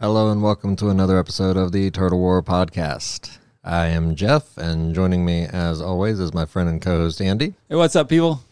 Hello 0.00 0.30
and 0.30 0.42
welcome 0.42 0.76
to 0.76 0.90
another 0.90 1.18
episode 1.18 1.56
of 1.56 1.72
the 1.72 1.90
Turtle 1.90 2.20
War 2.20 2.40
podcast. 2.42 3.38
I 3.64 3.86
am 3.86 4.14
Jeff, 4.14 4.56
and 4.56 4.94
joining 4.94 5.24
me, 5.24 5.44
as 5.44 5.80
always, 5.80 6.20
is 6.20 6.32
my 6.32 6.46
friend 6.46 6.68
and 6.68 6.80
co-host 6.80 7.20
Andy. 7.20 7.54
Hey, 7.68 7.74
what's 7.74 7.96
up, 7.96 8.08
people? 8.08 8.44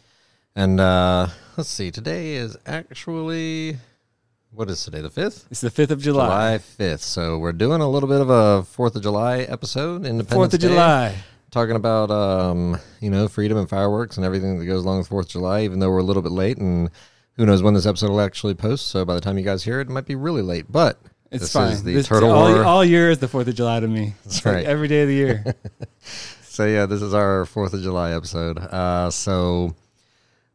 And 0.57 0.81
uh, 0.81 1.29
let's 1.57 1.69
see, 1.69 1.91
today 1.93 2.35
is 2.35 2.57
actually 2.67 3.77
what 4.51 4.69
is 4.71 4.83
today? 4.83 5.01
The 5.01 5.11
fifth, 5.11 5.47
It's 5.51 5.61
the 5.61 5.71
5th 5.71 5.91
of 5.91 6.03
July. 6.03 6.27
July 6.27 6.59
fifth. 6.59 7.03
So 7.03 7.39
we're 7.39 7.53
doing 7.53 7.81
a 7.81 7.89
little 7.89 8.09
bit 8.09 8.21
of 8.21 8.31
a 8.31 8.65
Fourth 8.65 8.97
of 8.97 9.03
July 9.03 9.41
episode, 9.41 10.05
Independence 10.05 10.51
4th 10.51 10.55
of 10.55 10.61
Day, 10.61 10.69
July. 10.69 11.15
talking 11.51 11.77
about 11.77 12.11
um, 12.11 12.77
you 13.01 13.11
know 13.11 13.29
freedom 13.29 13.57
and 13.59 13.69
fireworks 13.69 14.17
and 14.17 14.27
everything 14.27 14.59
that 14.59 14.65
goes 14.65 14.83
along 14.83 14.99
with 14.99 15.09
Fourth 15.09 15.27
of 15.27 15.33
July. 15.33 15.63
Even 15.63 15.79
though 15.79 15.91
we're 15.91 15.99
a 15.99 16.03
little 16.03 16.23
bit 16.23 16.33
late, 16.33 16.59
and 16.59 16.91
who 17.35 17.47
knows 17.47 17.63
when 17.63 17.75
this 17.75 17.87
episode 17.87 18.11
will 18.11 18.21
actually 18.21 18.55
post. 18.55 18.87
So 18.89 19.05
by 19.05 19.15
the 19.15 19.21
time 19.21 19.39
you 19.39 19.45
guys 19.45 19.63
hear 19.63 19.79
it, 19.81 19.89
it 19.89 19.93
might 19.93 20.07
be 20.07 20.17
really 20.17 20.43
late. 20.43 20.73
But 20.73 20.99
It's 21.37 21.45
this 21.45 21.53
fine. 21.53 21.73
is 21.73 21.83
the 21.83 21.95
This- 21.95 22.07
Turtle 22.09 22.31
all, 22.33 22.53
War. 22.53 22.65
all 22.65 22.85
year 22.85 23.11
is 23.11 23.19
the 23.19 23.27
4th 23.29 23.47
of 23.49 23.55
July 23.55 23.81
to 23.81 23.89
me. 23.89 24.15
That's 24.25 24.37
It's 24.39 24.47
like 24.47 24.55
right. 24.57 24.67
every 24.67 24.89
day 24.89 25.03
of 25.03 25.09
the 25.09 25.15
year. 25.15 25.45
So 26.49 26.65
yeah, 26.65 26.87
this 26.87 27.03
is 27.03 27.13
our 27.13 27.45
Fourth 27.45 27.75
of 27.75 27.83
July 27.83 28.13
episode. 28.13 28.57
Uh, 28.57 29.11
so 29.11 29.75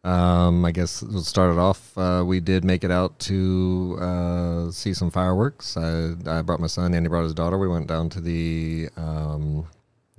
um, 0.04 0.66
I 0.66 0.72
guess 0.72 1.04
we'll 1.04 1.22
start 1.22 1.52
it 1.52 1.60
off. 1.60 1.96
Uh, 1.96 2.24
we 2.26 2.40
did 2.40 2.66
make 2.66 2.84
it 2.84 2.90
out 2.90 3.20
to 3.20 4.00
uh, 4.02 4.72
see 4.72 4.96
some 4.96 5.12
fireworks. 5.12 5.78
I, 5.78 6.14
I 6.26 6.42
brought 6.42 6.60
my 6.60 6.66
son. 6.66 6.96
Andy 6.96 7.08
brought 7.08 7.22
his 7.26 7.36
daughter. 7.36 7.60
We 7.60 7.68
went 7.68 7.86
down 7.86 8.10
to 8.10 8.20
the 8.20 8.90
um, 8.98 9.68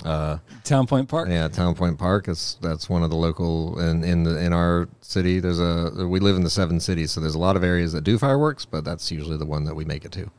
uh, 0.05 0.38
Town 0.65 0.87
Point 0.87 1.09
Park. 1.09 1.29
yeah 1.29 1.48
Town 1.48 1.74
Point 1.74 1.98
Park. 1.98 2.29
It's 2.29 2.55
that's 2.55 2.89
one 2.89 3.03
of 3.03 3.11
the 3.11 3.17
local 3.17 3.78
in 3.81 4.05
in 4.05 4.25
the 4.25 4.39
in 4.39 4.53
our 4.53 4.89
city. 5.00 5.41
There's 5.41 5.61
a 5.61 6.06
we 6.06 6.20
live 6.20 6.36
in 6.36 6.42
the 6.42 6.50
seven 6.50 6.81
cities, 6.81 7.12
so 7.12 7.20
there's 7.20 7.34
a 7.34 7.39
lot 7.41 7.56
of 7.56 7.64
areas 7.64 7.92
that 7.92 8.03
do 8.03 8.19
fireworks, 8.19 8.64
but 8.64 8.84
that's 8.84 9.11
usually 9.11 9.36
the 9.36 9.47
one 9.47 9.64
that 9.64 9.75
we 9.75 9.84
make 9.84 10.05
it 10.05 10.12
to. 10.12 10.31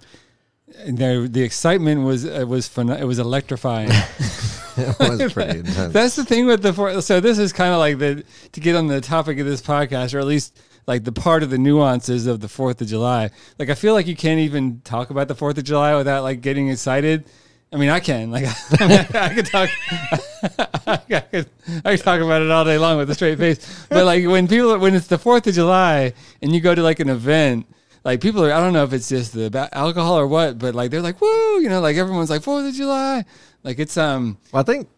There, 0.88 1.28
the 1.28 1.44
excitement 1.44 2.04
was 2.04 2.26
uh, 2.26 2.46
was 2.48 2.68
fun. 2.68 2.90
It 2.90 3.06
was 3.06 3.20
electrifying. 3.20 3.90
it 4.78 5.00
was 5.00 5.34
pretty 5.34 5.60
intense. 5.60 5.94
That's 5.94 6.16
the 6.16 6.26
thing 6.26 6.46
with 6.46 6.64
the. 6.64 7.02
So 7.02 7.20
this 7.20 7.38
is 7.38 7.54
kind 7.54 7.74
of 7.74 7.80
like 7.80 8.00
the 8.00 8.24
to 8.54 8.60
get 8.60 8.76
on 8.76 8.88
the 8.88 9.02
topic 9.02 9.38
of 9.40 9.46
this 9.46 9.62
podcast, 9.62 10.14
or 10.14 10.20
at 10.20 10.26
least 10.26 10.60
like 10.88 11.04
the 11.04 11.12
part 11.12 11.44
of 11.44 11.50
the 11.50 11.58
nuances 11.58 12.28
of 12.28 12.40
the 12.40 12.48
Fourth 12.48 12.82
of 12.82 12.88
July. 12.88 13.30
Like 13.60 13.70
I 13.70 13.76
feel 13.76 13.94
like 13.94 14.08
you 14.08 14.16
can't 14.16 14.40
even 14.40 14.82
talk 14.82 15.10
about 15.10 15.28
the 15.28 15.36
Fourth 15.36 15.58
of 15.58 15.64
July 15.64 15.96
without 15.96 16.24
like 16.24 16.42
getting 16.42 16.70
excited. 16.70 17.26
I 17.74 17.78
mean, 17.78 17.90
I 17.90 18.00
can. 18.00 18.30
Like 18.30 18.46
I 18.80 19.08
I 19.14 19.34
could 19.34 19.48
talk. 19.48 19.70
I 20.88 20.98
could, 21.20 21.50
I 21.84 21.96
could 21.96 22.04
talk 22.04 22.22
about 22.22 22.44
it 22.44 22.52
all 22.52 22.64
day 22.64 22.78
long 22.78 22.98
with 22.98 23.10
a 23.10 23.16
straight 23.16 23.40
face. 23.40 23.88
But 23.90 24.06
like 24.06 24.26
when 24.28 24.48
people 24.48 24.78
when 24.78 24.94
it's 24.94 25.08
the 25.08 25.18
Fourth 25.18 25.48
of 25.48 25.56
July 25.56 26.14
and 26.42 26.54
you 26.54 26.62
go 26.62 26.76
to 26.76 26.84
like 26.84 27.00
an 27.00 27.10
event. 27.10 27.68
Like 28.06 28.20
people 28.20 28.44
are, 28.44 28.52
I 28.52 28.60
don't 28.60 28.74
know 28.74 28.84
if 28.84 28.92
it's 28.92 29.08
just 29.08 29.32
the 29.32 29.70
alcohol 29.72 30.20
or 30.20 30.28
what, 30.28 30.60
but 30.60 30.76
like 30.76 30.92
they're 30.92 31.02
like, 31.02 31.22
woo, 31.22 31.62
you 31.62 31.70
know, 31.70 31.80
like 31.80 31.96
everyone's 31.96 32.30
like 32.30 32.42
Fourth 32.42 32.68
of 32.68 32.74
July, 32.74 33.24
like 33.64 33.80
it's 33.80 33.96
um, 33.96 34.38
Well, 34.52 34.60
I 34.60 34.64
think 34.64 34.90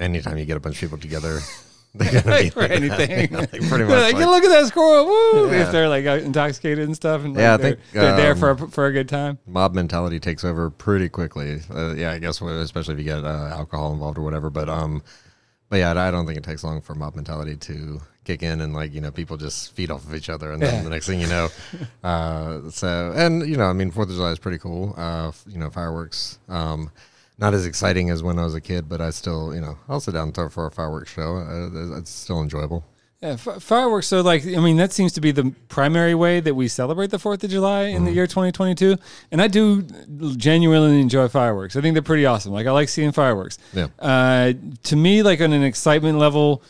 anytime 0.00 0.36
you 0.38 0.44
get 0.44 0.56
a 0.56 0.60
bunch 0.60 0.74
of 0.74 0.80
people 0.80 0.98
together, 0.98 1.38
they're 1.94 2.22
gonna 2.22 2.42
be 2.42 2.50
for 2.50 2.62
anything. 2.62 3.32
Like, 3.32 3.50
pretty 3.50 3.68
They're 3.68 3.86
much. 3.86 4.02
like, 4.02 4.14
like- 4.14 4.26
look 4.26 4.44
at 4.44 4.48
that 4.50 4.66
squirrel, 4.68 5.06
woo! 5.06 5.50
Yeah. 5.50 5.62
If 5.66 5.72
they're 5.72 5.88
like 5.88 6.04
intoxicated 6.04 6.84
and 6.86 6.96
stuff, 6.96 7.22
and 7.24 7.34
like, 7.34 7.40
Yeah, 7.42 7.54
I 7.54 7.56
they're, 7.58 7.70
think, 7.74 7.80
they're 7.92 8.16
there 8.16 8.32
um, 8.32 8.38
for 8.38 8.50
a, 8.50 8.56
for 8.70 8.86
a 8.86 8.92
good 8.92 9.08
time. 9.08 9.38
mob 9.46 9.74
mentality 9.74 10.18
takes 10.18 10.44
over 10.44 10.70
pretty 10.70 11.08
quickly. 11.08 11.60
Uh, 11.72 11.94
yeah, 11.94 12.12
I 12.12 12.18
guess 12.18 12.40
especially 12.40 12.94
if 12.94 12.98
you 12.98 13.04
get 13.04 13.24
uh, 13.24 13.48
alcohol 13.52 13.92
involved 13.92 14.16
or 14.18 14.22
whatever. 14.22 14.48
But 14.50 14.68
um, 14.68 15.02
but 15.68 15.76
yeah, 15.76 15.90
I 16.00 16.10
don't 16.10 16.26
think 16.26 16.38
it 16.38 16.44
takes 16.44 16.64
long 16.64 16.80
for 16.80 16.94
mob 16.94 17.14
mentality 17.14 17.56
to 17.56 18.00
kick 18.24 18.42
in 18.42 18.60
and 18.60 18.72
like 18.72 18.94
you 18.94 19.00
know 19.00 19.10
people 19.10 19.36
just 19.36 19.74
feed 19.74 19.90
off 19.90 20.04
of 20.06 20.14
each 20.14 20.28
other, 20.30 20.52
and 20.52 20.62
then 20.62 20.74
Yeah. 20.74 20.82
the 20.82 20.90
next 20.90 21.06
thing 21.06 21.20
you 21.20 21.26
know, 21.26 21.48
uh, 22.04 22.70
so 22.70 23.12
and 23.14 23.46
you 23.48 23.56
know 23.56 23.64
I 23.66 23.72
mean 23.72 23.90
Fourth 23.90 24.08
of 24.08 24.14
July 24.16 24.30
is 24.30 24.38
pretty 24.38 24.58
cool. 24.58 24.94
Uh, 24.96 25.32
you 25.46 25.58
know 25.58 25.70
fireworks. 25.70 26.38
Um, 26.48 26.90
not 27.42 27.52
as 27.54 27.66
exciting 27.66 28.08
as 28.08 28.22
when 28.22 28.38
I 28.38 28.44
was 28.44 28.54
a 28.54 28.60
kid, 28.60 28.88
but 28.88 29.00
I 29.00 29.10
still, 29.10 29.52
you 29.54 29.60
know, 29.60 29.76
I'll 29.88 30.00
sit 30.00 30.12
down 30.14 30.28
and 30.28 30.34
throw 30.34 30.48
for 30.48 30.64
a 30.66 30.70
fireworks 30.70 31.10
show. 31.12 31.36
Uh, 31.36 31.98
it's 31.98 32.10
still 32.10 32.40
enjoyable. 32.40 32.84
Yeah, 33.20 33.30
f- 33.44 33.60
fireworks. 33.62 34.06
So, 34.06 34.20
like, 34.20 34.44
I 34.46 34.58
mean, 34.60 34.76
that 34.78 34.92
seems 34.92 35.12
to 35.14 35.20
be 35.20 35.30
the 35.32 35.52
primary 35.68 36.14
way 36.14 36.40
that 36.40 36.54
we 36.54 36.66
celebrate 36.68 37.10
the 37.10 37.18
Fourth 37.18 37.42
of 37.44 37.50
July 37.50 37.82
in 37.82 37.96
Mm-hmm. 37.96 38.04
the 38.06 38.12
year 38.12 38.26
2022. 38.26 38.96
And 39.32 39.42
I 39.42 39.48
do 39.48 39.82
genuinely 40.36 41.00
enjoy 41.00 41.28
fireworks. 41.28 41.76
I 41.76 41.80
think 41.82 41.94
they're 41.94 42.02
pretty 42.02 42.26
awesome. 42.26 42.52
Like, 42.52 42.66
I 42.66 42.70
like 42.72 42.88
seeing 42.88 43.12
fireworks. 43.12 43.58
Yeah. 43.72 43.88
Uh, 43.98 44.52
to 44.84 44.96
me, 44.96 45.22
like 45.22 45.40
on 45.40 45.52
an 45.52 45.62
excitement 45.64 46.18
level, 46.18 46.62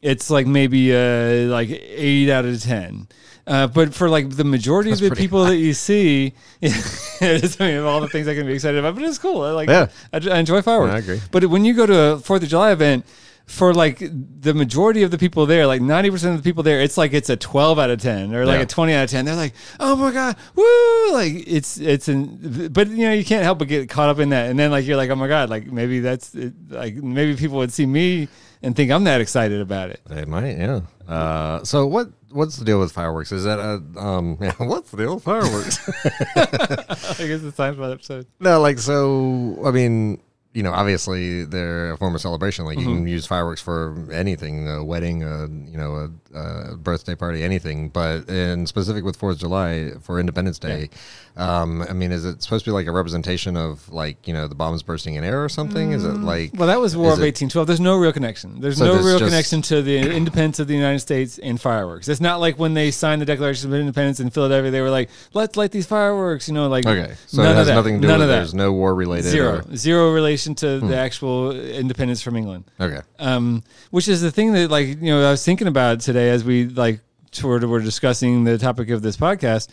it's 0.00 0.30
like 0.30 0.46
maybe 0.46 0.94
uh, 0.94 1.48
like 1.50 1.68
eight 1.70 2.30
out 2.30 2.44
of 2.44 2.62
ten. 2.62 3.08
Uh, 3.48 3.66
but 3.66 3.94
for 3.94 4.10
like 4.10 4.28
the 4.36 4.44
majority 4.44 4.90
That's 4.90 5.00
of 5.00 5.08
the 5.10 5.16
people 5.16 5.44
that 5.46 5.56
you 5.56 5.72
see, 5.72 6.34
is, 6.60 7.56
I 7.60 7.68
mean, 7.72 7.78
all 7.80 8.00
the 8.02 8.08
things 8.08 8.28
I 8.28 8.34
can 8.34 8.46
be 8.46 8.52
excited 8.52 8.78
about, 8.78 8.94
but 8.94 9.04
it's 9.04 9.16
cool. 9.18 9.40
I 9.42 9.52
like, 9.52 9.68
Yeah. 9.70 9.88
I, 10.12 10.18
I 10.18 10.38
enjoy 10.38 10.60
fireworks. 10.60 10.92
I 10.94 10.98
agree. 10.98 11.20
But 11.30 11.46
when 11.46 11.64
you 11.64 11.72
go 11.72 11.86
to 11.86 11.98
a 12.12 12.18
Fourth 12.18 12.42
of 12.42 12.48
July 12.50 12.72
event, 12.72 13.06
for 13.46 13.72
like 13.72 14.00
the 14.00 14.52
majority 14.52 15.02
of 15.02 15.10
the 15.10 15.16
people 15.16 15.46
there, 15.46 15.66
like 15.66 15.80
ninety 15.80 16.10
percent 16.10 16.34
of 16.36 16.42
the 16.42 16.46
people 16.46 16.62
there, 16.62 16.82
it's 16.82 16.98
like 16.98 17.14
it's 17.14 17.30
a 17.30 17.36
twelve 17.38 17.78
out 17.78 17.88
of 17.88 17.98
ten 17.98 18.34
or 18.34 18.44
like 18.44 18.58
Yeah. 18.58 18.64
a 18.64 18.66
twenty 18.66 18.92
out 18.92 19.04
of 19.04 19.10
ten. 19.10 19.24
They're 19.24 19.34
like, 19.34 19.54
oh 19.80 19.96
my 19.96 20.12
god, 20.12 20.36
woo! 20.54 21.12
Like 21.14 21.44
it's 21.46 21.78
it's 21.78 22.08
an, 22.08 22.68
but 22.70 22.88
you 22.88 23.06
know 23.06 23.12
you 23.14 23.24
can't 23.24 23.44
help 23.44 23.58
but 23.60 23.68
get 23.68 23.88
caught 23.88 24.10
up 24.10 24.18
in 24.18 24.28
that, 24.28 24.50
and 24.50 24.58
then 24.58 24.70
like 24.70 24.84
you're 24.86 24.98
like, 24.98 25.08
oh 25.08 25.14
my 25.16 25.28
god, 25.28 25.48
like 25.48 25.66
maybe 25.72 26.00
that's 26.00 26.34
it, 26.34 26.52
like 26.68 26.96
maybe 26.96 27.36
people 27.36 27.56
would 27.56 27.72
see 27.72 27.86
me 27.86 28.28
and 28.62 28.74
think 28.74 28.90
I'm 28.90 29.04
that 29.04 29.20
excited 29.20 29.60
about 29.60 29.90
it. 29.90 30.00
They 30.06 30.24
might, 30.24 30.56
yeah. 30.58 30.80
Uh, 31.06 31.64
so 31.64 31.86
what? 31.86 32.10
What's 32.30 32.56
the 32.56 32.64
deal 32.64 32.78
with 32.78 32.92
fireworks? 32.92 33.32
Is 33.32 33.44
that 33.44 33.58
a 33.58 33.82
um? 33.98 34.36
Yeah, 34.42 34.52
what's 34.58 34.90
the 34.90 34.98
deal 34.98 35.14
with 35.14 35.24
fireworks? 35.24 35.78
I 36.36 37.26
guess 37.26 37.42
it's 37.42 37.56
time 37.56 37.74
for 37.74 37.86
that 37.86 37.92
episode. 37.92 38.26
no, 38.40 38.60
like 38.60 38.78
so. 38.78 39.58
I 39.64 39.70
mean, 39.70 40.20
you 40.52 40.62
know, 40.62 40.72
obviously 40.72 41.44
they're 41.44 41.92
a 41.92 41.96
form 41.96 42.14
of 42.14 42.20
celebration. 42.20 42.64
Like 42.64 42.78
you 42.78 42.84
can 42.84 43.06
use 43.06 43.26
fireworks 43.26 43.60
for 43.60 44.08
anything, 44.12 44.68
a 44.68 44.84
wedding, 44.84 45.22
a 45.22 45.46
you 45.46 45.78
know, 45.78 46.12
a 46.34 46.76
birthday 46.76 47.14
party, 47.14 47.42
anything. 47.42 47.88
But 47.88 48.28
in 48.28 48.66
specific 48.66 49.04
with 49.04 49.16
Fourth 49.16 49.34
of 49.36 49.40
July 49.40 49.92
for 50.02 50.18
Independence 50.20 50.58
Day, 50.58 50.90
um, 51.36 51.82
I 51.88 51.92
mean, 51.92 52.10
is 52.10 52.24
it 52.24 52.42
supposed 52.42 52.64
to 52.64 52.70
be 52.70 52.74
like 52.74 52.86
a 52.86 52.92
representation 52.92 53.56
of 53.56 53.88
like 53.90 54.26
you 54.26 54.34
know 54.34 54.48
the 54.48 54.54
bombs 54.56 54.82
bursting 54.82 55.14
in 55.14 55.24
air 55.24 55.42
or 55.44 55.48
something? 55.48 55.92
Is 55.92 56.04
it 56.04 56.08
like 56.18 56.50
Well, 56.54 56.66
that 56.66 56.80
was 56.80 56.96
War 56.96 57.06
of 57.12 57.20
1812. 57.20 57.66
There's 57.66 57.80
no 57.80 57.96
real 57.96 58.12
connection. 58.12 58.60
There's 58.60 58.78
So 58.78 58.86
no 58.86 58.94
there's 58.94 59.06
real 59.06 59.18
connection 59.20 59.62
to 59.62 59.82
the 59.82 59.98
independence 60.16 60.58
of 60.58 60.66
the 60.66 60.74
United 60.74 60.98
States 61.00 61.38
and 61.38 61.60
fireworks. 61.60 62.08
It's 62.08 62.20
not 62.20 62.40
like 62.40 62.58
when 62.58 62.74
they 62.74 62.90
signed 62.90 63.22
the 63.22 63.26
Declaration 63.26 63.72
of 63.72 63.78
Independence 63.78 64.18
in 64.18 64.30
Philadelphia, 64.30 64.70
they 64.72 64.80
were 64.80 64.90
like, 64.90 65.10
let's 65.32 65.56
light 65.56 65.70
these 65.70 65.86
fireworks, 65.86 66.48
you 66.48 66.54
know, 66.54 66.68
like. 66.68 66.84
okay? 66.86 67.14
So 67.26 67.42
none 67.42 67.46
it 67.46 67.50
of 67.52 67.56
has 67.58 67.66
that. 67.68 67.74
nothing 67.76 67.94
to 67.96 68.00
do 68.02 68.08
None 68.08 68.20
with. 68.20 68.30
of. 68.30 68.34
There's 68.36 68.54
no 68.54 68.72
war 68.72 68.94
related. 68.94 69.30
Zero. 69.30 69.58
or- 69.58 69.62
Hmm. 69.62 69.74
Zero 69.76 70.12
relation 70.12 70.54
to 70.56 70.80
the 70.80 70.96
actual 70.96 71.52
independence 71.52 72.20
from 72.20 72.36
England. 72.36 72.64
okay. 72.80 73.00
Um, 73.20 73.62
which 73.90 74.08
is 74.08 74.20
the 74.22 74.30
thing 74.32 74.52
that, 74.54 74.70
like, 74.70 74.88
you 74.88 75.12
know, 75.12 75.26
I 75.26 75.30
was 75.30 75.44
thinking 75.44 75.68
about 75.68 76.00
today 76.00 76.17
as 76.18 76.44
we, 76.44 76.66
like, 76.66 77.00
sort 77.32 77.62
of 77.64 77.70
were 77.70 77.80
discussing 77.80 78.44
the 78.44 78.58
topic 78.58 78.90
of 78.90 79.02
this 79.02 79.16
podcast. 79.16 79.68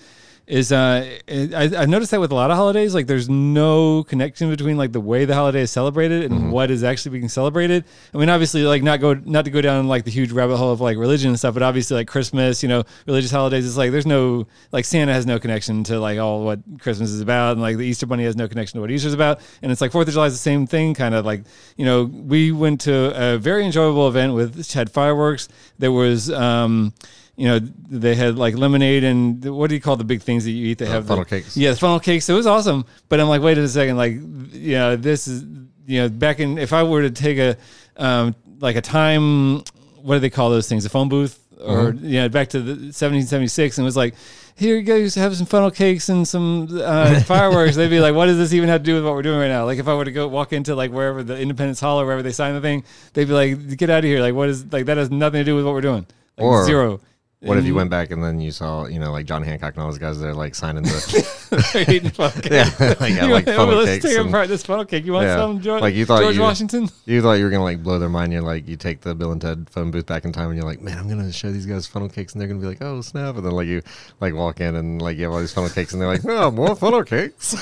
Is 0.47 0.72
uh, 0.72 1.17
I, 1.28 1.72
I 1.75 1.85
noticed 1.88 2.11
that 2.11 2.19
with 2.19 2.31
a 2.31 2.35
lot 2.35 2.51
of 2.51 2.57
holidays, 2.57 2.94
like 2.94 3.07
there's 3.07 3.28
no 3.28 4.03
connection 4.03 4.47
between 4.51 4.78
like 4.78 4.91
the 4.91 5.01
way 5.01 5.25
the 5.25 5.33
holiday 5.33 5.61
is 5.61 5.72
celebrated 5.72 6.31
and 6.31 6.51
what 6.51 6.69
is 6.69 6.83
actually 6.83 7.17
being 7.17 7.29
celebrated. 7.29 7.83
I 8.13 8.19
mean, 8.19 8.29
obviously, 8.29 8.61
like 8.61 8.84
not 8.84 9.00
go 9.00 9.16
not 9.16 9.45
to 9.45 9.51
go 9.51 9.59
down 9.59 9.88
like 9.88 10.05
the 10.05 10.11
huge 10.11 10.31
rabbit 10.31 10.57
hole 10.57 10.72
of 10.72 10.81
like 10.81 10.97
religion 10.97 11.29
and 11.29 11.39
stuff, 11.39 11.55
but 11.55 11.63
obviously 11.63 11.97
like 11.97 12.07
Christmas, 12.07 12.61
you 12.61 12.69
know, 12.69 12.84
religious 13.07 13.31
holidays. 13.31 13.66
It's 13.66 13.75
like 13.75 13.89
there's 13.89 14.05
no 14.05 14.45
like 14.72 14.85
Santa 14.85 15.13
has 15.13 15.25
no 15.25 15.39
connection 15.39 15.84
to 15.85 16.00
like 16.00 16.19
all 16.19 16.44
what 16.44 16.59
Christmas 16.79 17.09
is 17.09 17.22
about, 17.22 17.53
and 17.53 17.61
like 17.61 17.78
the 17.78 17.85
Easter 17.85 18.05
Bunny 18.05 18.25
has 18.25 18.35
no 18.35 18.47
connection 18.47 18.78
to 18.78 18.81
what 18.81 18.91
Easter's 18.91 19.13
about, 19.13 19.39
and 19.63 19.72
it's 19.72 19.81
like 19.81 19.91
Fourth 19.91 20.07
of 20.07 20.13
July 20.13 20.28
is 20.28 20.34
the 20.34 20.38
same 20.38 20.67
thing, 20.67 20.94
kind 20.94 21.16
of 21.16 21.25
like 21.25 21.44
you 21.75 21.85
know 21.85 22.03
we 22.03 22.52
went 22.52 22.81
to 22.81 23.34
a 23.34 23.40
very 23.40 23.66
enjoyable 23.66 24.08
event 24.08 24.35
with 24.35 24.72
had 24.73 24.91
fireworks. 24.91 25.47
There 25.79 25.91
was 25.91 26.29
um 26.31 26.93
you 27.37 27.47
know, 27.47 27.59
they 27.59 28.16
had 28.16 28.37
like 28.37 28.55
lemonade 28.55 29.03
and 29.03 29.43
what 29.46 29.67
do 29.70 29.76
you 29.76 29.82
call 29.82 29.96
the 29.97 30.03
big 30.03 30.22
things 30.22 30.46
that 30.46 30.52
you 30.52 30.67
eat? 30.67 30.78
They 30.78 30.85
Uh, 30.87 30.91
have 30.91 31.08
funnel 31.08 31.23
the, 31.26 31.29
cakes. 31.29 31.58
Yeah, 31.58 31.72
the 31.72 31.78
funnel 31.78 31.99
cakes. 31.99 32.29
It 32.29 32.34
was 32.34 32.47
awesome. 32.47 32.85
But 33.09 33.20
I'm 33.20 33.28
like, 33.28 33.41
wait 33.41 33.58
a 33.58 33.67
second, 33.67 33.97
like, 33.97 34.14
you 34.14 34.76
know, 34.76 34.96
this 34.96 35.28
is, 35.28 35.43
you 35.85 36.02
know, 36.02 36.09
back 36.09 36.40
in, 36.40 36.58
if 36.58 36.72
I 36.73 36.84
were 36.84 37.02
to 37.02 37.11
take 37.11 37.37
a, 37.37 37.58
um, 37.97 38.35
like 38.59 38.76
a 38.78 38.82
time, 38.82 39.58
what 40.02 40.16
do 40.16 40.20
they 40.20 40.29
call 40.29 40.49
those 40.49 40.67
things? 40.70 40.85
A 40.85 40.90
phone 40.90 41.09
booth 41.09 41.40
or, 41.59 41.91
Mm-hmm. 41.93 42.05
you 42.05 42.22
know, 42.22 42.29
back 42.29 42.49
to 42.49 42.61
the 42.61 42.72
1776 42.72 43.78
and 43.78 43.84
it 43.84 43.87
was 43.87 43.97
like, 43.97 44.14
here 44.58 44.78
you 44.78 44.84
go, 44.84 44.96
you 44.96 45.09
have 45.16 45.35
some 45.35 45.46
funnel 45.46 45.70
cakes 45.70 46.08
and 46.08 46.26
some 46.26 46.70
uh, 46.82 47.20
fireworks. 47.26 47.76
They'd 47.76 47.90
be 47.90 47.99
like, 47.99 48.16
what 48.16 48.28
does 48.28 48.37
this 48.37 48.53
even 48.53 48.70
have 48.70 48.82
to 48.82 48.85
do 48.85 48.96
with 48.96 49.03
what 49.03 49.14
we're 49.14 49.22
doing 49.22 49.37
right 49.40 49.49
now? 49.49 49.66
Like, 49.66 49.79
if 49.79 49.87
I 49.90 49.93
were 49.93 50.05
to 50.05 50.11
go 50.14 50.29
walk 50.29 50.53
into 50.53 50.76
like 50.76 50.91
wherever 50.91 51.22
the 51.23 51.37
Independence 51.37 51.82
Hall 51.82 51.99
or 51.99 52.05
wherever 52.05 52.23
they 52.23 52.32
sign 52.32 52.53
the 52.53 52.61
thing, 52.61 52.85
they'd 53.14 53.28
be 53.28 53.34
like, 53.34 53.76
get 53.76 53.90
out 53.90 53.99
of 53.99 54.05
here. 54.05 54.22
Like, 54.22 54.34
what 54.34 54.47
is, 54.47 54.72
like, 54.72 54.85
that 54.85 54.96
has 54.96 55.11
nothing 55.11 55.41
to 55.41 55.43
do 55.43 55.55
with 55.58 55.66
what 55.66 55.73
we're 55.73 55.82
doing. 55.82 56.05
Like, 56.37 56.46
Or- 56.46 56.66
zero. 56.66 57.02
What 57.46 57.58
if 57.58 57.66
you 57.66 57.76
went 57.76 57.90
back 57.90 58.12
and 58.12 58.24
then 58.24 58.40
you 58.40 58.52
saw, 58.52 58.86
you 58.88 59.00
know, 59.00 59.12
like 59.12 59.26
John 59.26 59.44
Hancock 59.44 59.76
and 59.76 59.84
all 59.84 59.90
those 59.90 60.00
guys 60.00 60.20
there, 60.20 60.34
like 60.34 60.56
signing 60.56 60.84
the, 60.84 61.70
They're 61.74 61.96
eating 61.96 62.09
funnel 62.09 62.42
cake. 62.42 62.52
yeah, 62.52 62.70
like, 63.00 63.14
yeah, 63.14 63.26
You 63.28 63.34
like 63.34 63.46
funnel 63.46 63.76
let's 63.76 63.90
cakes. 63.92 64.06
take 64.06 64.18
and- 64.18 64.30
apart 64.30 64.47
this 64.47 64.64
funnel 64.64 64.86
cake. 64.86 65.06
You 65.06 65.14
want 65.14 65.28
Yeah. 65.28 65.36
some, 65.38 65.62
George? 65.62 65.82
Like, 65.82 65.94
you 65.96 66.06
thought 66.06 66.22
George 66.22 66.36
you- 66.36 66.42
Washington? 66.42 66.90
You 67.06 67.22
thought 67.22 67.34
you 67.34 67.44
were 67.44 67.50
gonna 67.52 67.64
like 67.64 67.84
blow 67.84 68.00
their 68.00 68.09
mind. 68.09 68.34
You're 68.34 68.42
like, 68.42 68.68
you 68.68 68.76
take 68.78 69.02
the 69.02 69.14
Bill 69.14 69.32
and 69.32 69.40
Ted 69.42 69.70
phone 69.70 69.92
booth 69.92 70.06
back 70.08 70.26
in 70.26 70.32
time, 70.32 70.50
and 70.50 70.58
you're 70.58 70.66
like, 70.68 70.82
man, 70.82 70.97
I'm 70.97 71.08
gonna 71.08 71.32
show 71.32 71.52
these 71.52 71.66
guys 71.66 71.86
funnel 71.88 72.09
cakes, 72.09 72.34
and 72.34 72.42
they're 72.42 72.47
gonna 72.47 72.59
be 72.59 72.68
like, 72.68 72.82
oh 72.82 73.02
snap! 73.02 73.36
And 73.36 73.46
then 73.46 73.52
like 73.53 73.68
you 73.68 73.82
like 74.20 74.34
walk 74.34 74.59
in 74.59 74.76
and 74.76 75.02
like 75.02 75.18
you 75.18 75.24
have 75.26 75.34
all 75.34 75.40
these 75.40 75.53
funnel 75.53 75.70
cakes, 75.70 75.94
and 75.94 76.02
they're 76.02 76.09
like, 76.09 76.26
oh, 76.26 76.50
more 76.52 76.76
funnel 76.76 77.03
cakes. 77.03 77.56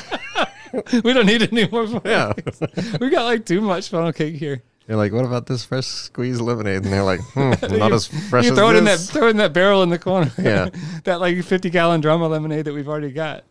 we 1.04 1.14
don't 1.14 1.26
need 1.26 1.42
any 1.52 1.68
more 1.68 1.86
funnel 1.86 2.02
yeah. 2.06 2.32
cakes. 2.34 2.62
We 3.00 3.10
got 3.10 3.26
like 3.26 3.46
too 3.46 3.62
much 3.62 3.90
funnel 3.90 4.14
cake 4.14 4.36
here. 4.36 4.64
You're 4.88 4.98
like, 4.98 5.14
what 5.14 5.24
about 5.24 5.46
this 5.46 5.64
fresh 5.64 5.86
squeezed 5.86 6.42
lemonade? 6.42 6.84
And 6.84 6.92
they're 6.92 7.04
like, 7.04 7.22
hmm, 7.22 7.52
not 7.78 7.94
as 7.94 8.08
fresh 8.08 8.46
you 8.46 8.52
as 8.52 8.58
throw 8.58 8.70
it 8.72 8.76
in 8.76 8.84
that 8.86 9.00
throw 9.00 9.28
it 9.28 9.32
in 9.32 9.38
that 9.38 9.54
barrel 9.54 9.84
in 9.84 9.90
the 9.90 10.00
corner. 10.00 10.32
Yeah. 10.44 10.70
that 11.06 11.22
like 11.22 11.42
50 11.42 11.70
gallon 11.70 12.02
drum 12.02 12.22
of 12.22 12.32
lemonade 12.32 12.66
that 12.66 12.74
we've 12.74 12.88
already 12.88 13.12
got. 13.12 13.46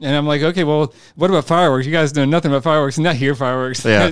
And 0.00 0.14
I'm 0.16 0.26
like, 0.26 0.42
okay, 0.42 0.64
well, 0.64 0.94
what 1.16 1.28
about 1.28 1.44
fireworks? 1.44 1.86
You 1.86 1.92
guys 1.92 2.14
know 2.14 2.24
nothing 2.24 2.50
about 2.50 2.62
fireworks, 2.62 2.98
not 2.98 3.16
here 3.16 3.34
fireworks. 3.34 3.84
Yeah. 3.84 4.10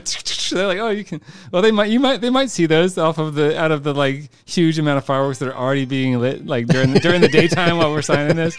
They're 0.51 0.67
like, 0.67 0.79
oh, 0.79 0.91
you 0.91 1.05
can. 1.05 1.23
Well, 1.53 1.63
they 1.63 1.71
might, 1.71 1.91
you 1.91 2.01
might, 2.01 2.21
they 2.21 2.29
might 2.29 2.51
see 2.51 2.67
those 2.67 2.99
off 2.99 3.19
of 3.19 3.35
the 3.35 3.59
out 3.59 3.71
of 3.71 3.85
the 3.85 3.95
like 3.95 4.31
huge 4.45 4.79
amount 4.79 4.99
of 4.99 5.05
fireworks 5.05 5.39
that 5.39 5.49
are 5.49 5.57
already 5.57 5.85
being 5.87 6.19
lit, 6.19 6.45
like 6.45 6.67
during 6.67 6.93
the, 6.93 7.01
during 7.01 7.21
the 7.21 7.29
daytime 7.29 7.79
while 7.79 7.93
we're 7.93 8.03
signing 8.03 8.37
this. 8.37 8.59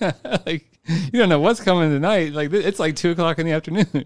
like, 0.00 0.66
you 0.86 1.18
don't 1.18 1.28
know 1.28 1.40
what's 1.40 1.60
coming 1.60 1.90
tonight. 1.90 2.32
Like, 2.32 2.52
it's 2.52 2.78
like 2.78 2.94
two 2.94 3.10
o'clock 3.10 3.38
in 3.38 3.46
the 3.46 3.52
afternoon. 3.52 4.04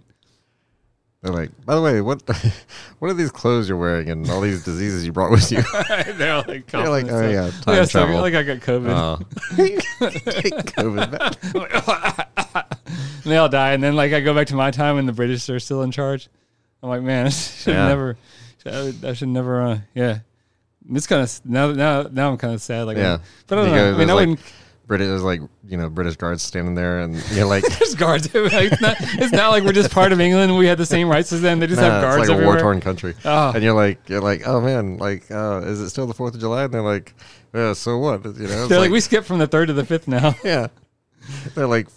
They're 1.25 1.33
like, 1.33 1.51
by 1.65 1.75
the 1.75 1.81
way, 1.81 2.03
what 2.03 2.21
what 2.99 3.11
are 3.11 3.15
these 3.15 3.33
clothes 3.33 3.67
you're 3.67 3.79
wearing 3.79 4.11
and 4.11 4.31
all 4.31 4.43
these 4.43 4.63
diseases 4.63 5.07
you 5.07 5.13
brought 5.13 5.31
with 5.31 5.51
you? 5.51 5.63
They're 6.19 6.43
like, 6.47 6.71
You're 6.71 6.89
like, 6.91 7.07
oh 7.11 7.27
yeah, 7.29 7.51
time 7.63 7.87
still- 7.87 7.87
travel. 8.05 8.21
like 8.21 8.35
I 8.35 8.43
got 8.43 8.59
COVID. 8.59 9.19
Take 9.57 10.55
COVID 10.77 12.15
and 13.25 13.33
they 13.33 13.37
all 13.39 13.49
die. 13.49 13.73
And 13.73 13.83
then 13.83 13.97
like 13.97 14.13
I 14.13 14.21
go 14.21 14.35
back 14.35 14.49
to 14.49 14.55
my 14.55 14.71
time 14.71 14.99
and 14.99 15.09
the 15.09 15.13
British 15.15 15.49
are 15.49 15.59
still 15.59 15.83
in 15.83 15.91
charge. 15.91 16.29
I'm 16.83 16.91
like, 16.91 17.01
man, 17.03 17.27
I 17.29 17.31
should 17.31 17.73
Yeah. 17.75 17.89
never, 17.89 18.17
I 18.67 19.13
should 19.15 19.29
never, 19.29 19.63
uh, 19.63 19.79
yeah. 19.95 20.19
It's 20.93 21.07
kind 21.07 21.23
of 21.23 21.41
now, 21.47 21.73
now, 21.73 22.03
now 22.03 22.31
I'm 22.33 22.37
kind 22.37 22.53
of 22.53 22.61
sad. 22.61 22.83
Like, 22.85 22.99
Yeah. 22.99 23.17
but 23.47 23.59
I 23.59 23.63
don't 23.63 23.71
You 23.71 23.77
know. 23.81 23.95
I 23.95 23.99
mean, 23.99 24.11
I 24.11 24.13
like- 24.13 24.29
wouldn't. 24.29 24.41
British, 24.87 25.07
there's 25.07 25.23
like 25.23 25.41
you 25.67 25.77
know 25.77 25.89
British 25.89 26.17
guards 26.17 26.43
standing 26.43 26.75
there, 26.75 27.01
and 27.01 27.15
you're 27.33 27.47
like, 27.47 27.65
There's 27.79 27.95
guards. 27.95 28.33
like, 28.35 28.53
it's, 28.73 28.81
not, 28.81 28.97
it's 29.01 29.33
not 29.33 29.49
like 29.49 29.65
we're 29.65 29.73
just 29.73 29.91
part 29.91 30.13
of 30.13 30.21
England. 30.21 30.57
We 30.57 30.67
had 30.67 30.79
the 30.79 30.87
same 30.87 31.09
rights 31.09 31.33
as 31.33 31.41
them. 31.41 31.59
They 31.59 31.67
just 31.67 31.81
nah, 31.81 31.89
have 31.89 32.03
guards 32.03 32.23
it's 32.23 32.29
like 32.29 32.31
a 32.31 32.33
everywhere. 32.35 32.57
war 32.57 32.63
torn 32.63 32.81
country. 32.81 33.15
Oh. 33.25 33.53
And 33.55 33.63
you're 33.63 33.75
like, 33.75 34.09
you're 34.09 34.21
like, 34.21 34.47
oh 34.47 34.61
man, 34.61 34.99
like, 34.99 35.31
uh, 35.31 35.63
is 35.65 35.81
it 35.81 35.89
still 35.91 36.07
the 36.07 36.15
Fourth 36.15 36.35
of 36.35 36.41
July? 36.41 36.65
And 36.65 36.75
they're 36.75 36.83
like, 36.83 37.15
yeah, 37.55 37.73
so 37.73 37.99
what? 37.99 38.25
You 38.25 38.33
know, 38.33 38.67
They're 38.67 38.81
like, 38.81 38.91
we 38.91 39.01
skipped 39.01 39.27
from 39.27 39.39
the 39.39 39.47
third 39.47 39.69
to 39.69 39.73
the 39.73 39.85
fifth 39.85 40.07
now. 40.07 40.35
yeah. 40.45 40.69
They're 41.55 41.67
like, 41.67 41.89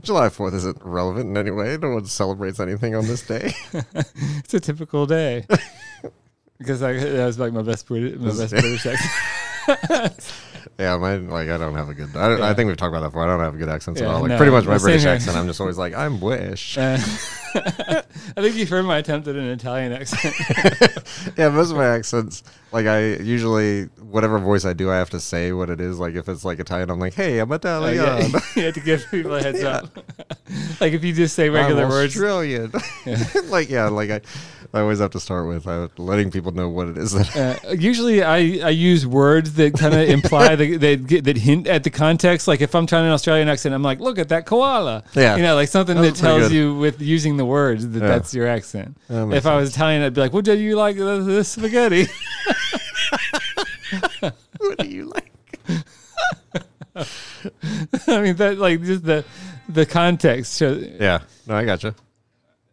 July 0.00 0.30
Fourth 0.30 0.54
isn't 0.54 0.78
relevant 0.82 1.26
in 1.26 1.36
any 1.36 1.50
way. 1.50 1.76
No 1.76 1.90
one 1.90 2.06
celebrates 2.06 2.58
anything 2.58 2.94
on 2.94 3.06
this 3.06 3.22
day. 3.26 3.52
it's 3.72 4.54
a 4.54 4.60
typical 4.60 5.04
day. 5.04 5.46
because 6.58 6.82
I, 6.82 6.94
that 6.94 7.26
was 7.26 7.38
like 7.38 7.52
my 7.52 7.62
best 7.62 7.86
British, 7.86 8.18
my 8.18 8.28
best 8.28 8.50
British 8.50 8.86
accent. 8.86 10.32
Yeah, 10.78 10.96
mine 10.96 11.28
like 11.28 11.48
I 11.48 11.56
don't 11.56 11.74
have 11.74 11.88
a 11.88 11.94
good. 11.94 12.14
I, 12.16 12.36
Yeah. 12.36 12.48
I 12.48 12.54
think 12.54 12.68
we've 12.68 12.76
talked 12.76 12.90
about 12.90 13.00
that 13.00 13.08
before. 13.08 13.24
I 13.24 13.26
don't 13.26 13.40
have 13.40 13.54
a 13.54 13.58
good 13.58 13.68
accent 13.68 14.00
at 14.00 14.06
all. 14.06 14.20
Like 14.20 14.30
no, 14.30 14.36
pretty 14.36 14.52
much 14.52 14.66
my 14.66 14.78
British 14.78 15.02
here. 15.02 15.12
accent. 15.12 15.36
I'm 15.36 15.46
just 15.46 15.60
always 15.60 15.78
like, 15.78 15.94
I'm 15.94 16.20
Wish. 16.20 16.76
Uh, 16.76 16.98
I 17.54 18.02
think 18.36 18.56
you've 18.56 18.68
heard 18.68 18.84
my 18.84 18.98
attempt 18.98 19.26
at 19.28 19.36
an 19.36 19.46
Italian 19.46 19.92
accent. 19.92 20.34
yeah, 21.36 21.48
most 21.48 21.70
of 21.70 21.76
my 21.76 21.86
accents, 21.86 22.42
like 22.72 22.86
I 22.86 23.14
usually 23.16 23.84
whatever 24.02 24.38
voice 24.38 24.64
I 24.64 24.72
do, 24.72 24.90
I 24.90 24.96
have 24.96 25.10
to 25.10 25.20
say 25.20 25.52
what 25.52 25.70
it 25.70 25.80
is. 25.80 25.98
Like 25.98 26.14
if 26.14 26.28
it's 26.28 26.44
like 26.44 26.58
Italian, 26.58 26.90
I'm 26.90 26.98
like, 27.00 27.14
hey, 27.14 27.38
I'm 27.38 27.50
Oh, 27.50 27.54
Italian. 27.54 27.96
yeah. 27.96 28.40
you 28.56 28.62
have 28.64 28.74
to 28.74 28.80
give 28.80 29.06
people 29.10 29.34
a 29.34 29.42
heads 29.42 29.60
Yeah. 29.62 29.68
up. 29.78 29.98
like 30.80 30.92
if 30.92 31.04
you 31.04 31.12
just 31.12 31.34
say 31.34 31.48
regular 31.48 31.84
I'm 31.84 31.88
words, 31.90 32.14
Australian. 32.14 32.72
like 33.46 33.68
yeah, 33.70 33.88
like 33.88 34.10
I, 34.10 34.20
I 34.74 34.80
always 34.80 34.98
have 34.98 35.12
to 35.12 35.20
start 35.20 35.46
with 35.48 35.66
uh, 35.66 35.88
letting 35.96 36.30
people 36.30 36.52
know 36.52 36.68
what 36.68 36.88
it 36.88 36.98
is 36.98 37.12
that. 37.12 37.64
Uh, 37.66 37.70
usually, 37.72 38.22
I, 38.22 38.36
I 38.36 38.68
use 38.68 39.06
words 39.06 39.54
that 39.54 39.72
kind 39.72 39.94
of 39.94 40.06
imply 40.10 40.56
the, 40.56 40.76
that 40.76 41.24
that 41.24 41.36
hint 41.38 41.66
at 41.66 41.84
the 41.84 41.90
context. 41.90 42.46
Like 42.46 42.60
if 42.60 42.74
I'm 42.74 42.86
trying 42.86 43.06
an 43.06 43.12
Australian 43.12 43.48
accent, 43.48 43.74
I'm 43.74 43.82
like, 43.82 43.98
"Look 43.98 44.18
at 44.18 44.28
that 44.28 44.44
koala." 44.44 45.04
Yeah. 45.14 45.36
you 45.36 45.42
know, 45.42 45.54
like 45.54 45.68
something 45.68 45.96
That 45.96 46.02
that 46.14 46.16
tells 46.16 46.42
good. 46.48 46.52
you 46.52 46.74
with 46.76 47.00
using 47.00 47.38
the 47.38 47.46
words 47.46 47.88
that 47.88 48.00
Yeah. 48.02 48.08
that's 48.08 48.34
your 48.34 48.46
accent. 48.46 48.98
That 49.08 49.32
If 49.32 49.46
I 49.46 49.56
was 49.56 49.70
Italian, 49.70 50.02
I'd 50.02 50.12
be 50.12 50.20
like, 50.20 50.34
"What 50.34 50.44
do 50.44 50.52
you 50.58 50.76
like 50.76 50.96
this 50.96 51.48
spaghetti?" 51.48 52.08
what 54.58 54.78
do 54.78 54.88
you 54.88 55.04
like? 55.06 55.32
I 58.06 58.20
mean, 58.22 58.36
that 58.36 58.58
like 58.58 58.82
just 58.82 59.04
the 59.04 59.24
the 59.68 59.86
context. 59.86 60.58
shows- 60.58 60.84
Yeah, 61.00 61.20
no, 61.46 61.54
I 61.56 61.64
gotcha. 61.64 61.94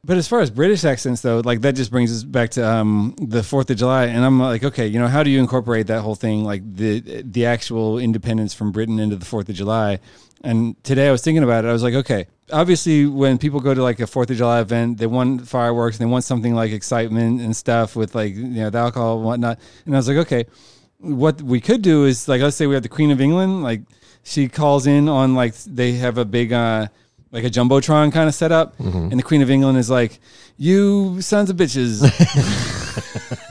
But 0.04 0.18
as 0.18 0.28
far 0.28 0.40
as 0.42 0.52
British 0.52 0.84
accents, 0.86 1.22
though, 1.22 1.40
like 1.40 1.62
that 1.62 1.74
just 1.76 1.90
brings 1.90 2.12
us 2.16 2.24
back 2.24 2.52
to 2.52 2.68
um, 2.68 3.16
the 3.20 3.42
Fourth 3.42 3.70
of 3.72 3.78
July, 3.78 4.06
and 4.06 4.24
I'm 4.24 4.40
like, 4.40 4.64
okay, 4.64 4.86
you 4.86 5.00
know, 5.00 5.08
how 5.08 5.24
do 5.24 5.32
you 5.32 5.40
incorporate 5.40 5.88
that 5.88 6.02
whole 6.02 6.14
thing, 6.16 6.44
like 6.44 6.62
the 6.76 7.24
the 7.24 7.46
actual 7.48 7.98
independence 7.98 8.54
from 8.54 8.72
Britain 8.72 9.00
into 9.00 9.16
the 9.16 9.26
Fourth 9.26 9.50
of 9.50 9.56
July? 9.56 10.00
And 10.46 10.82
today 10.84 11.08
I 11.08 11.12
was 11.12 11.22
thinking 11.24 11.44
about 11.44 11.66
it. 11.66 11.70
I 11.70 11.74
was 11.74 11.82
like, 11.84 11.96
okay, 11.96 12.28
obviously, 12.54 13.06
when 13.08 13.38
people 13.40 13.60
go 13.60 13.74
to 13.74 13.82
like 13.82 14.00
a 14.00 14.08
Fourth 14.08 14.30
of 14.30 14.38
July 14.38 14.62
event, 14.62 15.00
they 15.00 15.08
want 15.08 15.48
fireworks, 15.48 15.98
they 15.98 16.06
want 16.06 16.24
something 16.24 16.54
like 16.54 16.72
excitement 16.72 17.42
and 17.42 17.56
stuff 17.56 17.96
with 17.96 18.14
like 18.16 18.36
you 18.36 18.44
know 18.44 18.70
the 18.70 18.78
alcohol 18.78 19.18
and 19.18 19.26
whatnot. 19.26 19.60
And 19.86 19.96
I 19.96 19.98
was 19.98 20.08
like, 20.08 20.18
okay, 20.18 20.46
what 21.00 21.42
we 21.42 21.60
could 21.60 21.82
do 21.82 22.06
is 22.06 22.28
like, 22.28 22.42
let's 22.42 22.56
say 22.56 22.68
we 22.68 22.76
have 22.76 22.84
the 22.84 22.90
Queen 22.90 23.12
of 23.12 23.20
England, 23.20 23.64
like 23.64 23.82
she 24.24 24.48
calls 24.48 24.86
in 24.88 25.10
on 25.10 25.34
like 25.36 25.56
they 25.66 25.94
have 25.94 26.18
a 26.18 26.26
big. 26.26 26.54
uh 26.54 26.88
like 27.32 27.44
a 27.44 27.50
jumbotron 27.50 28.14
kind 28.14 28.30
of 28.30 28.36
setup, 28.36 28.78
Mm-hmm. 28.78 29.10
and 29.12 29.20
the 29.20 29.24
Queen 29.24 29.42
of 29.42 29.50
England 29.50 29.78
is 29.78 29.90
like, 29.90 30.20
"You 30.56 31.20
sons 31.22 31.50
of 31.50 31.58
bitches, 31.58 32.00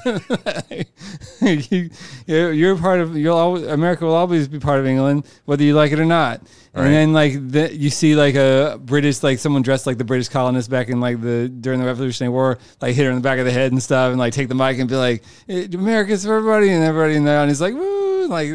you, 1.41 1.91
you're, 2.27 2.77
part 2.77 3.01
of. 3.01 3.17
You'll 3.17 3.37
always, 3.37 3.65
America 3.67 4.05
will 4.05 4.15
always 4.15 4.49
be 4.49 4.59
part 4.59 4.81
of 4.81 4.87
England, 4.87 5.27
whether 5.45 5.63
you 5.65 5.75
like 5.75 5.93
it 5.93 5.99
or 5.99 6.05
not." 6.05 6.43
Right. 6.75 6.87
And 6.87 6.95
then 6.95 7.13
like 7.13 7.51
the, 7.51 7.75
you 7.75 7.89
see 7.89 8.17
like 8.17 8.35
a 8.35 8.81
British 8.83 9.23
like 9.23 9.39
someone 9.39 9.63
dressed 9.63 9.87
like 9.87 9.97
the 9.97 10.05
British 10.05 10.29
colonists 10.29 10.69
back 10.69 10.89
in 10.89 11.01
like 11.01 11.21
the 11.21 11.49
during 11.49 11.81
the 11.81 11.87
Revolutionary 11.87 12.33
War, 12.33 12.59
like 12.81 12.95
hit 12.95 13.05
her 13.05 13.11
in 13.11 13.17
the 13.17 13.23
back 13.23 13.39
of 13.39 13.45
the 13.45 13.53
head 13.53 13.73
and 13.73 13.83
stuff, 13.83 14.11
and 14.11 14.19
like 14.19 14.33
take 14.33 14.49
the 14.49 14.55
mic 14.55 14.79
and 14.79 14.89
be 14.89 14.97
like, 14.97 15.23
"Eh, 15.49 15.69
"America's 15.73 16.25
for 16.25 16.35
everybody," 16.35 16.71
and 16.71 16.83
everybody 16.83 17.15
in 17.15 17.25
there, 17.25 17.41
and 17.41 17.49
he's 17.49 17.61
like, 17.61 17.75
"Woo!" 17.75 18.27
Like 18.27 18.49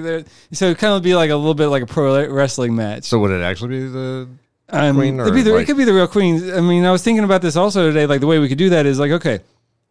so, 0.51 0.69
it 0.69 0.77
kind 0.77 0.93
of 0.95 1.01
be 1.01 1.15
like 1.15 1.29
a 1.29 1.35
little 1.35 1.53
bit 1.53 1.67
like 1.67 1.83
a 1.83 1.85
pro 1.85 2.27
wrestling 2.27 2.75
match. 2.75 3.05
So 3.05 3.19
would 3.19 3.31
it 3.31 3.41
actually 3.41 3.69
be 3.69 3.87
the? 3.87 4.29
Um, 4.71 4.97
Queen 4.97 5.19
or, 5.19 5.31
the, 5.31 5.57
it 5.57 5.65
could 5.65 5.77
be 5.77 5.83
the 5.83 5.93
real 5.93 6.07
queen. 6.07 6.53
I 6.53 6.61
mean, 6.61 6.85
I 6.85 6.91
was 6.91 7.03
thinking 7.03 7.23
about 7.23 7.41
this 7.41 7.55
also 7.55 7.87
today. 7.87 8.05
Like 8.05 8.19
the 8.19 8.27
way 8.27 8.37
we 8.37 8.47
could 8.47 8.59
do 8.59 8.69
that 8.69 8.85
is 8.85 8.99
like, 8.99 9.11
okay, 9.11 9.39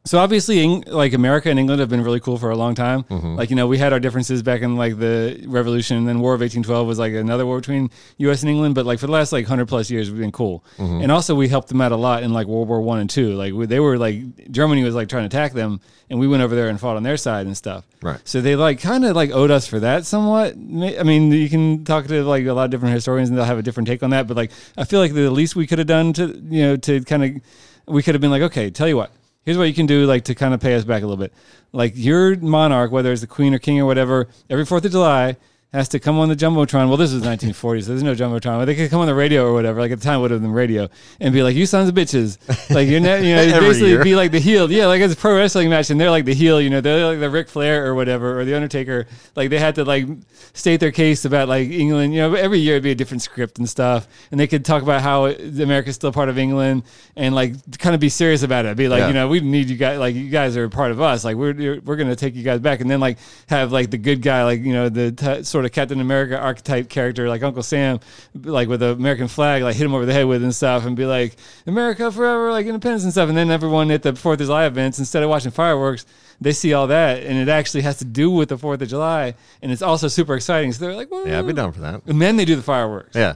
so 0.05 0.19
obviously, 0.19 0.61
Eng- 0.61 0.85
like 0.87 1.13
America 1.13 1.51
and 1.51 1.59
England 1.59 1.81
have 1.81 1.91
been 1.91 2.03
really 2.03 2.21
cool 2.21 2.39
for 2.39 2.51
a 2.51 2.57
long 2.57 2.75
time. 2.75 3.03
Mm-hmm. 3.05 3.35
Like 3.37 3.51
you 3.51 3.57
know, 3.57 3.67
we 3.67 3.77
had 3.77 3.93
our 3.93 4.01
differences 4.01 4.43
back 4.43 4.63
in 4.63 4.77
like 4.77 4.99
the 4.99 5.45
Revolution, 5.47 5.99
and 5.99 6.09
then 6.09 6.21
War 6.21 6.33
of 6.35 6.41
eighteen 6.41 6.63
twelve 6.63 6.87
was 6.87 6.99
like 6.99 7.13
another 7.13 7.45
war 7.45 7.59
between 7.59 7.91
U.S. 8.19 8.43
and 8.43 8.49
England. 8.49 8.75
But 8.75 8.87
like 8.87 9.01
for 9.01 9.07
the 9.07 9.13
last 9.13 9.33
like 9.33 9.47
hundred 9.47 9.69
plus 9.69 9.91
years, 9.91 10.11
we've 10.11 10.21
been 10.21 10.33
cool. 10.33 10.65
Mm-hmm. 10.79 11.03
And 11.03 11.13
also, 11.13 11.35
we 11.35 11.49
helped 11.49 11.69
them 11.69 11.81
out 11.83 11.93
a 11.93 11.97
lot 11.97 12.23
in 12.23 12.33
like 12.33 12.47
World 12.47 12.69
War 12.69 12.81
One 12.81 13.01
and 13.01 13.11
Two. 13.11 13.35
Like 13.35 13.53
we, 13.53 13.67
they 13.67 13.81
were 13.81 13.99
like 13.99 14.51
Germany 14.51 14.83
was 14.83 14.95
like 14.95 15.09
trying 15.09 15.29
to 15.29 15.37
attack 15.37 15.53
them, 15.53 15.81
and 16.09 16.19
we 16.19 16.27
went 16.27 16.43
over 16.43 16.55
there 16.55 16.69
and 16.69 16.81
fought 16.81 16.97
on 16.97 17.03
their 17.03 17.19
side 17.19 17.47
and 17.47 17.57
stuff. 17.57 17.85
Right. 18.01 18.21
So 18.25 18.41
they 18.41 18.57
like 18.57 18.81
kind 18.81 19.05
of 19.05 19.15
like 19.15 19.31
owed 19.31 19.51
us 19.51 19.67
for 19.67 19.81
that 19.81 20.07
somewhat. 20.07 20.55
I 20.55 21.03
mean, 21.03 21.33
you 21.33 21.51
can 21.51 21.85
talk 21.85 22.07
to 22.07 22.25
like 22.25 22.47
a 22.47 22.53
lot 22.55 22.65
of 22.65 22.71
different 22.71 22.95
historians 22.95 23.29
and 23.29 23.37
they'll 23.37 23.45
have 23.45 23.59
a 23.59 23.63
different 23.63 23.89
take 23.89 24.03
on 24.03 24.11
that. 24.11 24.27
But 24.27 24.39
like, 24.39 24.53
I 24.79 24.85
feel 24.85 25.01
like 25.01 25.13
the 25.13 25.31
least 25.31 25.55
we 25.55 25.67
could 25.67 25.79
have 25.79 25.89
done 25.89 26.15
to 26.15 26.29
you 26.49 26.63
know 26.63 26.77
to 26.77 27.03
kind 27.05 27.25
of 27.25 27.43
we 27.87 28.03
could 28.03 28.15
have 28.15 28.23
been 28.23 28.31
like, 28.31 28.43
okay, 28.43 28.71
tell 28.71 28.89
you 28.89 28.97
what, 28.97 29.13
here's 29.45 29.59
what 29.59 29.65
you 29.65 29.75
can 29.75 29.87
do 29.87 30.07
like 30.07 30.25
to 30.25 30.35
kind 30.35 30.55
of 30.55 30.61
pay 30.61 30.75
us 30.75 30.85
back 30.85 31.03
a 31.03 31.07
little 31.07 31.23
bit. 31.23 31.33
Like 31.73 31.93
your 31.97 32.37
monarch, 32.37 32.91
whether 32.91 33.13
it's 33.13 33.21
the 33.21 33.27
queen 33.27 33.55
or 33.55 33.59
king 33.59 33.81
or 33.81 33.87
whatever, 33.87 34.29
every 34.49 34.65
Fourth 34.65 34.85
of 34.85 34.93
July 34.93 35.37
has 35.73 35.89
to 35.91 35.99
come 36.01 36.19
on 36.19 36.31
the 36.31 36.35
jumbotron. 36.37 36.89
Well, 36.89 36.97
this 36.97 37.13
was 37.13 37.23
1940s, 37.23 37.83
so 37.83 37.89
there's 37.91 38.03
no 38.03 38.15
jumbotron, 38.15 38.59
but 38.59 38.65
they 38.65 38.75
could 38.75 38.91
come 38.91 39.01
on 39.01 39.07
the 39.07 39.15
radio 39.15 39.45
or 39.45 39.53
whatever. 39.53 39.81
Like 39.81 39.91
at 39.93 39.99
the 40.01 40.05
time, 40.05 40.19
it 40.19 40.23
would 40.23 40.31
have 40.31 40.41
been 40.41 40.51
radio, 40.53 40.89
and 41.21 41.35
be 41.35 41.43
like, 41.43 41.55
"You 41.57 41.67
sons 41.67 41.89
of 41.91 41.95
bitches!" 41.95 42.39
Like 42.75 42.89
you're, 42.89 43.01
ne- 43.01 43.29
you 43.29 43.35
know, 43.37 43.61
basically 43.61 43.91
year. 43.91 44.03
be 44.03 44.17
like 44.17 44.31
the 44.33 44.39
heel. 44.41 44.71
Yeah, 44.73 44.87
like 44.87 45.03
it's 45.03 45.13
a 45.13 45.17
pro 45.17 45.37
wrestling 45.37 45.69
match, 45.69 45.91
and 45.91 46.01
they're 46.01 46.11
like 46.11 46.25
the 46.25 46.33
heel. 46.35 46.59
You 46.61 46.71
know, 46.71 46.81
they're 46.81 47.07
like 47.07 47.21
the 47.21 47.29
Ric 47.29 47.49
Flair 47.49 47.87
or 47.87 47.95
whatever, 47.95 48.41
or 48.41 48.45
the 48.47 48.55
Undertaker. 48.55 49.07
Like 49.37 49.51
they 49.51 49.59
had 49.59 49.75
to 49.75 49.85
like 49.85 50.07
state 50.55 50.81
their 50.81 50.91
case 50.91 51.27
about 51.27 51.49
like 51.49 51.69
England. 51.69 52.15
You 52.15 52.21
know, 52.21 52.35
every 52.35 52.61
year 52.61 52.75
it'd 52.77 52.85
be 52.85 52.93
a 52.93 52.95
different 52.95 53.23
script 53.23 53.59
and 53.59 53.69
stuff, 53.69 54.09
and 54.31 54.41
they 54.41 54.47
could 54.47 54.65
talk 54.65 54.83
about 54.83 55.03
how 55.03 55.27
America's 55.27 55.97
still 55.97 56.13
part 56.13 56.31
of 56.31 56.39
England, 56.39 56.85
and 57.15 57.35
like 57.35 57.53
kind 57.79 57.95
of 57.95 58.01
be 58.01 58.09
serious 58.09 58.43
about 58.43 58.65
it. 58.65 58.75
Be 58.77 58.89
like, 58.89 59.01
Yeah. 59.01 59.09
you 59.09 59.13
know, 59.15 59.29
we 59.29 59.41
need 59.41 59.69
you 59.69 59.77
guys. 59.77 59.99
Like 59.99 60.15
you 60.15 60.31
guys 60.31 60.57
are 60.57 60.69
part 60.71 60.93
of 60.93 61.01
us. 61.03 61.25
Like 61.27 61.37
we're 61.37 61.81
we're 61.85 61.97
gonna 61.97 62.17
take 62.17 62.35
you 62.37 62.43
guys 62.43 62.61
back, 62.61 62.81
and 62.81 62.91
then 62.91 63.01
like 63.01 63.19
have 63.49 63.71
like 63.71 63.91
the 63.91 63.99
good 63.99 64.23
guy, 64.23 64.45
like 64.45 64.63
you 64.63 64.73
know, 64.73 64.89
the 64.89 65.13
t- 65.13 65.43
sort 65.59 65.65
of 65.65 65.73
Captain 65.73 66.01
America 66.01 66.39
archetype 66.39 66.89
character 66.89 67.29
like 67.29 67.43
Uncle 67.43 67.65
Sam, 67.65 67.99
like 68.45 68.69
with 68.69 68.79
the 68.79 68.91
American 68.93 69.27
flag, 69.27 69.65
like 69.65 69.75
hit 69.75 69.85
him 69.85 69.93
over 69.93 70.07
the 70.07 70.13
head 70.13 70.25
with 70.27 70.41
and 70.45 70.55
stuff, 70.55 70.87
and 70.87 70.95
be 70.97 71.05
like 71.05 71.35
America 71.67 72.13
forever, 72.13 72.53
like 72.53 72.67
independence 72.67 73.03
and 73.03 73.11
stuff. 73.11 73.29
And 73.29 73.37
then 73.37 73.51
everyone 73.51 73.91
at 73.91 74.05
the 74.05 74.15
Fourth 74.15 74.41
of 74.41 74.47
July 74.47 74.67
events, 74.67 75.01
instead 75.01 75.25
of 75.25 75.29
watching 75.31 75.51
fireworks, 75.51 76.07
they 76.41 76.53
see 76.53 76.75
all 76.75 76.87
that, 76.87 77.25
and 77.25 77.37
it 77.37 77.49
actually 77.49 77.81
has 77.81 77.99
to 77.99 78.05
do 78.05 78.31
with 78.31 78.51
the 78.51 78.57
Fourth 78.57 78.81
of 78.81 78.87
July, 78.89 79.35
and 79.61 79.73
it's 79.73 79.83
also 79.83 80.07
super 80.07 80.37
exciting. 80.37 80.71
So 80.73 80.85
they're 80.85 80.95
like, 80.95 81.09
Whoa. 81.09 81.25
Yeah, 81.25 81.41
I'd 81.41 81.47
be 81.49 81.53
down 81.55 81.73
for 81.73 81.81
that. 81.81 82.03
And 82.07 82.23
then 82.23 82.37
they 82.37 82.45
do 82.45 82.55
the 82.55 82.63
fireworks. 82.63 83.17
Yeah. 83.17 83.35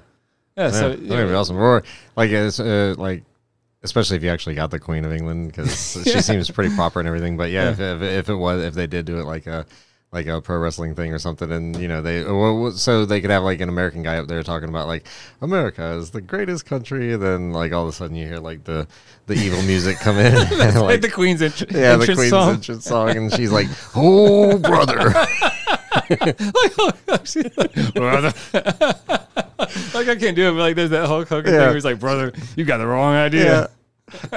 Yeah, 0.56 0.70
so 0.70 0.90
yeah, 0.90 1.08
that'd 1.08 1.28
be 1.28 1.34
awesome. 1.34 1.56
Or 1.56 1.82
like 2.14 2.30
it's 2.30 2.60
uh, 2.60 2.94
like 2.98 3.24
especially 3.82 4.16
if 4.18 4.22
you 4.22 4.28
actually 4.30 4.54
got 4.54 4.70
the 4.70 4.78
Queen 4.78 5.04
of 5.04 5.12
England 5.12 5.48
because 5.48 5.96
Yeah. 6.06 6.12
she 6.12 6.20
seems 6.20 6.48
pretty 6.52 6.72
proper 6.76 7.00
and 7.00 7.08
everything. 7.08 7.36
But 7.36 7.50
yeah, 7.50 7.64
Yeah. 7.64 7.70
If, 7.70 7.80
if 7.80 8.02
if 8.02 8.28
it 8.28 8.36
was 8.36 8.62
if 8.62 8.74
they 8.74 8.86
did 8.86 9.06
do 9.06 9.18
it 9.18 9.24
like 9.24 9.48
a 9.48 9.66
like 10.12 10.26
a 10.26 10.42
pro 10.42 10.58
wrestling 10.58 10.94
thing 10.94 11.12
or 11.12 11.18
something, 11.18 11.50
and 11.50 11.74
you 11.80 11.88
know 11.88 12.02
they 12.02 12.22
uh, 12.22 12.70
so 12.72 13.06
they 13.06 13.20
could 13.22 13.30
have 13.30 13.42
like 13.42 13.60
an 13.62 13.70
American 13.70 14.02
guy 14.02 14.18
up 14.18 14.28
there 14.28 14.42
talking 14.42 14.68
about 14.68 14.86
like 14.86 15.06
America 15.40 15.82
is 15.94 16.10
the 16.10 16.20
greatest 16.20 16.66
country, 16.66 17.14
and 17.14 17.22
then 17.22 17.52
like 17.52 17.72
all 17.72 17.84
of 17.84 17.88
a 17.88 17.92
sudden 17.92 18.14
you 18.14 18.26
hear 18.26 18.36
like 18.38 18.64
the 18.64 18.86
the 19.26 19.34
evil 19.34 19.62
music 19.62 19.98
come 19.98 20.18
in, 20.18 20.34
and, 20.36 20.50
like 20.50 20.74
like 20.74 21.00
the 21.00 21.10
Queen's 21.10 21.40
entr- 21.40 21.70
yeah, 21.74 21.96
the 21.96 22.04
Queen's 22.14 22.28
song. 22.28 22.50
entrance 22.54 22.84
song, 22.84 23.16
and 23.16 23.32
she's 23.32 23.50
like, 23.50 23.68
"Oh, 23.96 24.58
brother." 24.58 25.14
like, 26.10 27.94
brother. 27.94 28.32
like 29.94 30.08
I 30.08 30.16
can't 30.18 30.36
do 30.36 30.48
it, 30.48 30.52
but 30.52 30.58
like 30.58 30.76
there's 30.76 30.90
that 30.90 31.06
Hulk 31.06 31.28
Hogan 31.28 31.52
Yeah. 31.52 31.58
thing 31.60 31.66
where 31.68 31.74
he's 31.74 31.84
like, 31.84 32.00
brother, 32.00 32.32
you 32.56 32.64
got 32.64 32.78
the 32.78 32.86
wrong 32.86 33.14
idea. 33.14 33.44
Yeah. 33.44 33.66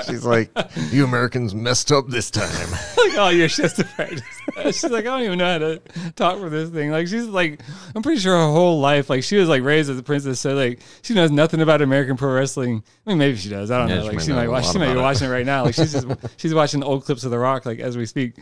She's 0.08 0.24
like, 0.24 0.52
"You 0.92 1.04
Americans 1.04 1.54
messed 1.54 1.92
up 1.92 2.08
this 2.08 2.32
time." 2.32 2.72
like, 2.72 3.14
oh, 3.18 3.30
you're 3.30 3.48
just 3.48 3.80
a 3.80 3.84
practice. 3.84 4.22
she's 4.64 4.84
like, 4.86 5.02
I 5.06 5.10
don't 5.10 5.24
even 5.24 5.38
know 5.40 5.52
how 5.52 5.58
to 5.58 5.82
talk 6.16 6.40
for 6.40 6.50
this 6.50 6.70
thing. 6.70 6.92
Like, 6.92 7.08
she's 7.08 7.26
like, 7.26 7.60
I'm 7.94 8.02
pretty 8.02 8.22
sure 8.22 8.38
her 8.38 8.46
whole 8.52 8.80
life, 8.80 9.10
like, 9.10 9.24
she 9.24 9.36
was 9.38 9.50
like 9.50 9.64
raised 9.64 9.90
as 9.90 9.98
a 10.00 10.04
princess, 10.04 10.40
so 10.40 10.54
like, 10.54 10.80
she 11.02 11.14
knows 11.14 11.32
nothing 11.32 11.62
about 11.62 11.82
American 11.82 12.16
pro 12.16 12.34
wrestling. 12.34 12.84
I 13.06 13.10
mean, 13.10 13.18
maybe 13.18 13.38
she 13.38 13.50
does. 13.50 13.70
I 13.72 13.80
don't 13.80 13.90
Yeah, 13.90 13.96
know. 13.98 14.02
she 14.04 14.10
Like, 14.16 14.20
she 14.26 14.32
might 14.34 14.48
watch. 14.48 14.72
She 14.72 14.78
might 14.78 14.86
be 14.86 14.92
about 14.92 15.00
it. 15.00 15.04
watching 15.04 15.28
it 15.28 15.32
right 15.32 15.46
now. 15.46 15.64
Like, 15.66 15.76
she's 15.76 15.92
just 15.92 16.08
she's 16.38 16.54
watching 16.54 16.84
old 16.84 17.04
clips 17.04 17.24
of 17.26 17.32
The 17.32 17.40
Rock, 17.40 17.66
like 17.66 17.80
as 17.80 17.98
we 17.98 18.06
speak. 18.06 18.36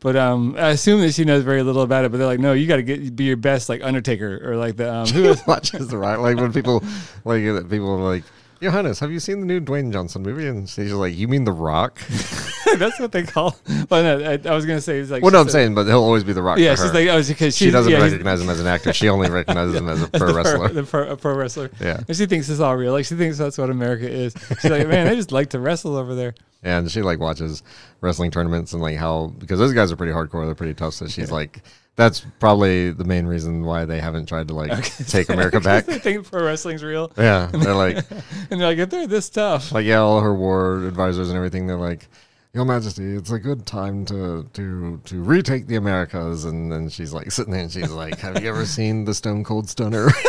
But 0.00 0.16
um, 0.16 0.56
I 0.58 0.70
assume 0.70 1.02
that 1.02 1.12
she 1.12 1.24
knows 1.24 1.44
very 1.44 1.62
little 1.62 1.82
about 1.82 2.06
it. 2.06 2.10
But 2.10 2.16
they're 2.18 2.26
like, 2.26 2.40
no, 2.40 2.54
you 2.54 2.66
got 2.66 2.76
to 2.76 2.82
get 2.82 3.14
be 3.14 3.24
your 3.24 3.36
best, 3.36 3.68
like 3.68 3.82
Undertaker 3.84 4.40
or 4.50 4.56
like 4.56 4.76
the 4.76 4.92
um, 4.92 5.06
who 5.06 5.24
is 5.26 5.46
watches 5.46 5.88
the 5.88 5.98
right 5.98 6.16
like 6.18 6.36
when 6.36 6.52
people 6.54 6.82
like 7.24 7.42
people 7.68 7.90
are 7.90 7.98
like 8.14 8.24
highness 8.68 8.98
have 9.00 9.10
you 9.10 9.18
seen 9.18 9.40
the 9.40 9.46
new 9.46 9.60
dwayne 9.60 9.90
johnson 9.92 10.22
movie 10.22 10.46
and 10.46 10.68
she's 10.68 10.92
like 10.92 11.16
you 11.16 11.26
mean 11.26 11.44
the 11.44 11.52
rock 11.52 11.98
that's 12.78 13.00
what 13.00 13.10
they 13.10 13.24
call. 13.24 13.56
Well, 13.88 14.02
no, 14.02 14.30
I, 14.30 14.38
I 14.48 14.54
was 14.54 14.64
gonna 14.66 14.80
say 14.80 14.98
it's 14.98 15.10
like 15.10 15.22
well 15.22 15.32
no 15.32 15.40
i'm 15.40 15.46
said- 15.46 15.52
saying 15.52 15.74
but 15.74 15.86
he'll 15.86 16.02
always 16.02 16.22
be 16.24 16.32
the 16.32 16.42
rock 16.42 16.58
Yeah, 16.58 16.74
she's 16.74 16.92
like, 16.92 17.08
oh, 17.08 17.22
because 17.22 17.56
she 17.56 17.70
doesn't 17.70 17.90
yeah, 17.90 17.98
recognize 18.02 18.40
him 18.40 18.48
as 18.50 18.60
an 18.60 18.66
actor 18.66 18.92
she 18.92 19.08
only 19.08 19.30
recognizes 19.40 19.74
him 19.74 19.88
as 19.88 20.02
a 20.02 20.08
pro 20.08 20.34
wrestler 20.34 20.68
the 20.68 20.82
pro, 20.84 21.08
a 21.10 21.16
pro 21.16 21.34
wrestler. 21.34 21.70
Yeah. 21.80 22.00
and 22.06 22.16
she 22.16 22.26
thinks 22.26 22.48
it's 22.48 22.60
all 22.60 22.76
real. 22.76 22.92
Like 22.92 23.06
she 23.06 23.16
thinks 23.16 23.38
that's 23.38 23.58
what 23.58 23.70
America 23.70 24.08
is. 24.08 24.34
She's 24.60 24.70
like, 24.70 24.86
man, 24.86 25.06
they 25.06 25.16
just 25.16 25.32
like 25.32 25.50
to 25.50 25.58
wrestle 25.58 25.96
over 25.96 26.14
there. 26.14 26.34
and 26.62 26.90
she 26.90 27.02
like 27.02 27.18
watches 27.18 27.62
wrestling 28.00 28.30
tournaments 28.30 28.72
and 28.72 28.82
like 28.82 28.96
how 28.96 29.28
because 29.38 29.58
those 29.58 29.72
guys 29.72 29.90
are 29.90 29.96
pretty 29.96 30.12
hardcore 30.12 30.44
they're 30.44 30.54
pretty 30.54 30.74
tough 30.74 30.92
so 30.94 31.06
she's 31.06 31.30
like 31.30 31.62
that's 31.96 32.20
probably 32.38 32.90
the 32.92 33.04
main 33.04 33.26
reason 33.26 33.62
why 33.64 33.84
they 33.84 34.00
haven't 34.00 34.26
tried 34.26 34.48
to 34.48 34.54
like 34.54 34.84
take 35.06 35.28
america 35.28 35.60
back 35.60 35.84
they 35.86 35.98
think 35.98 36.30
pro 36.30 36.44
wrestling's 36.44 36.82
real, 36.82 37.12
yeah 37.18 37.46
they're 37.52 37.74
like 37.74 37.96
and 38.50 38.60
they're 38.60 38.68
like, 38.68 38.78
if 38.78 38.90
they're 38.90 39.06
this 39.06 39.28
tough, 39.30 39.72
like 39.72 39.86
yeah, 39.86 39.98
all 39.98 40.20
her 40.20 40.34
war 40.34 40.84
advisors 40.86 41.28
and 41.28 41.36
everything. 41.36 41.66
They're 41.66 41.76
like, 41.76 42.08
Your 42.52 42.64
Majesty, 42.64 43.14
it's 43.14 43.30
a 43.30 43.38
good 43.38 43.64
time 43.64 44.04
to 44.06 44.44
to 44.54 45.00
to 45.04 45.22
retake 45.22 45.68
the 45.68 45.76
Americas. 45.76 46.46
And 46.46 46.72
then 46.72 46.88
she's 46.88 47.12
like 47.12 47.30
sitting 47.30 47.52
there 47.52 47.62
and 47.62 47.70
she's 47.70 47.92
like, 47.92 48.18
Have 48.18 48.42
you 48.42 48.48
ever 48.48 48.66
seen 48.66 49.04
the 49.04 49.14
Stone 49.14 49.44
Cold 49.44 49.68
Stunner? 49.68 50.10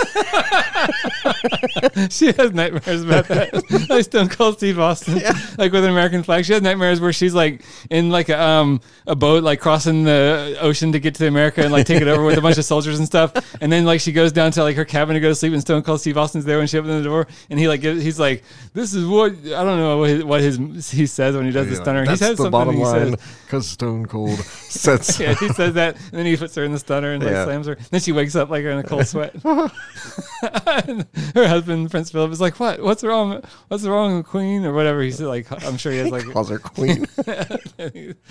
she 2.12 2.32
has 2.34 2.54
nightmares 2.54 3.02
about 3.04 3.28
that. 3.28 3.88
like 3.90 4.06
Stone 4.06 4.30
Cold 4.30 4.58
Steve 4.58 4.78
Austin, 4.78 5.20
like 5.58 5.72
with 5.72 5.84
an 5.84 5.90
American 5.90 6.22
flag. 6.22 6.46
She 6.46 6.54
has 6.54 6.62
nightmares 6.62 7.02
where 7.02 7.12
she's 7.12 7.34
like 7.34 7.64
in 7.90 8.12
like 8.12 8.30
a, 8.30 8.40
um 8.40 8.82
a 9.08 9.16
boat, 9.16 9.44
like 9.44 9.60
crossing 9.60 10.04
the 10.04 10.58
ocean 10.62 10.92
to 10.92 11.00
get 11.00 11.16
to 11.16 11.28
America 11.28 11.64
and 11.64 11.72
like 11.72 11.88
take 11.88 12.04
it 12.04 12.08
over 12.08 12.24
with 12.24 12.38
a 12.38 12.42
bunch 12.42 12.60
of 12.60 12.66
soldiers 12.66 13.00
and 13.00 13.08
stuff. 13.08 13.34
And 13.62 13.72
then 13.72 13.84
like 13.84 14.00
she 14.00 14.12
goes 14.12 14.32
down 14.32 14.52
to 14.52 14.62
like 14.62 14.76
her 14.76 14.86
cabin 14.86 15.16
to 15.16 15.20
go 15.20 15.30
to 15.30 15.36
sleep, 15.36 15.54
and 15.54 15.62
Stone 15.62 15.82
Cold 15.82 16.02
Steve 16.02 16.20
Austin's 16.20 16.46
there 16.46 16.60
when 16.60 16.68
she 16.68 16.78
opens 16.78 17.04
the 17.04 17.10
door, 17.10 17.26
and 17.50 17.60
he 17.60 17.68
like 17.68 17.82
gives, 17.82 18.04
he's 18.04 18.20
like, 18.20 18.44
"This 18.74 18.94
is 18.94 19.08
what 19.08 19.32
I 19.32 19.64
don't 19.64 19.80
know 19.80 19.98
what 19.98 20.10
his, 20.10 20.24
what 20.24 20.42
his 20.42 20.92
he 20.92 21.08
says 21.08 21.36
when 21.36 21.46
he 21.46 21.52
does 21.52 21.68
the 21.68 21.76
stunner. 21.78 22.11
That's 22.12 22.22
he 22.22 22.26
says 22.28 22.38
the 22.38 22.44
something. 22.44 22.52
bottom 22.52 22.76
he 22.76 22.84
line 22.84 23.16
because 23.46 23.68
Stone 23.68 24.06
Cold 24.06 24.40
sets. 24.40 25.20
Yeah, 25.20 25.34
he 25.36 25.50
says 25.50 25.74
that, 25.74 25.96
and 25.96 26.12
then 26.14 26.26
he 26.26 26.38
puts 26.38 26.56
her 26.56 26.64
in 26.64 26.72
the 26.72 26.80
stunner 26.80 27.12
and 27.14 27.24
like 27.24 27.32
Yeah. 27.34 27.46
slams 27.46 27.68
her. 27.68 27.78
Then 27.90 28.00
she 28.02 28.12
wakes 28.12 28.36
up 28.36 28.50
like 28.50 28.64
in 28.64 28.78
a 28.78 28.84
cold 28.84 29.08
sweat. 29.08 29.34
And 29.44 31.06
her 31.36 31.48
husband, 31.48 31.92
Prince 31.92 32.12
Philip, 32.12 32.32
is 32.32 32.42
like, 32.42 32.60
"What? 32.60 32.82
What's 32.82 33.04
wrong? 33.04 33.42
What's 33.68 33.84
wrong 33.86 34.18
with 34.18 34.26
the 34.26 34.30
Queen 34.30 34.66
or 34.66 34.74
whatever?" 34.74 35.02
He's 35.02 35.20
like, 35.22 35.52
"I'm 35.66 35.78
sure 35.78 35.92
he 35.92 36.00
has 36.00 36.12
like." 36.12 36.26
calls 36.32 36.50
her 36.50 36.60
queen. 36.60 37.06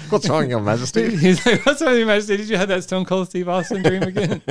What's 0.09 0.29
wrong, 0.29 0.49
Your 0.49 0.61
Majesty? 0.61 1.17
He's 1.17 1.45
like, 1.47 1.65
"What's 1.67 1.81
wrong 1.83 1.91
with 1.93 2.01
you, 2.01 2.07
Majesty? 2.07 2.37
Did 2.37 2.49
you 2.49 2.57
have 2.57 2.69
that 2.69 2.83
Stone 2.85 3.05
Cold 3.05 3.29
Steve 3.29 3.49
Austin 3.49 3.83
dream 3.83 4.03
again?" 4.03 4.43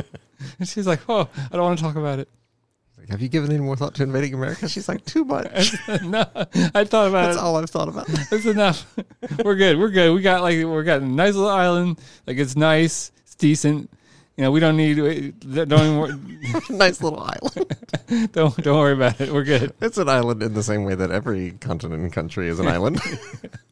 And 0.59 0.67
she's 0.67 0.87
like, 0.87 1.01
"Oh, 1.09 1.27
I 1.51 1.55
don't 1.55 1.63
want 1.63 1.79
to 1.79 1.83
talk 1.83 1.95
about 1.95 2.19
it." 2.19 2.29
Have 3.09 3.21
you 3.21 3.27
given 3.29 3.51
any 3.51 3.59
more 3.59 3.75
thought 3.75 3.95
to 3.95 4.03
invading 4.03 4.33
America? 4.33 4.69
She's 4.69 4.87
like, 4.87 5.03
Too 5.05 5.25
much. 5.25 5.73
no, 6.03 6.25
I 6.75 6.83
thought 6.83 7.07
about 7.07 7.25
That's 7.25 7.37
it. 7.37 7.41
all 7.41 7.55
I've 7.57 7.69
thought 7.69 7.87
about. 7.87 8.07
That's 8.29 8.45
enough. 8.45 8.85
We're 9.43 9.55
good. 9.55 9.77
We're 9.79 9.89
good. 9.89 10.13
We 10.13 10.21
got 10.21 10.41
like 10.41 10.55
we 10.57 10.83
got 10.83 11.01
a 11.01 11.05
nice 11.05 11.33
little 11.35 11.49
island. 11.49 11.99
Like 12.27 12.37
it's 12.37 12.55
nice. 12.55 13.11
It's 13.23 13.35
decent. 13.35 13.89
You 14.37 14.43
know, 14.45 14.51
we 14.51 14.61
don't 14.61 14.77
need. 14.77 14.95
Don't 15.41 15.71
even, 15.73 15.97
wor- 15.97 16.17
nice 16.69 17.01
little 17.03 17.19
island. 17.19 18.31
don't 18.31 18.55
don't 18.63 18.77
worry 18.77 18.93
about 18.93 19.19
it. 19.19 19.33
We're 19.33 19.43
good. 19.43 19.73
It's 19.81 19.97
an 19.97 20.07
island 20.07 20.41
in 20.43 20.53
the 20.53 20.63
same 20.63 20.85
way 20.85 20.95
that 20.95 21.11
every 21.11 21.51
continent 21.59 22.01
and 22.03 22.13
country 22.13 22.47
is 22.47 22.57
an 22.59 22.67
island. 22.67 23.01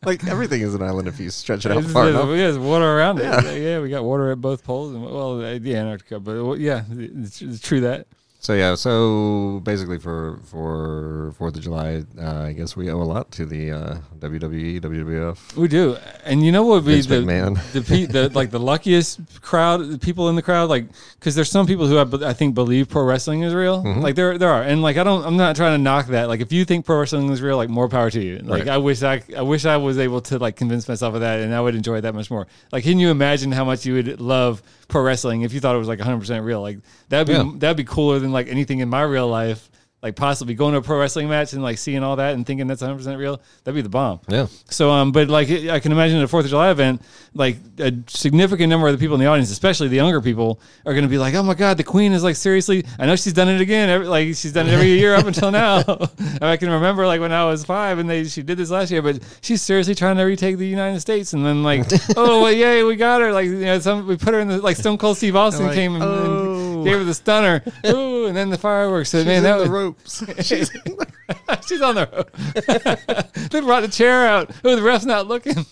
like 0.03 0.27
everything 0.27 0.61
is 0.61 0.75
an 0.75 0.81
island 0.81 1.07
if 1.07 1.19
you 1.21 1.29
stretch 1.29 1.65
it 1.65 1.71
out 1.71 1.77
It's- 1.77 1.93
far 1.93 2.09
enough. 2.09 2.27
There's 2.27 2.57
water 2.57 2.83
around 2.97 3.19
Yeah. 3.19 3.39
it. 3.45 3.61
Yeah, 3.61 3.79
we 3.79 3.89
got 3.89 4.03
water 4.03 4.29
at 4.31 4.41
both 4.41 4.65
poles. 4.65 4.93
And, 4.93 5.05
well, 5.05 5.39
uh, 5.41 5.57
the 5.57 5.75
Antarctica, 5.75 6.19
but 6.19 6.35
uh, 6.35 6.53
yeah, 6.55 6.83
it's, 6.91 7.41
it's 7.41 7.61
true 7.61 7.79
that. 7.81 8.07
So 8.47 8.53
yeah, 8.53 8.75
so 8.75 9.59
basically 9.65 9.99
for 9.99 10.39
for 10.45 11.33
Fourth 11.37 11.57
of 11.57 11.61
July, 11.63 12.05
uh, 12.17 12.43
I 12.43 12.53
guess 12.53 12.77
we 12.77 12.89
owe 12.89 13.01
a 13.01 13.03
lot 13.03 13.29
to 13.31 13.45
the 13.45 13.73
uh, 13.73 13.97
WWE, 14.19 14.79
WWF, 14.79 15.57
We 15.57 15.67
do, 15.67 15.97
and 16.23 16.45
you 16.45 16.53
know 16.53 16.63
what 16.63 16.75
would 16.75 16.85
be 16.85 16.93
Vince 17.01 17.07
the, 17.07 17.15
McMahon. 17.15 17.71
the 17.73 17.81
pe- 17.81 18.05
the 18.05 18.29
like 18.33 18.51
the 18.51 18.59
luckiest 18.59 19.41
crowd, 19.41 19.81
the 19.89 19.97
people 19.97 20.29
in 20.29 20.37
the 20.37 20.41
crowd, 20.41 20.69
like 20.69 20.85
because 21.19 21.35
there's 21.35 21.51
some 21.51 21.67
people 21.67 21.87
who 21.87 21.97
I, 21.97 22.29
I 22.29 22.31
think 22.31 22.55
believe 22.55 22.87
pro 22.87 23.03
wrestling 23.03 23.41
is 23.41 23.53
real. 23.53 23.83
Mm-hmm. 23.83 23.99
Like 23.99 24.15
there 24.15 24.37
there 24.37 24.47
are, 24.49 24.63
and 24.63 24.81
like 24.81 24.95
I 24.95 25.03
don't, 25.03 25.25
I'm 25.25 25.35
not 25.35 25.57
trying 25.57 25.77
to 25.77 25.83
knock 25.83 26.07
that. 26.07 26.29
Like 26.29 26.39
if 26.39 26.53
you 26.53 26.63
think 26.63 26.85
pro 26.85 26.99
wrestling 27.01 27.29
is 27.33 27.41
real, 27.41 27.57
like 27.57 27.67
more 27.67 27.89
power 27.89 28.09
to 28.09 28.23
you. 28.23 28.37
Like 28.37 28.59
Right. 28.59 28.69
I 28.69 28.77
wish 28.77 29.03
I 29.03 29.23
I 29.35 29.41
wish 29.41 29.65
I 29.65 29.75
was 29.75 29.99
able 29.99 30.21
to 30.21 30.39
like 30.39 30.55
convince 30.55 30.87
myself 30.87 31.15
of 31.15 31.19
that, 31.19 31.41
and 31.41 31.53
I 31.53 31.59
would 31.59 31.75
enjoy 31.75 31.97
it 31.97 32.01
that 32.07 32.15
much 32.15 32.31
more. 32.31 32.47
Like 32.71 32.85
can 32.85 32.97
you 32.97 33.09
imagine 33.11 33.51
how 33.51 33.65
much 33.65 33.85
you 33.85 33.95
would 33.95 34.21
love 34.21 34.63
pro 34.87 35.01
wrestling 35.01 35.41
if 35.41 35.51
you 35.51 35.59
thought 35.59 35.75
it 35.75 35.79
was 35.79 35.89
like 35.89 35.99
100 35.99 36.17
percent 36.17 36.45
real? 36.45 36.61
Like 36.61 36.77
that'd 37.09 37.27
be 37.27 37.33
Yeah. 37.33 37.51
that'd 37.57 37.75
be 37.75 37.83
cooler 37.83 38.19
than 38.19 38.31
like 38.31 38.36
anything 38.45 38.79
in 38.79 38.89
my 38.89 39.01
real 39.01 39.27
life. 39.27 39.71
Like 40.03 40.15
possibly 40.15 40.53
going 40.53 40.73
to 40.73 40.77
a 40.77 40.81
pro 40.83 40.99
wrestling 40.99 41.27
match 41.27 41.53
and 41.53 41.63
like 41.63 41.79
seeing 41.79 42.03
all 42.03 42.17
that 42.17 42.35
and 42.35 42.45
thinking 42.45 42.67
that's 42.67 42.81
100 42.81 42.99
percent 42.99 43.17
real. 43.17 43.41
That'd 43.63 43.73
be 43.75 43.81
the 43.81 43.89
bomb. 43.89 44.19
Yeah, 44.27 44.45
So, 44.69 44.91
um, 44.91 45.11
but 45.11 45.27
like 45.27 45.49
I 45.49 45.79
can 45.79 45.91
imagine 45.91 46.19
at 46.19 46.23
a 46.23 46.27
Fourth 46.27 46.45
of 46.45 46.51
July 46.51 46.69
event, 46.69 47.01
like 47.33 47.57
a 47.79 47.91
significant 48.05 48.69
number 48.69 48.87
of 48.87 48.93
the 48.93 48.99
people 49.03 49.15
in 49.15 49.21
the 49.21 49.25
audience, 49.25 49.49
especially 49.49 49.87
the 49.87 49.95
younger 49.95 50.21
people, 50.21 50.59
are 50.85 50.93
going 50.93 51.03
to 51.03 51.09
be 51.09 51.17
like, 51.17 51.33
"Oh 51.33 51.41
my 51.41 51.55
God, 51.55 51.77
the 51.77 51.83
Queen 51.83 52.11
is 52.11 52.23
like 52.23 52.35
seriously." 52.35 52.85
I 52.99 53.07
know 53.07 53.15
she's 53.15 53.33
done 53.33 53.49
it 53.49 53.59
again. 53.59 53.89
Every, 53.89 54.05
like 54.05 54.27
she's 54.27 54.53
done 54.53 54.67
it 54.67 54.73
every 54.73 54.89
year 54.89 55.15
up 55.15 55.25
until 55.25 55.49
now. 55.49 55.79
I 56.43 56.57
can 56.57 56.69
remember 56.69 57.07
like 57.07 57.19
when 57.19 57.31
I 57.31 57.45
was 57.45 57.65
five, 57.65 57.97
and 57.97 58.07
they 58.07 58.25
she 58.25 58.43
did 58.43 58.59
this 58.59 58.69
last 58.69 58.91
year, 58.91 59.01
but 59.01 59.19
she's 59.41 59.63
seriously 59.63 59.95
trying 59.95 60.17
to 60.17 60.23
retake 60.23 60.59
the 60.59 60.67
United 60.67 60.99
States. 60.99 61.33
And 61.33 61.43
then 61.43 61.63
like, 61.63 61.87
oh 62.15 62.43
well, 62.43 62.53
yay, 62.53 62.83
we 62.83 62.97
got 62.97 63.21
her. 63.21 63.33
Like 63.33 63.45
you 63.45 63.61
know, 63.61 63.79
some 63.79 64.05
we 64.05 64.15
put 64.15 64.35
her 64.35 64.39
in 64.39 64.47
the 64.47 64.61
like 64.61 64.77
Stone 64.77 64.99
Cold 64.99 65.17
Steve 65.17 65.35
Austin 65.35 65.65
Like, 65.65 65.75
came 65.75 65.95
and, 65.95 66.03
oh. 66.03 66.51
and 66.53 66.56
gave 66.89 66.97
her 66.99 67.03
the 67.03 67.13
stunner. 67.13 67.63
Ooh, 67.85 68.25
and 68.25 68.35
then 68.35 68.49
the 68.49 68.57
fireworks. 68.57 69.09
So 69.09 69.19
she's 69.19 69.25
man, 69.27 69.43
that 69.43 69.55
the 69.57 69.61
was, 69.61 69.69
ropes. 69.69 70.23
She's 70.47 70.71
she's 71.67 71.81
on 71.81 71.95
the 71.95 72.09
road. 72.11 73.49
they 73.51 73.59
brought 73.61 73.81
the 73.81 73.87
chair 73.89 74.27
out. 74.27 74.51
Oh, 74.63 74.75
the 74.75 74.81
ref's 74.81 75.05
not 75.05 75.27
looking. 75.27 75.65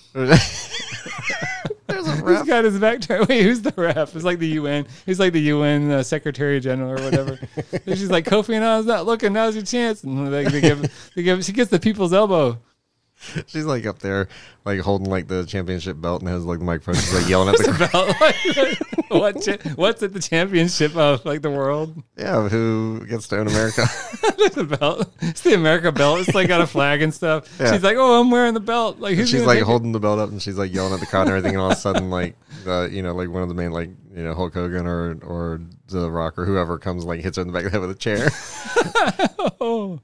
There's 1.87 2.07
a 2.07 2.11
He's 2.13 2.21
ref. 2.21 2.47
got 2.47 2.65
his 2.65 2.79
back 2.79 3.01
turned. 3.01 3.27
Wait, 3.27 3.43
who's 3.43 3.61
the 3.61 3.73
ref? 3.77 4.15
It's 4.15 4.25
like 4.25 4.39
the 4.39 4.47
UN. 4.49 4.87
He's 5.05 5.19
like 5.19 5.33
the 5.33 5.41
UN 5.41 5.91
uh, 5.91 6.03
Secretary 6.03 6.59
General 6.59 6.99
or 6.99 7.03
whatever. 7.03 7.39
she's 7.85 8.09
like, 8.09 8.25
Kofi 8.25 8.55
Annan's 8.55 8.85
not 8.87 9.05
looking. 9.05 9.33
Now's 9.33 9.55
your 9.55 9.63
chance. 9.63 10.03
And 10.03 10.27
they, 10.33 10.43
they 10.45 10.61
give, 10.61 11.11
they 11.15 11.23
give. 11.23 11.45
She 11.45 11.51
gets 11.53 11.69
the 11.69 11.79
people's 11.79 12.11
elbow. 12.11 12.57
She's 13.47 13.65
like 13.65 13.85
up 13.85 13.99
there, 13.99 14.27
like 14.65 14.79
holding 14.81 15.09
like 15.09 15.27
the 15.27 15.45
championship 15.45 15.99
belt 15.99 16.21
and 16.21 16.29
has 16.29 16.43
like 16.43 16.59
the 16.59 16.65
microphone. 16.65 16.95
She's 16.95 17.13
like 17.13 17.29
yelling 17.29 17.49
at 17.49 17.57
the 17.57 17.71
crowd. 17.71 18.15
Like, 18.19 19.09
what 19.09 19.41
cha- 19.41 19.69
what's 19.75 20.03
at 20.03 20.13
the 20.13 20.19
championship 20.19 20.95
of 20.95 21.23
like 21.25 21.41
the 21.41 21.49
world? 21.49 22.01
Yeah, 22.17 22.47
who 22.49 23.05
gets 23.07 23.27
to 23.29 23.39
own 23.39 23.47
America? 23.47 23.81
the 24.53 24.77
belt. 24.79 25.13
It's 25.21 25.41
the 25.41 25.53
America 25.53 25.91
belt. 25.91 26.19
It's 26.19 26.35
like 26.35 26.47
got 26.47 26.61
a 26.61 26.67
flag 26.67 27.01
and 27.01 27.13
stuff. 27.13 27.55
Yeah. 27.59 27.71
She's 27.71 27.83
like, 27.83 27.97
oh, 27.97 28.19
I'm 28.19 28.31
wearing 28.31 28.53
the 28.53 28.59
belt. 28.59 28.99
Like 28.99 29.15
who's 29.15 29.29
she's 29.29 29.43
like 29.43 29.57
take 29.57 29.61
it? 29.63 29.65
holding 29.65 29.91
the 29.91 29.99
belt 29.99 30.19
up 30.19 30.29
and 30.29 30.41
she's 30.41 30.57
like 30.57 30.73
yelling 30.73 30.93
at 30.93 30.99
the 30.99 31.05
crowd 31.05 31.27
and 31.27 31.31
everything. 31.31 31.53
And 31.55 31.61
all 31.61 31.71
of 31.71 31.77
a 31.77 31.81
sudden, 31.81 32.09
like, 32.09 32.35
the 32.63 32.89
you 32.91 33.01
know, 33.01 33.13
like 33.13 33.29
one 33.29 33.43
of 33.43 33.47
the 33.49 33.55
main, 33.55 33.71
like, 33.71 33.89
you 34.13 34.23
know, 34.23 34.33
Hulk 34.33 34.53
Hogan 34.53 34.87
or 34.87 35.17
or 35.23 35.61
The 35.87 36.11
Rock 36.11 36.37
or 36.37 36.45
whoever 36.45 36.77
comes, 36.77 37.05
like, 37.05 37.21
hits 37.21 37.37
her 37.37 37.41
in 37.41 37.47
the 37.47 37.53
back 37.53 37.65
of 37.65 37.71
the 37.71 37.79
head 37.79 37.87
with 37.87 37.95
a 37.95 37.99
chair. 37.99 38.29
Oh. 39.61 39.99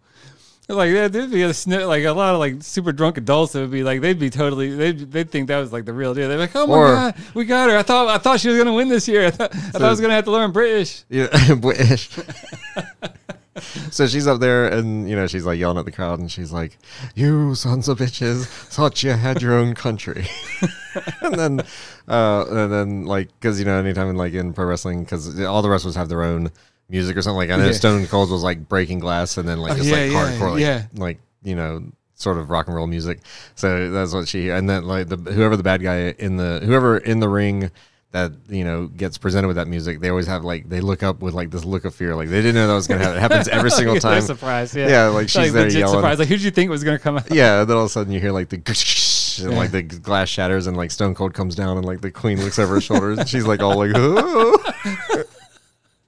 Like 0.72 0.92
yeah, 0.92 1.08
there'd 1.08 1.32
be 1.32 1.44
a 1.44 1.50
sni- 1.50 1.88
like 1.88 2.04
a 2.06 2.12
lot 2.12 2.34
of 2.34 2.40
like 2.40 2.62
super 2.64 2.92
drunk 2.92 3.18
adults 3.18 3.54
that 3.54 3.60
would 3.62 3.72
be 3.72 3.84
like 3.84 4.02
they'd 4.02 4.20
be 4.20 4.30
totally 4.30 4.74
they'd, 4.76 5.12
they'd 5.12 5.30
think 5.30 5.48
that 5.50 5.60
was 5.60 5.72
like 5.74 5.86
the 5.86 5.94
real 5.94 6.14
deal. 6.14 6.28
They're 6.30 6.38
like, 6.38 6.56
oh 6.56 6.68
my 6.68 6.74
Or- 6.76 6.94
god, 6.96 7.16
we 7.34 7.46
got 7.46 7.70
her. 7.70 7.78
I 7.78 7.84
thought 7.84 8.08
I 8.08 8.18
thought 8.18 8.40
she 8.40 8.50
was 8.50 8.58
gonna 8.58 8.74
win 8.74 8.88
this 8.90 9.08
year. 9.08 9.28
I 9.28 9.32
thought, 9.32 9.54
I 9.54 9.58
thought 9.58 9.82
I 9.84 9.90
was 9.90 10.02
gonna 10.02 10.14
have 10.14 10.26
to 10.26 10.32
learn 10.32 10.52
British. 10.52 11.04
Yeah, 11.10 11.28
British. 11.60 12.10
so 13.92 14.08
she's 14.08 14.28
up 14.28 14.40
there 14.40 14.68
and 14.68 15.10
you 15.10 15.16
know 15.16 15.28
she's 15.28 15.46
like 15.46 15.60
yelling 15.60 15.78
at 15.78 15.86
the 15.86 15.92
crowd 15.92 16.20
and 16.20 16.32
she's 16.32 16.52
like, 16.52 16.78
"You 17.16 17.54
sons 17.56 17.90
of 17.90 17.98
bitches 18.00 18.46
thought 18.46 19.04
you 19.04 19.12
had 19.12 19.42
your 19.42 19.54
own 19.54 19.76
country," 19.76 20.26
and 21.22 21.36
then, 21.36 21.60
uh, 22.08 22.46
and 22.50 22.72
then 22.72 23.06
like 23.06 23.28
because 23.40 23.60
you 23.60 23.66
know 23.66 23.78
anytime 23.78 24.10
in 24.10 24.16
like 24.16 24.34
in 24.34 24.54
pro 24.54 24.66
wrestling 24.66 25.04
because 25.04 25.40
all 25.42 25.62
the 25.62 25.70
wrestlers 25.70 25.96
have 25.96 26.08
their 26.10 26.24
own 26.24 26.50
music 26.92 27.18
or 27.18 27.22
something 27.24 27.38
like 27.38 27.50
I 27.50 27.56
know 27.58 27.66
Yeah. 27.68 27.72
Stone 27.72 28.06
Cold 28.08 28.30
was 28.30 28.44
like 28.44 28.68
breaking 28.70 29.00
glass 29.00 29.38
and 29.38 29.48
then 29.48 29.60
like 29.60 29.74
Oh, 29.74 29.76
just 29.78 29.90
yeah, 29.90 29.96
like 29.96 30.12
hardcore 30.12 30.52
like, 30.52 30.62
yeah. 30.62 30.84
like 30.96 31.20
you 31.42 31.56
know 31.56 31.84
sort 32.16 32.38
of 32.38 32.50
rock 32.52 32.68
and 32.68 32.76
roll 32.76 32.86
music. 32.88 33.20
So 33.56 33.90
that's 33.90 34.14
what 34.14 34.28
she 34.28 34.50
and 34.50 34.70
then 34.70 34.84
like 34.86 35.08
the 35.08 35.16
whoever 35.18 35.56
the 35.58 35.64
bad 35.64 35.82
guy 35.82 36.10
in 36.20 36.38
the 36.38 36.62
whoever 36.64 36.98
in 36.98 37.20
the 37.20 37.30
ring 37.30 37.72
that 38.12 38.34
you 38.50 38.66
know 38.66 38.88
gets 38.88 39.18
presented 39.18 39.48
with 39.48 39.56
that 39.56 39.70
music, 39.70 40.02
they 40.02 40.10
always 40.10 40.28
have 40.28 40.44
like 40.44 40.68
they 40.68 40.82
look 40.82 41.02
up 41.02 41.22
with 41.22 41.34
like 41.34 41.50
this 41.50 41.64
look 41.64 41.86
of 41.86 41.96
fear, 41.96 42.14
like 42.14 42.28
they 42.28 42.42
didn't 42.42 42.56
know 42.56 42.68
that 42.68 42.74
was 42.74 42.86
gonna 42.86 43.00
happen. 43.02 43.18
It 43.18 43.22
happens 43.22 43.48
every 43.58 43.72
single 43.72 43.94
They're 43.94 44.02
time. 44.02 44.22
surprised. 44.22 44.76
Yeah, 44.76 44.90
Yeah, 44.90 45.08
like 45.08 45.30
she's 45.30 45.54
there 45.54 45.64
legit 45.64 45.80
yelling. 45.80 45.96
surprised. 45.96 46.20
Like 46.20 46.28
who 46.28 46.36
did 46.36 46.44
you 46.44 46.52
think 46.52 46.70
was 46.70 46.84
gonna 46.84 47.00
come 47.00 47.16
out? 47.18 47.32
Yeah, 47.32 47.62
and 47.62 47.70
then 47.70 47.78
all 47.78 47.84
of 47.84 47.90
a 47.90 47.90
sudden 47.90 48.12
you 48.12 48.20
hear 48.20 48.34
like 48.34 48.50
the 48.50 48.58
and 49.48 49.56
like 49.56 49.72
the 49.72 49.82
glass 49.82 50.28
shatters 50.28 50.68
and 50.68 50.76
like 50.76 50.92
Stone 50.92 51.16
Cold 51.16 51.34
comes 51.34 51.56
down 51.56 51.78
and 51.78 51.86
like 51.86 52.02
the 52.02 52.12
Queen 52.12 52.38
looks 52.44 52.60
over 52.60 52.76
her 52.76 52.82
shoulders 52.82 53.18
and 53.18 53.30
she's 53.30 53.48
like 53.48 53.62
all 53.62 53.78
like, 53.78 53.94
oh. 53.96 55.24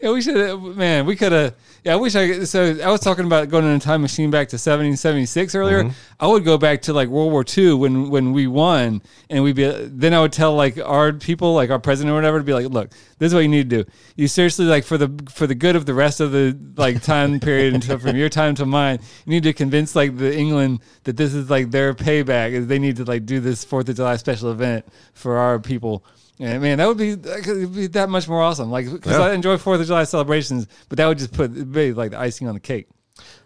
Yeah, 0.00 0.12
we 0.12 0.22
should. 0.22 0.58
Man, 0.76 1.04
we 1.04 1.14
could 1.14 1.30
have. 1.32 1.54
Yeah, 1.84 1.92
I 1.92 1.96
wish 1.96 2.14
I. 2.16 2.26
could- 2.26 2.48
So 2.48 2.78
I 2.82 2.90
was 2.90 3.00
talking 3.02 3.26
about 3.26 3.50
going 3.50 3.66
in 3.66 3.70
a 3.72 3.78
time 3.78 4.00
machine 4.00 4.30
back 4.30 4.48
to 4.48 4.54
1776 4.54 5.54
earlier. 5.54 5.84
Mm-hmm. 5.84 5.92
I 6.20 6.26
would 6.26 6.42
go 6.42 6.56
back 6.56 6.80
to 6.82 6.94
like 6.94 7.10
World 7.10 7.32
War 7.32 7.44
II 7.46 7.74
when 7.74 8.08
when 8.08 8.32
we 8.32 8.46
won, 8.46 9.02
and 9.28 9.44
we'd 9.44 9.56
be. 9.56 9.70
Then 9.70 10.14
I 10.14 10.20
would 10.22 10.32
tell 10.32 10.54
like 10.54 10.78
our 10.78 11.12
people, 11.12 11.52
like 11.54 11.68
our 11.68 11.78
president 11.78 12.12
or 12.12 12.14
whatever, 12.14 12.38
to 12.38 12.44
be 12.44 12.54
like, 12.54 12.66
look, 12.70 12.90
this 13.18 13.26
is 13.28 13.34
what 13.34 13.40
you 13.40 13.48
need 13.48 13.68
to 13.68 13.84
do. 13.84 13.90
You 14.16 14.26
seriously 14.26 14.64
like 14.64 14.84
for 14.84 14.96
the 14.96 15.10
for 15.30 15.46
the 15.46 15.54
good 15.54 15.76
of 15.76 15.84
the 15.84 15.92
rest 15.92 16.20
of 16.20 16.32
the 16.32 16.58
like 16.78 17.02
time 17.02 17.38
period 17.48 17.74
until 17.74 17.98
from 17.98 18.16
your 18.16 18.30
time 18.30 18.54
to 18.54 18.64
mine, 18.64 19.00
you 19.26 19.30
need 19.32 19.42
to 19.42 19.52
convince 19.52 19.94
like 19.94 20.16
the 20.16 20.34
England 20.34 20.80
that 21.04 21.18
this 21.18 21.34
is 21.34 21.50
like 21.50 21.70
their 21.72 21.92
payback. 21.92 22.52
is 22.52 22.68
They 22.68 22.78
need 22.78 22.96
to 22.96 23.04
like 23.04 23.26
do 23.26 23.38
this 23.38 23.64
Fourth 23.64 23.90
of 23.90 23.96
July 23.96 24.16
special 24.16 24.50
event 24.50 24.86
for 25.12 25.36
our 25.36 25.58
people. 25.58 26.04
And 26.40 26.62
man, 26.62 26.78
that 26.78 26.86
would 26.86 26.98
be 26.98 27.14
that 27.14 27.42
could 27.42 27.74
be 27.74 27.86
that 27.88 28.08
much 28.08 28.28
more 28.28 28.42
awesome. 28.42 28.70
Like 28.70 28.90
because 28.90 29.12
Yeah. 29.18 29.24
I 29.24 29.32
enjoy 29.32 29.56
Fourth 29.58 29.80
of 29.80 29.86
July 29.86 30.04
celebrations, 30.04 30.66
but 30.88 30.98
that 30.98 31.06
would 31.06 31.18
just 31.18 31.32
put 31.32 31.72
be 31.72 31.92
like 31.92 32.12
the 32.12 32.18
icing 32.18 32.46
on 32.48 32.54
the 32.54 32.60
cake. 32.60 32.88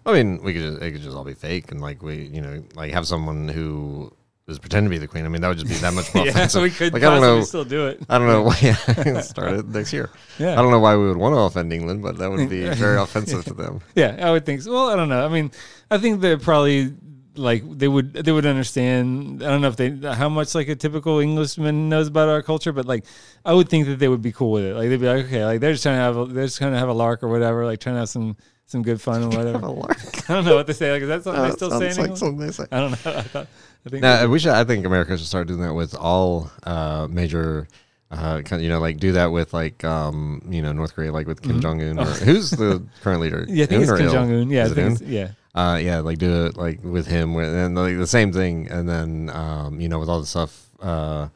I 0.05 0.13
mean, 0.13 0.43
we 0.43 0.53
could 0.53 0.63
just 0.63 0.83
it 0.83 0.93
could 0.93 1.03
just 1.03 1.17
all 1.17 1.25
be 1.25 1.35
fake 1.35 1.71
and 1.73 1.81
like 1.81 2.03
we 2.03 2.25
you 2.27 2.43
know 2.43 2.63
like 2.75 2.93
have 2.93 3.07
someone 3.07 3.49
who 3.49 4.13
is 4.49 4.59
pretend 4.59 4.85
to 4.87 4.91
be 4.91 4.99
the 4.99 5.07
queen. 5.07 5.25
I 5.25 5.29
mean, 5.29 5.41
that 5.41 5.49
would 5.49 5.59
just 5.59 5.71
be 5.71 5.77
that 5.77 5.95
much 5.95 6.13
more 6.15 6.25
yeah, 6.27 6.33
offensive. 6.33 6.63
we 6.63 6.71
could 6.71 6.93
like 6.93 7.03
I 7.03 7.11
don't 7.11 7.21
know. 7.23 7.41
still 7.43 7.65
do 7.65 7.87
it. 7.87 8.03
I 8.11 8.19
don't 8.19 8.27
know 8.27 8.43
why 8.43 8.59
yeah, 8.61 9.21
start 9.23 9.53
it 9.53 9.69
next 9.69 9.93
year. 9.93 10.11
Yeah. 10.39 10.53
I 10.53 10.57
don't 10.57 10.71
know 10.73 10.81
why 10.81 10.97
we 10.97 11.07
would 11.09 11.17
want 11.17 11.35
to 11.35 11.39
offend 11.41 11.73
England, 11.73 12.03
but 12.03 12.19
that 12.19 12.31
would 12.31 12.51
be 12.51 12.69
very 12.69 12.99
offensive 13.01 13.45
to 13.47 13.55
them. 13.55 13.81
Yeah, 13.95 14.19
I 14.21 14.33
would 14.33 14.45
think 14.45 14.61
so. 14.63 14.73
Well, 14.73 14.91
I 14.91 14.97
don't 14.97 15.09
know. 15.09 15.25
I 15.25 15.29
mean, 15.29 15.51
I 15.91 15.97
think 15.99 16.21
they're 16.21 16.37
probably 16.39 16.93
like 17.35 17.63
they 17.79 17.89
would 17.89 18.13
they 18.13 18.33
would 18.33 18.47
understand. 18.47 19.43
I 19.43 19.49
don't 19.49 19.61
know 19.63 19.69
if 19.69 19.77
they 19.77 19.91
how 20.15 20.29
much 20.29 20.55
like 20.55 20.69
a 20.69 20.77
typical 20.77 21.19
Englishman 21.19 21.89
knows 21.89 22.09
about 22.09 22.29
our 22.29 22.43
culture, 22.43 22.73
but 22.73 22.87
like 22.87 23.05
I 23.45 23.55
would 23.55 23.69
think 23.69 23.87
that 23.87 23.99
they 23.99 24.09
would 24.09 24.23
be 24.23 24.33
cool 24.33 24.53
with 24.53 24.65
it. 24.65 24.75
Like 24.75 24.89
they'd 24.89 25.01
be 25.01 25.07
like, 25.07 25.25
okay, 25.27 25.45
like 25.45 25.61
they're 25.61 25.73
just 25.73 25.83
trying 25.83 25.97
to 25.97 26.03
have 26.03 26.17
a, 26.17 26.25
they're 26.27 26.45
just 26.45 26.59
trying 26.59 26.73
to 26.73 26.79
have 26.79 26.89
a 26.89 26.93
lark 26.93 27.23
or 27.23 27.29
whatever, 27.29 27.65
like 27.65 27.81
trying 27.81 27.95
to 27.97 28.01
have 28.01 28.09
some 28.09 28.37
some 28.67 28.83
good 28.83 29.01
fun 29.01 29.23
or 29.25 29.29
whatever. 29.29 29.67
I 30.29 30.35
don't 30.35 30.45
know 30.45 30.55
what 30.57 30.67
they 30.67 30.73
say. 30.73 30.93
Like 30.93 31.03
is 31.03 31.09
that 31.09 31.25
something 31.25 31.43
Uh, 31.43 31.49
they 31.49 31.55
still 31.55 31.71
say? 31.71 31.91
sounds 31.91 31.99
in 31.99 32.03
like 32.11 32.17
something 32.19 32.39
they 32.39 32.53
say. 32.53 32.65
I 32.71 32.81
don't 32.81 32.91
know. 32.91 32.97
I 33.19 33.23
thought 33.23 33.47
I 33.87 33.89
think 33.91 34.03
No, 34.03 34.29
we 34.29 34.39
should. 34.39 34.53
I 34.53 34.65
think 34.65 34.87
America 34.87 35.17
should 35.19 35.27
start 35.27 35.49
doing 35.49 35.61
that 35.61 35.75
with 35.75 35.95
all 35.95 36.51
uh, 36.65 37.09
major. 37.11 37.67
Uh, 38.11 38.43
kind 38.43 38.53
of, 38.53 38.61
you 38.61 38.69
know, 38.69 38.79
like 38.79 38.99
do 38.99 39.13
that 39.13 39.33
with 39.33 39.55
like 39.55 39.83
um, 39.85 40.43
you 40.51 40.61
know 40.61 40.71
North 40.73 40.95
Korea, 40.95 41.11
like 41.11 41.27
with 41.27 41.41
Kim 41.41 41.63
Jong 41.63 41.81
Un. 41.81 41.99
Or 41.99 42.05
Who's 42.05 42.51
the 42.51 42.85
current 43.01 43.23
leader? 43.23 43.47
Mm-hmm. 43.47 43.55
yeah, 43.57 43.63
I 43.65 43.67
think 43.67 43.77
Un 43.79 43.89
it's 43.89 43.99
Kim 44.03 44.11
Jong 44.11 44.33
Un. 44.35 44.51
Yeah, 44.51 44.61
I 44.61 44.65
Is 44.67 44.73
it 44.73 44.75
think 44.75 44.87
Un? 44.87 44.93
it's, 44.93 45.01
yeah. 45.03 45.29
Uh, 45.55 45.79
yeah, 45.83 45.99
like 46.01 46.19
do 46.19 46.47
it 46.47 46.57
like 46.57 46.83
with 46.83 47.07
him, 47.07 47.35
with, 47.35 47.53
and 47.53 47.75
like 47.75 47.97
the 47.99 48.07
same 48.07 48.33
thing, 48.33 48.69
and 48.71 48.89
then 48.89 49.31
um, 49.35 49.81
you 49.81 49.89
know 49.89 49.99
with 49.99 50.09
all 50.09 50.21
the 50.21 50.27
stuff 50.27 50.67
uh, 50.81 51.29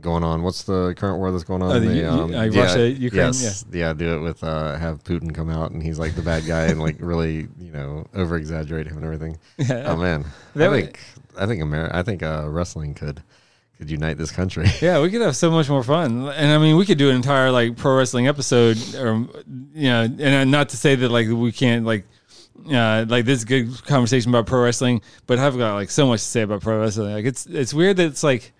going 0.00 0.24
on. 0.24 0.42
What's 0.42 0.62
the 0.62 0.94
current 0.96 1.18
war 1.18 1.30
that's 1.32 1.44
going 1.44 1.60
on? 1.62 1.72
Oh, 1.72 1.80
the 1.80 1.88
The, 1.88 1.94
U- 1.96 2.00
U- 2.02 2.08
um, 2.08 2.34
uh, 2.34 2.46
Russia, 2.48 2.88
Ukraine, 2.88 3.26
Yes, 3.26 3.64
yeah. 3.70 3.92
do 3.92 4.16
it 4.16 4.20
with 4.20 4.42
uh, 4.42 4.76
have 4.78 5.04
Putin 5.04 5.34
come 5.34 5.50
out 5.50 5.70
and 5.72 5.82
he's 5.82 5.98
like 5.98 6.14
the 6.14 6.22
bad 6.22 6.46
guy 6.46 6.62
and 6.66 6.80
like 6.80 6.96
really 7.00 7.46
you 7.60 7.70
know 7.72 8.06
over 8.14 8.36
exaggerate 8.36 8.86
him 8.86 8.96
and 8.96 9.04
everything. 9.04 9.36
Yeah. 9.58 9.84
Oh 9.86 9.96
man, 9.96 10.24
That 10.54 10.68
I 10.68 10.68
would- 10.70 10.84
think 10.84 11.00
I 11.38 11.46
think 11.46 11.60
America, 11.62 11.94
I 11.94 12.02
think 12.02 12.22
uh, 12.22 12.46
wrestling 12.48 12.94
could 12.94 13.22
could 13.76 13.90
unite 13.90 14.16
this 14.16 14.30
country. 14.32 14.66
Yeah, 14.80 15.02
we 15.02 15.10
could 15.10 15.20
have 15.20 15.36
so 15.36 15.50
much 15.50 15.68
more 15.68 15.82
fun, 15.84 16.26
and 16.30 16.50
I 16.52 16.56
mean, 16.58 16.76
we 16.78 16.86
could 16.86 16.96
do 16.98 17.10
an 17.10 17.16
entire 17.16 17.50
like 17.50 17.76
pro 17.76 17.96
wrestling 17.98 18.28
episode, 18.28 18.78
or 18.94 19.26
you 19.74 19.90
know, 19.90 20.02
and 20.04 20.20
uh, 20.22 20.44
not 20.44 20.70
to 20.70 20.78
say 20.78 20.94
that 20.96 21.10
like 21.10 21.28
we 21.28 21.52
can't 21.52 21.84
like, 21.84 22.06
uh, 22.70 23.06
like 23.08 23.24
this 23.24 23.38
is 23.38 23.44
good 23.44 23.84
conversation 23.84 24.30
about 24.30 24.46
pro 24.46 24.62
wrestling, 24.62 25.02
but 25.26 25.38
I've 25.38 25.56
got 25.56 25.74
like 25.74 25.90
so 25.90 26.06
much 26.06 26.20
to 26.20 26.26
say 26.26 26.42
about 26.42 26.62
pro 26.62 26.80
wrestling. 26.80 27.12
Like 27.12 27.24
it's 27.24 27.46
it's 27.46 27.72
weird 27.72 27.96
that 27.96 28.06
it's 28.06 28.22
like, 28.22 28.52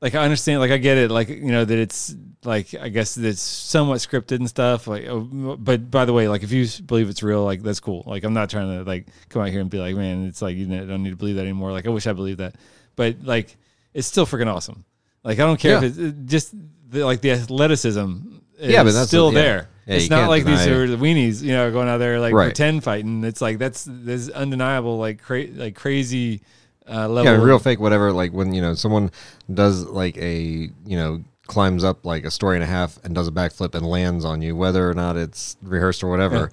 like 0.00 0.14
I 0.14 0.24
understand, 0.24 0.60
like 0.60 0.70
I 0.70 0.78
get 0.78 0.98
it, 0.98 1.10
like 1.10 1.28
you 1.28 1.52
know 1.52 1.64
that 1.64 1.78
it's 1.78 2.14
like 2.44 2.74
I 2.74 2.88
guess 2.88 3.16
it's 3.16 3.40
somewhat 3.40 3.98
scripted 3.98 4.36
and 4.36 4.48
stuff. 4.48 4.86
Like, 4.86 5.06
oh, 5.06 5.20
but 5.20 5.90
by 5.90 6.04
the 6.04 6.12
way, 6.12 6.28
like 6.28 6.42
if 6.42 6.52
you 6.52 6.66
believe 6.84 7.08
it's 7.08 7.22
real, 7.22 7.44
like 7.44 7.62
that's 7.62 7.80
cool. 7.80 8.02
Like 8.06 8.24
I'm 8.24 8.34
not 8.34 8.50
trying 8.50 8.78
to 8.78 8.84
like 8.84 9.06
come 9.28 9.42
out 9.42 9.48
here 9.48 9.60
and 9.60 9.70
be 9.70 9.78
like, 9.78 9.94
man, 9.94 10.26
it's 10.26 10.42
like 10.42 10.56
you 10.56 10.66
know, 10.66 10.84
don't 10.84 11.02
need 11.02 11.10
to 11.10 11.16
believe 11.16 11.36
that 11.36 11.42
anymore. 11.42 11.72
Like 11.72 11.86
I 11.86 11.90
wish 11.90 12.06
I 12.06 12.12
believed 12.12 12.40
that, 12.40 12.56
but 12.96 13.22
like 13.22 13.56
it's 13.94 14.08
still 14.08 14.26
freaking 14.26 14.52
awesome. 14.52 14.84
Like 15.22 15.38
I 15.38 15.42
don't 15.44 15.60
care 15.60 15.82
if 15.82 15.98
it's 15.98 16.30
just 16.30 16.54
the, 16.90 17.04
like 17.04 17.20
the 17.20 17.32
athleticism. 17.32 18.38
Yeah, 18.70 18.84
but 18.84 18.92
that's 18.92 19.08
still 19.08 19.32
yeah. 19.32 19.42
there. 19.42 19.68
Yeah, 19.86 19.94
it's 19.96 20.10
not 20.10 20.28
like 20.28 20.44
these 20.44 20.64
deny- 20.64 20.76
are 20.76 20.86
the 20.86 20.96
weenies, 20.96 21.42
you 21.42 21.52
know, 21.52 21.70
going 21.72 21.88
out 21.88 21.98
there 21.98 22.20
like 22.20 22.32
Right. 22.34 22.44
pretend 22.46 22.84
fighting. 22.84 23.24
It's 23.24 23.40
like 23.40 23.58
that's 23.58 23.86
this 23.88 24.28
undeniable, 24.28 24.98
like 24.98 25.20
cra- 25.20 25.48
like 25.52 25.74
crazy 25.74 26.40
uh, 26.88 27.08
level. 27.08 27.32
yeah, 27.32 27.42
real 27.42 27.58
fake, 27.58 27.80
whatever. 27.80 28.12
Like 28.12 28.32
when 28.32 28.54
you 28.54 28.62
know 28.62 28.74
someone 28.74 29.10
does 29.52 29.84
like 29.84 30.16
a 30.18 30.70
you 30.86 30.96
know 30.96 31.24
climbs 31.48 31.82
up 31.82 32.06
like 32.06 32.24
a 32.24 32.30
story 32.30 32.56
and 32.56 32.62
a 32.62 32.66
half 32.66 32.98
and 33.04 33.14
does 33.14 33.26
a 33.26 33.32
backflip 33.32 33.74
and 33.74 33.84
lands 33.84 34.24
on 34.24 34.40
you, 34.40 34.54
whether 34.54 34.88
or 34.88 34.94
not 34.94 35.16
it's 35.16 35.56
rehearsed 35.62 36.04
or 36.04 36.08
whatever. 36.10 36.50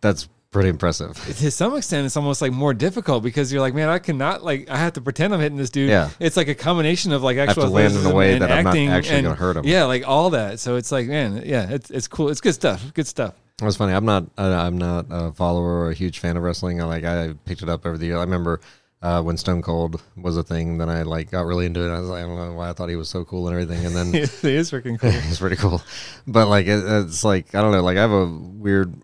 That's 0.00 0.28
pretty 0.52 0.68
impressive. 0.68 1.16
to 1.38 1.50
some 1.50 1.76
extent 1.76 2.06
it's 2.06 2.16
almost 2.16 2.40
like 2.40 2.52
more 2.52 2.72
difficult 2.74 3.24
because 3.24 3.52
you're 3.52 3.60
like 3.62 3.74
man 3.74 3.88
i 3.88 3.98
cannot 3.98 4.44
like 4.44 4.68
i 4.70 4.76
have 4.76 4.92
to 4.92 5.00
pretend 5.00 5.34
i'm 5.34 5.40
hitting 5.40 5.58
this 5.58 5.70
dude 5.70 5.88
Yeah. 5.88 6.10
it's 6.20 6.36
like 6.36 6.46
a 6.48 6.54
combination 6.54 7.10
of 7.12 7.22
like 7.22 7.38
have 7.38 7.48
actual 7.48 7.64
to 7.64 7.70
land 7.70 7.96
in 7.96 8.06
a 8.06 8.14
way 8.14 8.38
that 8.38 8.52
I'm 8.52 8.64
not 8.64 8.76
actually 8.76 9.16
and- 9.16 9.24
gonna 9.24 9.34
hurt 9.34 9.56
him. 9.56 9.64
yeah 9.64 9.84
like 9.84 10.06
all 10.06 10.30
that 10.30 10.60
so 10.60 10.76
it's 10.76 10.92
like 10.92 11.08
man 11.08 11.42
yeah 11.44 11.68
it's, 11.70 11.90
it's 11.90 12.06
cool 12.06 12.28
it's 12.28 12.40
good 12.40 12.54
stuff 12.54 12.92
good 12.94 13.06
stuff 13.08 13.34
It 13.60 13.64
was 13.64 13.76
funny. 13.76 13.92
I'm 13.92 14.04
not. 14.04 14.24
I'm 14.36 14.76
not 14.76 15.06
a 15.10 15.30
follower 15.32 15.84
or 15.84 15.90
a 15.90 15.94
huge 15.94 16.18
fan 16.18 16.36
of 16.36 16.42
wrestling. 16.42 16.80
I 16.82 16.84
like. 16.84 17.04
I 17.04 17.34
picked 17.44 17.62
it 17.62 17.68
up 17.68 17.86
over 17.86 17.96
the 17.96 18.06
year. 18.06 18.16
I 18.18 18.22
remember 18.24 18.60
uh, 19.02 19.22
when 19.22 19.36
Stone 19.36 19.62
Cold 19.62 20.02
was 20.16 20.36
a 20.36 20.42
thing. 20.42 20.78
Then 20.78 20.88
I 20.88 21.02
like 21.02 21.30
got 21.30 21.46
really 21.46 21.66
into 21.66 21.80
it. 21.86 21.94
I 21.94 22.00
was 22.00 22.08
like, 22.08 22.24
I 22.24 22.26
don't 22.26 22.34
know 22.36 22.54
why 22.54 22.70
I 22.70 22.72
thought 22.72 22.88
he 22.88 22.96
was 22.96 23.08
so 23.08 23.24
cool 23.24 23.46
and 23.46 23.54
everything. 23.54 23.86
And 23.86 23.94
then 23.94 24.14
it 24.22 24.42
is 24.42 24.72
freaking 24.72 24.98
cool 24.98 25.10
it's 25.30 25.38
pretty 25.38 25.56
cool. 25.56 25.80
But 26.26 26.48
like, 26.48 26.66
it, 26.66 26.82
it's 26.84 27.22
like 27.22 27.54
I 27.54 27.60
don't 27.60 27.70
know. 27.70 27.82
Like 27.84 27.98
I 27.98 28.00
have 28.00 28.10
a 28.10 28.26
weird 28.26 28.94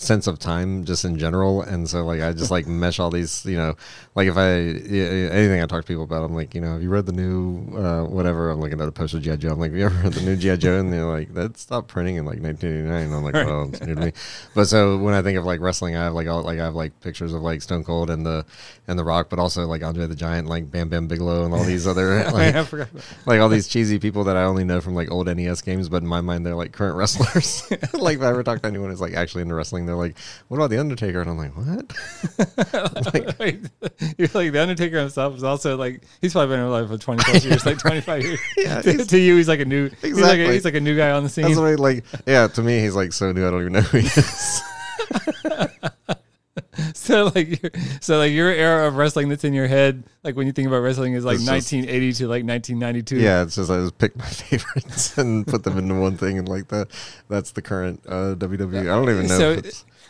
sense 0.00 0.26
of 0.26 0.38
time 0.38 0.84
just 0.84 1.04
in 1.04 1.18
general, 1.18 1.62
and 1.62 1.88
so 1.88 2.04
like 2.04 2.20
I 2.20 2.32
just 2.32 2.50
like 2.50 2.66
mesh 2.80 2.98
all 2.98 3.10
these. 3.10 3.44
You 3.44 3.56
know, 3.56 3.76
like 4.14 4.28
if 4.28 4.36
I 4.36 4.48
anything 4.48 5.62
I 5.62 5.66
talk 5.66 5.82
to 5.82 5.86
people 5.86 6.04
about, 6.04 6.24
I'm 6.24 6.34
like, 6.34 6.54
you 6.54 6.60
know, 6.60 6.72
have 6.72 6.82
you 6.82 6.88
read 6.88 7.06
the 7.06 7.12
new 7.12 7.76
uh, 7.76 8.04
whatever? 8.04 8.50
I'm 8.50 8.60
looking 8.60 8.80
at 8.80 8.88
a 8.88 8.92
poster 8.92 9.18
of 9.18 9.22
GI 9.22 9.36
Joe. 9.38 9.50
I'm 9.50 9.60
like, 9.60 9.70
have 9.70 9.78
you 9.78 9.86
ever 9.86 10.02
read 10.02 10.12
the 10.12 10.22
new 10.22 10.36
GI 10.36 10.56
Joe? 10.56 10.78
And 10.78 10.92
they're 10.92 11.04
like, 11.04 11.34
that 11.34 11.58
stopped 11.58 11.88
printing 11.88 12.16
in 12.16 12.24
like 12.24 12.40
1989. 12.40 13.12
I'm 13.12 13.24
like, 13.24 13.34
oh, 13.34 13.68
it's 13.72 13.80
new 13.80 13.94
to 13.94 14.00
me. 14.00 14.12
But 14.54 14.66
so 14.66 14.98
when 14.98 15.14
I 15.14 15.22
think 15.22 15.38
of 15.38 15.44
like 15.44 15.60
wrestling, 15.60 15.96
I 15.96 16.04
have 16.04 16.14
like 16.14 16.28
all 16.28 16.42
like 16.42 16.58
I 16.58 16.64
have 16.64 16.74
like 16.74 16.98
pictures 17.00 17.32
of 17.32 17.42
like 17.42 17.62
Stone 17.62 17.84
Cold 17.84 18.10
and 18.10 18.24
the 18.24 18.44
and 18.88 18.98
the 18.98 19.04
Rock, 19.04 19.28
but 19.28 19.38
also 19.38 19.66
like 19.66 19.82
Andre 19.82 20.06
the 20.06 20.16
Giant, 20.16 20.48
like 20.48 20.70
Bam 20.70 20.88
Bam 20.88 21.06
Bigelow, 21.06 21.44
and 21.44 21.54
all 21.54 21.64
these 21.64 21.86
other 21.86 22.24
like 22.32 22.54
I 22.54 22.64
forgot 22.64 22.88
like 23.26 23.40
all 23.40 23.48
these 23.48 23.68
cheesy 23.68 23.98
people 23.98 24.24
that 24.24 24.36
I 24.36 24.44
only 24.44 24.64
know 24.64 24.80
from 24.80 24.94
like 24.94 25.10
old 25.10 25.26
NES 25.26 25.62
games, 25.62 25.88
but 25.88 26.02
in 26.02 26.08
my 26.08 26.20
mind 26.20 26.46
they're 26.46 26.54
like 26.54 26.72
current 26.72 26.96
wrestlers. 26.96 27.70
like 27.92 28.16
if 28.16 28.22
I 28.22 28.28
ever 28.28 28.42
talk 28.42 28.62
to 28.62 28.68
anyone 28.68 28.90
who's 28.90 29.00
like 29.00 29.14
actually 29.14 29.42
into 29.42 29.54
wrestling, 29.54 29.86
They're 29.90 29.96
like, 29.96 30.16
"What 30.48 30.56
about 30.56 30.70
the 30.70 30.78
Undertaker?" 30.78 31.20
And 31.20 31.30
I'm 31.30 31.36
like, 31.36 31.56
"What?" 31.56 33.38
Wait, 33.38 33.58
You're 34.18 34.28
like 34.32 34.52
the 34.52 34.60
Undertaker 34.62 34.98
himself 35.00 35.36
is 35.36 35.42
also 35.44 35.76
like 35.76 36.02
he's 36.22 36.32
probably 36.32 36.54
been 36.56 36.64
alive 36.64 36.88
for 36.88 36.96
twenty 36.98 37.22
plus 37.24 37.44
years, 37.44 37.66
like 37.66 37.78
twenty 37.78 38.00
five 38.00 38.22
years. 38.22 38.40
Yeah, 38.56 38.80
to, 38.82 39.04
to 39.04 39.18
you, 39.18 39.36
he's 39.36 39.48
like 39.48 39.60
a 39.60 39.64
new. 39.64 39.88
He's 40.00 40.02
like 40.02 40.04
a, 40.04 40.08
Exactly. 40.18 40.52
he's 40.54 40.64
like 40.64 40.74
a 40.74 40.80
new 40.80 40.96
guy 40.96 41.10
on 41.10 41.22
the 41.24 41.28
scene. 41.28 41.44
That's 41.52 41.80
like. 41.80 42.04
Yeah, 42.26 42.46
to 42.48 42.62
me, 42.62 42.80
he's 42.80 42.94
like 42.94 43.12
so 43.12 43.32
new. 43.32 43.46
I 43.46 43.50
don't 43.50 43.60
even 43.60 43.72
know 43.72 43.80
who 43.80 43.98
he 43.98 44.06
is. 44.06 44.62
so 46.94 47.32
like, 47.34 47.62
your, 47.62 47.70
so 48.00 48.18
like 48.18 48.32
your 48.32 48.48
era 48.50 48.86
of 48.86 48.96
wrestling 48.96 49.28
that's 49.28 49.44
in 49.44 49.52
your 49.52 49.66
head, 49.66 50.04
like 50.22 50.36
when 50.36 50.46
you 50.46 50.52
think 50.52 50.68
about 50.68 50.78
wrestling, 50.78 51.14
is 51.14 51.24
like 51.24 51.36
It's 51.36 51.44
just- 51.44 51.72
1980 51.72 52.12
to 52.14 52.28
like 52.28 52.44
1992. 52.44 53.16
yeah, 53.18 53.42
it's 53.42 53.56
just 53.56 53.70
I 53.70 53.76
just 53.78 53.98
pick 53.98 54.16
my 54.16 54.24
favorites 54.26 55.18
and 55.18 55.46
put 55.46 55.64
them 55.64 55.78
into 55.78 55.94
one 55.94 56.16
thing, 56.16 56.38
and 56.38 56.48
like 56.48 56.68
that. 56.68 56.88
That's 57.28 57.50
the 57.52 57.62
current 57.62 58.02
uh, 58.08 58.34
WWE. 58.36 58.80
I 58.80 58.84
don't 58.84 59.10
even 59.10 59.26
know. 59.26 59.38
So 59.38 59.62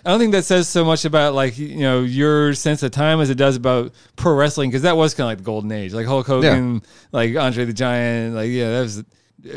I 0.05 0.11
don't 0.11 0.18
think 0.20 0.33
that 0.33 0.44
says 0.44 0.68
so 0.68 0.85
much 0.85 1.05
about 1.05 1.35
like 1.35 1.59
you 1.59 1.77
know 1.81 2.03
your 2.03 2.55
sense 2.55 2.83
of 2.83 2.90
time 2.90 3.20
as 3.20 3.31
it 3.31 3.37
does 3.37 3.57
about 3.57 3.92
pro 4.16 4.35
wrestling 4.35 4.70
because 4.70 4.83
that 4.83 4.96
was 4.96 5.14
kind 5.14 5.25
of 5.25 5.29
like 5.31 5.38
the 5.38 5.44
golden 5.44 5.73
age, 5.73 5.92
like 5.92 6.07
Hulk 6.07 6.27
Hogan, 6.27 6.83
like 7.12 7.37
Andre 7.37 7.64
the 7.64 7.73
Giant, 7.73 8.35
like 8.35 8.51
yeah, 8.51 8.70
that 8.70 8.81
was 8.81 9.05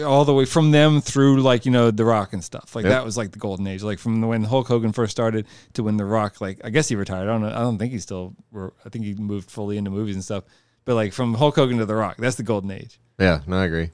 all 0.05 0.25
the 0.25 0.33
way 0.33 0.45
from 0.45 0.71
them 0.71 1.01
through 1.01 1.41
like 1.41 1.65
you 1.65 1.71
know 1.71 1.91
The 1.91 2.05
Rock 2.05 2.33
and 2.33 2.43
stuff. 2.43 2.75
Like 2.75 2.83
Yep. 2.85 2.91
that 2.91 3.05
was 3.05 3.17
like 3.17 3.31
the 3.31 3.39
golden 3.39 3.67
age, 3.67 3.83
like 3.83 3.99
from 3.99 4.21
the 4.21 4.27
when 4.27 4.43
Hulk 4.43 4.67
Hogan 4.67 4.91
first 4.93 5.11
started 5.11 5.45
to 5.73 5.83
when 5.83 5.97
The 5.97 6.05
Rock, 6.05 6.39
like 6.41 6.61
I 6.63 6.69
guess 6.69 6.87
he 6.89 6.95
retired. 6.95 7.23
I 7.23 7.31
don't 7.33 7.41
know. 7.41 7.49
I 7.49 7.59
don't 7.59 7.77
think 7.77 7.91
he 7.91 7.99
still. 7.99 8.35
were- 8.51 8.73
I 8.85 8.89
think 8.89 9.05
he 9.05 9.13
moved 9.13 9.49
fully 9.51 9.77
into 9.77 9.91
movies 9.91 10.15
and 10.15 10.23
stuff. 10.23 10.43
But 10.85 10.95
like 10.95 11.13
from 11.13 11.33
Hulk 11.33 11.55
Hogan 11.55 11.77
to 11.77 11.85
The 11.85 11.95
Rock, 11.95 12.17
that's 12.17 12.35
the 12.35 12.43
golden 12.43 12.71
age. 12.71 12.99
yeah, 13.19 13.39
no, 13.47 13.57
I 13.57 13.65
agree. 13.65 13.89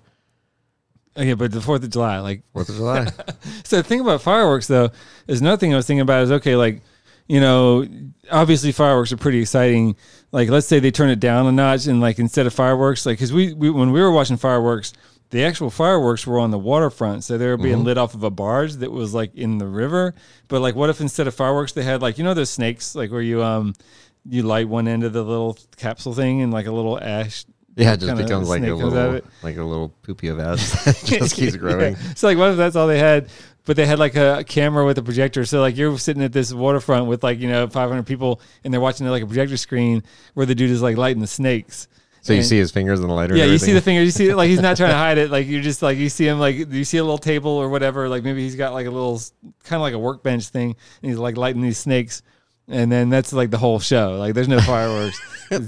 Okay, 1.17 1.34
but 1.34 1.52
the 1.52 1.60
Fourth 1.62 1.84
of 1.84 1.89
July, 1.89 2.19
like 2.19 2.43
Fourth 2.54 2.69
of 2.69 2.75
July. 2.75 3.06
so 3.63 3.78
the 3.78 3.84
thing 3.84 3.99
about 3.99 4.21
fireworks 4.21 4.67
though 4.67 4.89
is 5.28 5.41
another 5.41 5.58
thing 5.58 5.73
I 5.73 5.75
was 5.78 5.86
thinking 5.88 6.02
about 6.02 6.23
is 6.23 6.32
okay, 6.32 6.56
like, 6.56 6.82
you 7.28 7.39
know, 7.41 7.86
obviously 8.32 8.71
fireworks 8.71 9.12
are 9.12 9.17
pretty 9.17 9.41
exciting. 9.41 9.95
Like 10.32 10.49
let's 10.49 10.67
say 10.67 10.80
they 10.80 10.91
turn 10.91 11.10
it 11.10 11.19
down 11.19 11.45
a 11.47 11.52
notch 11.52 11.88
and 11.88 11.99
like 11.99 12.19
instead 12.19 12.45
of 12.47 12.54
fireworks, 12.54 13.06
like 13.06 13.17
because 13.17 13.34
we, 13.34 13.54
we 13.54 13.69
when 13.69 13.91
we 13.91 13.99
were 14.02 14.12
watching 14.12 14.38
fireworks, 14.38 14.93
the 15.32 15.44
actual 15.44 15.70
fireworks 15.70 16.26
were 16.26 16.39
on 16.39 16.50
the 16.52 16.58
waterfront, 16.58 17.24
so 17.24 17.38
they 17.38 17.48
were 17.48 17.58
being 17.58 17.84
lit 17.84 17.98
off 17.98 18.15
of 18.15 18.24
a 18.24 18.32
barge 18.32 18.74
that 18.74 18.92
was 18.92 19.13
like 19.13 19.36
in 19.36 19.60
the 19.60 19.68
river. 19.68 20.15
But 20.48 20.62
like, 20.62 20.76
what 20.76 20.89
if 20.89 21.02
instead 21.02 21.28
of 21.28 21.36
fireworks 21.36 21.74
they 21.74 21.84
had 21.84 22.02
like 22.02 22.18
you 22.18 22.24
know 22.24 22.34
those 22.34 22.50
snakes 22.50 22.96
like 22.96 23.12
where 23.12 23.22
you 23.22 23.44
um 23.44 23.76
you 24.28 24.44
light 24.44 24.68
one 24.68 24.88
end 24.88 25.04
of 25.04 25.13
the 25.13 25.24
little 25.24 25.58
capsule 25.78 26.13
thing 26.13 26.42
and 26.42 26.52
like 26.52 26.65
a 26.65 26.72
little 26.72 27.00
ash. 27.00 27.46
Yeah, 27.76 27.94
it 27.94 28.02
just 28.02 28.18
becomes 28.18 28.50
like 28.50 28.62
a 28.62 28.65
snake 28.65 28.80
comes 28.80 28.94
out 28.94 29.08
of 29.08 29.13
little, 29.13 29.30
like 29.44 29.58
a 29.58 29.63
little 29.63 29.89
poopy 30.02 30.28
of 30.28 30.39
ass 30.39 30.84
that 30.86 31.06
just 31.06 31.36
keeps 31.36 31.56
growing. 31.56 31.94
Yeah. 31.94 32.13
So 32.15 32.28
like, 32.28 32.38
what 32.38 32.52
if 32.52 32.58
that's 32.58 32.76
all 32.76 32.88
they 32.88 33.00
had? 33.00 33.30
But 33.65 33.76
they 33.76 33.86
had 33.86 34.00
like 34.00 34.15
a 34.15 34.44
camera 34.48 34.86
with 34.86 34.98
a 34.98 35.04
projector. 35.04 35.46
So 35.46 35.62
like, 35.62 35.78
you're 35.78 35.98
sitting 35.98 36.24
at 36.24 36.34
this 36.34 36.52
waterfront 36.52 37.06
with 37.06 37.24
like 37.24 37.39
you 37.39 37.48
know 37.48 37.68
500 37.68 38.04
people, 38.06 38.42
and 38.63 38.74
they're 38.74 38.82
watching 38.82 39.06
it 39.06 39.12
like 39.12 39.24
a 39.24 39.28
projector 39.28 39.58
screen 39.58 40.04
where 40.34 40.46
the 40.46 40.56
dude 40.56 40.72
is 40.72 40.82
like 40.82 40.98
lighting 40.98 41.22
the 41.22 41.28
snakes. 41.28 41.88
So 42.22 42.34
you 42.34 42.44
see 42.44 42.58
his 42.58 42.72
fingers 42.72 43.00
in 43.00 43.08
the 43.08 43.14
lighter. 43.14 43.36
Yeah, 43.36 43.46
you 43.46 43.58
see 43.58 43.74
the 43.74 43.82
fingers. 43.82 44.06
You 44.06 44.12
see, 44.12 44.34
like 44.34 44.50
he's 44.50 44.62
not 44.62 44.78
trying 44.78 44.92
to 44.92 44.98
hide 44.98 45.18
it. 45.18 45.32
Like 45.32 45.48
you're 45.48 45.62
just 45.62 45.82
like 45.82 45.98
you 45.98 46.10
see 46.10 46.28
him. 46.28 46.40
Like 46.40 46.56
you 46.56 46.84
see 46.84 46.98
a 46.98 47.04
little 47.04 47.18
table 47.18 47.52
or 47.52 47.70
whatever. 47.70 48.10
Like 48.10 48.24
maybe 48.24 48.44
he's 48.44 48.56
got 48.56 48.74
like 48.74 48.88
a 48.88 48.92
little 48.92 49.20
kind 49.64 49.78
of 49.78 49.82
like 49.82 49.94
a 49.94 50.00
workbench 50.00 50.48
thing, 50.48 50.76
and 51.02 51.10
he's 51.12 51.18
like 51.18 51.38
lighting 51.38 51.62
these 51.62 51.78
snakes. 51.78 52.22
And 52.68 52.92
then 52.92 53.10
that's 53.10 53.34
like 53.34 53.50
the 53.50 53.58
whole 53.58 53.80
show. 53.80 54.18
Like 54.18 54.34
there's 54.34 54.48
no 54.48 54.60
fireworks. 54.62 55.20
Well, 55.52 55.60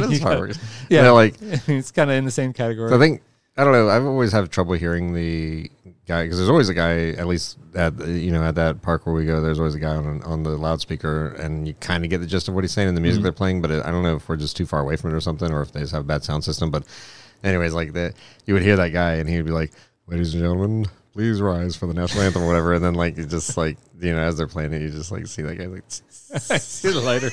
that 0.00 0.10
is 0.10 0.22
fireworks. 0.22 0.58
Yeah, 0.88 1.10
like 1.10 1.34
it's 1.40 1.92
kind 1.92 2.10
of 2.10 2.16
in 2.16 2.24
the 2.24 2.30
same 2.30 2.54
category. 2.54 2.88
So 2.88 2.96
I 2.96 2.98
think 2.98 3.20
I 3.58 3.64
don't 3.64 3.74
know. 3.74 3.90
I've 3.90 4.04
always 4.04 4.32
have 4.32 4.48
trouble 4.48 4.72
hearing 4.74 5.12
the 5.12 5.70
guy 6.06 6.24
because 6.24 6.38
there's 6.38 6.48
always 6.48 6.68
a 6.68 6.74
guy 6.74 7.10
at 7.10 7.26
least 7.26 7.58
at 7.74 7.98
you 8.06 8.30
know 8.30 8.42
at 8.42 8.54
that 8.54 8.82
park 8.82 9.06
where 9.06 9.14
we 9.14 9.26
go. 9.26 9.40
There's 9.40 9.58
always 9.58 9.74
a 9.74 9.80
guy 9.80 9.94
on 9.94 10.22
on 10.22 10.42
the 10.42 10.50
loudspeaker, 10.50 11.28
and 11.34 11.66
you 11.66 11.74
kind 11.74 12.04
of 12.04 12.10
get 12.10 12.18
the 12.18 12.26
gist 12.26 12.48
of 12.48 12.54
what 12.54 12.64
he's 12.64 12.72
saying 12.72 12.88
in 12.88 12.94
the 12.94 13.00
music 13.00 13.18
mm-hmm. 13.18 13.24
they're 13.24 13.32
playing. 13.32 13.62
But 13.62 13.70
it, 13.70 13.84
I 13.84 13.90
don't 13.90 14.02
know 14.02 14.16
if 14.16 14.28
we're 14.28 14.36
just 14.36 14.56
too 14.56 14.66
far 14.66 14.80
away 14.80 14.96
from 14.96 15.10
it 15.12 15.14
or 15.14 15.20
something, 15.20 15.50
or 15.50 15.62
if 15.62 15.72
they 15.72 15.80
just 15.80 15.92
have 15.92 16.02
a 16.02 16.06
bad 16.06 16.24
sound 16.24 16.44
system. 16.44 16.70
But 16.70 16.84
anyways, 17.42 17.74
like 17.74 17.92
that, 17.94 18.14
you 18.46 18.54
would 18.54 18.62
hear 18.62 18.76
that 18.76 18.90
guy, 18.90 19.14
and 19.14 19.28
he 19.28 19.36
would 19.36 19.46
be 19.46 19.52
like, 19.52 19.72
"Ladies 20.06 20.34
and 20.34 20.42
gentlemen." 20.42 20.86
Please 21.12 21.40
rise 21.40 21.74
for 21.74 21.86
the 21.86 21.94
national 21.94 22.24
anthem 22.24 22.42
or 22.42 22.46
whatever, 22.46 22.74
and 22.74 22.84
then 22.84 22.92
like 22.92 23.16
it 23.16 23.30
just 23.30 23.56
like 23.56 23.78
you 23.98 24.14
know 24.14 24.20
as 24.20 24.36
they're 24.36 24.46
playing 24.46 24.74
it, 24.74 24.82
you 24.82 24.90
just 24.90 25.10
like 25.10 25.26
see 25.26 25.40
that 25.40 25.56
guy 25.56 25.64
like 25.64 25.82
see 25.88 26.90
the 26.90 27.00
lighter. 27.00 27.30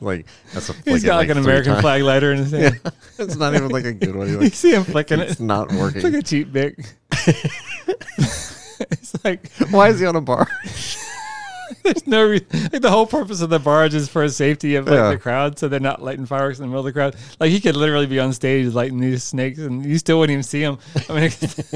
like 0.00 0.26
that's 0.52 0.70
a 0.70 0.72
He's 0.84 1.04
got 1.04 1.18
like, 1.18 1.28
an 1.28 1.38
American 1.38 1.80
flag 1.80 2.02
lighter 2.02 2.32
in 2.32 2.38
his 2.38 2.50
hand. 2.52 2.80
It's 3.18 3.36
not 3.36 3.54
even 3.54 3.68
like 3.68 3.84
a 3.84 3.92
good 3.92 4.16
one. 4.16 4.28
You 4.28 4.48
see 4.48 4.74
him 4.74 4.82
flicking 4.82 5.20
it. 5.20 5.30
it's 5.30 5.40
not 5.40 5.70
working. 5.72 5.98
It's 5.98 6.04
like 6.04 6.14
a 6.14 6.22
cheap 6.22 6.52
bic. 6.52 6.94
it's 8.18 9.24
like 9.24 9.50
Why 9.70 9.88
is 9.88 10.00
he 10.00 10.06
on 10.06 10.16
a 10.16 10.20
bar? 10.20 10.46
there's 11.82 12.06
no 12.06 12.24
re- 12.28 12.46
like 12.72 12.82
the 12.82 12.90
whole 12.90 13.06
purpose 13.06 13.40
of 13.40 13.50
the 13.50 13.58
barge 13.58 13.94
is 13.94 14.08
for 14.08 14.28
safety 14.28 14.74
of 14.76 14.86
like 14.86 14.94
Yeah. 14.94 15.10
the 15.10 15.18
crowd, 15.18 15.58
so 15.58 15.68
they're 15.68 15.80
not 15.80 16.02
lighting 16.02 16.26
fireworks 16.26 16.58
in 16.58 16.62
the 16.64 16.68
middle 16.68 16.80
of 16.80 16.84
the 16.86 16.92
crowd. 16.92 17.16
Like 17.40 17.50
he 17.50 17.60
could 17.60 17.76
literally 17.76 18.06
be 18.06 18.20
on 18.20 18.32
stage 18.32 18.72
lighting 18.74 19.00
these 19.00 19.22
snakes, 19.24 19.58
and 19.58 19.84
you 19.84 19.98
still 19.98 20.18
wouldn't 20.18 20.32
even 20.34 20.42
see 20.42 20.60
him. 20.62 20.78
I 21.08 21.12
mean, 21.20 21.30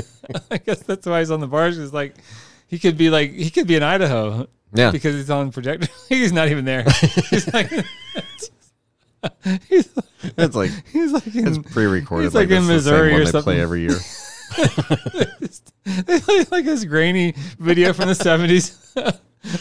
I 0.50 0.58
guess 0.58 0.80
that's 0.80 1.06
why 1.06 1.20
he's 1.20 1.30
on 1.30 1.40
the 1.40 1.46
barge. 1.46 1.76
Is 1.76 1.92
like 1.92 2.14
he 2.68 2.78
could 2.78 2.96
be 2.98 3.10
like 3.10 3.32
he 3.32 3.50
could 3.50 3.66
be 3.66 3.76
in 3.76 3.82
Idaho 3.82 4.46
Yeah. 4.74 4.90
because 4.90 5.14
he's 5.14 5.30
on 5.30 5.50
projector. 5.52 5.88
he's 6.08 6.32
not 6.32 6.48
even 6.48 6.64
there. 6.64 6.84
He's 7.30 7.52
like. 7.52 7.70
He's, 9.68 9.88
It's 10.36 10.54
like 10.54 10.70
he's 10.92 11.10
like 11.12 11.34
in, 11.34 11.48
it's 11.48 11.72
pre-recorded. 11.72 12.24
He's 12.26 12.34
like 12.34 12.50
in 12.50 12.62
the 12.62 12.68
same 12.68 12.74
Missouri 12.76 13.12
one 13.12 13.20
or 13.22 13.24
they 13.24 13.30
something. 13.30 13.52
play 13.54 13.60
every 13.60 13.80
year. 13.82 13.96
Like 16.50 16.64
this 16.64 16.84
grainy 16.84 17.34
video 17.58 17.92
from 17.92 18.08
the 18.08 18.14
seventies 18.14 18.94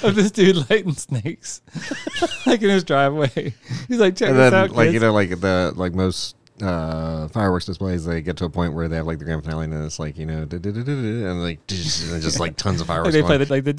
of 0.04 0.16
this 0.16 0.32
dude 0.32 0.70
lighting 0.70 0.94
snakes, 0.94 1.62
like 2.46 2.62
in 2.62 2.70
his 2.70 2.84
driveway. 2.84 3.54
He's 3.88 4.00
like, 4.00 4.16
check 4.16 4.30
and 4.30 4.38
this 4.38 4.52
then, 4.52 4.54
out, 4.54 4.72
like 4.72 4.88
kids. 4.88 4.94
you 4.96 5.00
know, 5.00 5.14
like 5.14 5.30
the 5.30 5.74
like 5.76 5.94
most 5.94 6.36
uh, 6.62 7.28
fireworks 7.28 7.66
displays, 7.66 8.06
they 8.06 8.22
get 8.22 8.38
to 8.38 8.46
a 8.46 8.50
point 8.50 8.74
where 8.74 8.88
they 8.88 8.96
have 8.96 9.06
like 9.08 9.20
the 9.20 9.26
grand 9.26 9.44
finale, 9.44 9.66
and 9.66 9.86
it's 9.86 10.00
like 10.00 10.18
you 10.18 10.26
know, 10.26 10.48
and 10.50 11.42
like 11.44 11.66
just 11.68 12.40
like 12.40 12.58
tons 12.58 12.82
of 12.82 12.88
fireworks. 12.88 13.14
they 13.14 13.22
play 13.22 13.38
like 13.50 13.64
the 13.64 13.74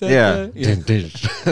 yeah, 0.00 0.46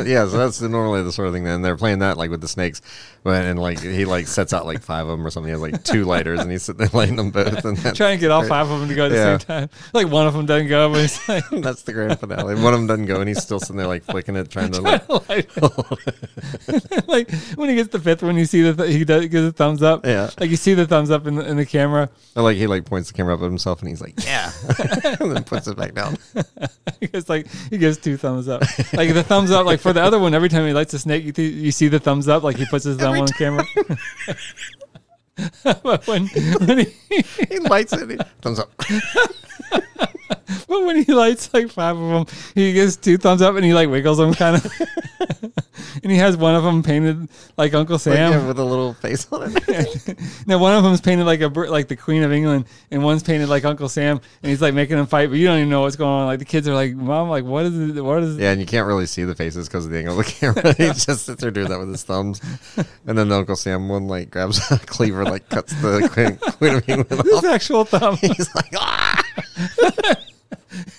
yeah. 0.04 0.26
So 0.26 0.38
that's 0.38 0.60
normally 0.60 1.02
the 1.02 1.12
sort 1.12 1.28
of 1.28 1.34
thing. 1.34 1.46
And 1.46 1.64
they're 1.64 1.76
playing 1.76 1.98
that 1.98 2.16
like 2.16 2.30
with 2.30 2.40
the 2.40 2.48
snakes, 2.48 2.80
but 3.22 3.44
and 3.44 3.58
like 3.58 3.80
he 3.80 4.04
like 4.04 4.26
sets 4.26 4.52
out 4.52 4.64
like 4.66 4.82
five 4.82 5.06
of 5.06 5.16
them 5.18 5.26
or 5.26 5.30
something. 5.30 5.48
He 5.48 5.52
has 5.52 5.60
like 5.60 5.84
two 5.84 6.04
lighters, 6.04 6.40
and 6.40 6.50
he's 6.50 6.62
sitting 6.62 6.78
there 6.78 6.90
lighting 6.92 7.16
them 7.16 7.30
both, 7.30 7.64
and 7.64 7.76
trying 7.94 8.16
to 8.16 8.20
get 8.20 8.30
all 8.30 8.44
five 8.44 8.70
of 8.70 8.80
them 8.80 8.88
to 8.88 8.94
go 8.94 9.06
at 9.06 9.08
the 9.10 9.38
same 9.38 9.38
time. 9.46 9.68
Like 9.92 10.08
one 10.08 10.26
of 10.26 10.34
them 10.34 10.46
doesn't 10.46 10.68
go, 10.68 10.90
but 10.90 11.00
he's 11.00 11.28
like 11.28 11.44
that's 11.50 11.82
the 11.82 11.92
grand 11.92 12.18
finale. 12.18 12.54
One 12.54 12.72
of 12.72 12.80
them 12.80 12.87
doesn't 12.87 13.06
go, 13.06 13.20
and 13.20 13.28
he's 13.28 13.42
still 13.42 13.60
sitting 13.60 13.76
there 13.76 13.87
like 13.87 14.04
flicking 14.04 14.37
it, 14.37 14.50
trying 14.50 14.72
to 14.72 14.80
like 14.80 15.06
like 17.08 17.30
when 17.56 17.68
he 17.68 17.76
gets 17.76 17.90
the 17.90 18.00
fifth 18.02 18.22
one, 18.22 18.37
you 18.37 18.46
see 18.46 18.62
that 18.70 18.88
he 18.88 19.04
does 19.04 19.26
gives 19.26 19.46
a 19.46 19.52
thumbs 19.52 19.82
up. 19.82 20.04
Yeah. 20.14 20.31
Like 20.38 20.50
you 20.50 20.57
see 20.57 20.74
the 20.74 20.87
thumbs 20.87 21.11
up 21.11 21.27
in 21.27 21.35
the, 21.35 21.48
in 21.48 21.57
the 21.57 21.66
camera. 21.66 22.09
Or 22.37 22.42
like 22.44 22.57
he 22.57 22.66
like 22.66 22.85
points 22.85 23.09
the 23.09 23.14
camera 23.14 23.35
up 23.35 23.40
at 23.40 23.44
himself, 23.44 23.81
and 23.81 23.88
he's 23.88 24.00
like, 24.00 24.14
"Yeah," 24.24 24.50
and 25.20 25.35
then 25.35 25.42
puts 25.44 25.66
it 25.66 25.77
back 25.77 25.94
down. 25.94 26.16
It's 27.00 27.29
like 27.29 27.46
he 27.70 27.77
gives 27.79 27.98
two 27.98 28.16
thumbs 28.16 28.48
up. 28.48 28.62
Like 28.94 29.12
the 29.12 29.22
thumbs 29.22 29.50
up, 29.50 29.66
like 29.66 29.79
for 29.81 29.92
the 29.92 30.00
other 30.03 30.18
one, 30.18 30.33
every 30.35 30.48
time 30.48 30.66
he 30.66 30.72
lights 30.72 30.94
a 30.94 30.98
snake, 30.98 31.22
you, 31.24 31.33
th- 31.33 31.53
you 31.55 31.70
see 31.70 31.88
the 31.88 31.98
thumbs 32.00 32.29
up. 32.29 32.42
Like 32.42 32.57
he 32.57 32.64
puts 32.66 32.85
his 32.85 32.96
thumb 32.96 33.18
on 33.18 33.27
the 33.27 33.33
camera. 33.35 33.64
but 35.83 36.07
when 36.07 36.27
when 36.66 36.79
he 36.79 36.87
He 37.48 37.59
lights 37.59 37.92
it. 37.92 38.11
he- 38.11 38.16
Thumbs 38.40 38.59
up. 38.59 38.70
but 40.68 40.85
when 40.87 41.03
he 41.05 41.12
lights 41.12 41.53
like 41.53 41.70
five 41.70 41.96
of 41.96 42.27
them, 42.27 42.37
he 42.55 42.72
gives 42.72 42.96
two 42.96 43.16
thumbs 43.18 43.42
up 43.42 43.55
and 43.57 43.64
he 43.64 43.74
like 43.74 43.88
wiggles 43.90 44.18
them 44.18 44.33
kind 44.35 44.57
of. 44.57 45.43
And 46.03 46.11
he 46.12 46.18
has 46.18 46.37
one 46.37 46.55
of 46.55 46.62
them 46.64 46.83
painted 46.83 47.29
like 47.57 47.75
Uncle 47.75 47.94
Like, 47.94 48.03
Sam. 48.03 48.33
yeah, 48.33 48.47
with 48.47 48.59
a 48.59 48.64
little 48.64 48.94
face 48.94 49.27
on 49.33 49.53
it. 49.57 50.18
now 50.47 50.59
one 50.59 50.75
of 50.75 50.83
them's 50.83 51.01
painted 51.01 51.25
like 51.25 51.40
a 51.40 51.49
like 51.49 51.88
the 51.88 51.97
Queen 51.97 52.23
of 52.23 52.33
England, 52.33 52.66
and 52.90 53.03
one's 53.03 53.23
painted 53.23 53.49
like 53.49 53.64
Uncle 53.64 53.88
Sam, 53.88 54.20
and 54.42 54.51
he's 54.51 54.61
like 54.62 54.75
making 54.75 54.97
them 54.97 55.07
fight, 55.07 55.29
but 55.31 55.38
you 55.38 55.47
don't 55.47 55.59
even 55.59 55.70
know 55.70 55.83
what's 55.83 55.97
going 55.97 56.11
on. 56.11 56.27
Like 56.27 56.38
the 56.38 56.44
kids 56.44 56.66
are 56.68 56.75
like, 56.75 56.94
"Mom, 56.94 57.29
like 57.29 57.44
what 57.44 57.64
is 57.66 57.97
it? 57.97 58.01
What 58.03 58.23
is?" 58.23 58.37
Yeah, 58.38 58.51
and 58.53 58.61
you 58.61 58.66
can't 58.66 58.87
really 58.87 59.07
see 59.07 59.25
the 59.25 59.35
faces 59.35 59.68
because 59.68 59.87
of 59.87 59.92
the 59.92 59.99
angle 59.99 60.18
of 60.18 60.27
the 60.27 60.33
camera. 60.33 60.73
he 60.79 60.87
just 60.88 61.27
sits 61.27 61.40
there 61.40 61.51
doing 61.51 61.68
that 61.68 61.79
with 61.79 61.88
his 61.90 62.03
thumbs, 62.03 62.40
and 63.07 63.18
then 63.18 63.29
the 63.29 63.37
Uncle 63.37 63.57
Sam 63.57 63.88
one 63.88 64.09
like 64.09 64.31
grabs 64.31 64.61
a 64.70 64.79
cleaver, 64.87 65.25
like 65.25 65.49
cuts 65.49 65.73
the 65.83 66.09
Queen, 66.12 66.37
Queen 66.55 66.75
of 66.77 66.88
England 66.88 67.25
His 67.25 67.44
actual 67.44 67.85
thumb. 67.85 68.16
He's 68.16 68.55
like, 68.55 68.73
ah! 68.77 69.25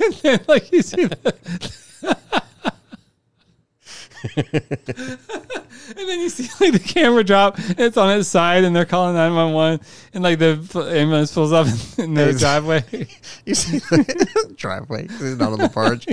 and 0.03 0.13
then 0.21 0.39
like 0.47 0.71
you 0.71 0.81
see 0.81 1.05
the 1.05 1.33
and 4.37 5.17
then 5.97 6.19
you 6.19 6.29
see 6.29 6.47
like 6.63 6.73
the 6.73 6.79
camera 6.83 7.23
drop 7.23 7.57
and 7.57 7.79
it's 7.79 7.97
on 7.97 8.17
its 8.17 8.27
side 8.27 8.63
and 8.63 8.75
they're 8.75 8.85
calling 8.85 9.15
911 9.15 9.85
and 10.13 10.23
like 10.23 10.39
the 10.39 10.53
ambulance 10.91 11.33
pulls 11.33 11.51
up 11.51 11.67
in 11.97 12.13
their 12.13 12.33
driveway 12.37 12.83
You 13.45 13.55
see 13.55 13.79
the 13.79 14.53
driveway 14.57 15.07
'cause 15.07 15.19
he's 15.21 15.37
not 15.37 15.53
on 15.53 15.59
the 15.59 15.69
barge. 15.69 16.07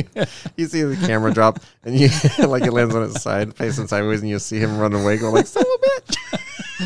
You 0.57 0.67
see 0.67 0.83
the 0.83 0.97
camera 1.07 1.33
drop, 1.33 1.61
and 1.85 1.99
you 1.99 2.09
like 2.47 2.65
it 2.65 2.73
lands 2.73 2.95
on 2.95 3.03
its 3.05 3.23
side, 3.23 3.55
facing 3.57 3.87
sideways, 3.87 4.21
and 4.21 4.29
you 4.29 4.39
see 4.39 4.59
him 4.59 4.79
run 4.79 4.93
away, 4.93 5.17
going 5.17 5.35
like, 5.35 5.47
"Son 5.47 5.63
of 5.63 5.69
a 5.69 6.01
bitch!" 6.13 6.17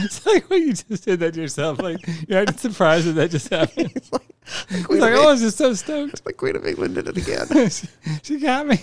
it's 0.04 0.26
like 0.26 0.48
what 0.50 0.60
you 0.60 0.72
just 0.74 1.04
did 1.04 1.20
that 1.20 1.32
to 1.34 1.40
yourself 1.40 1.80
like 1.80 1.98
you're 2.28 2.44
surprised 2.58 3.06
that 3.06 3.12
that 3.12 3.30
just 3.30 3.48
happened 3.48 3.90
He's 3.94 4.12
like, 4.12 4.28
He's 4.68 4.88
like, 4.88 5.14
oh, 5.14 5.28
I 5.28 5.32
was 5.32 5.40
just 5.40 5.58
so 5.58 5.74
stoked. 5.74 6.24
The 6.24 6.32
Queen 6.32 6.56
of 6.56 6.66
England 6.66 6.94
did 6.94 7.08
it 7.08 7.16
again. 7.16 7.70
she, 7.70 7.88
she 8.22 8.38
got 8.38 8.66
me. 8.66 8.78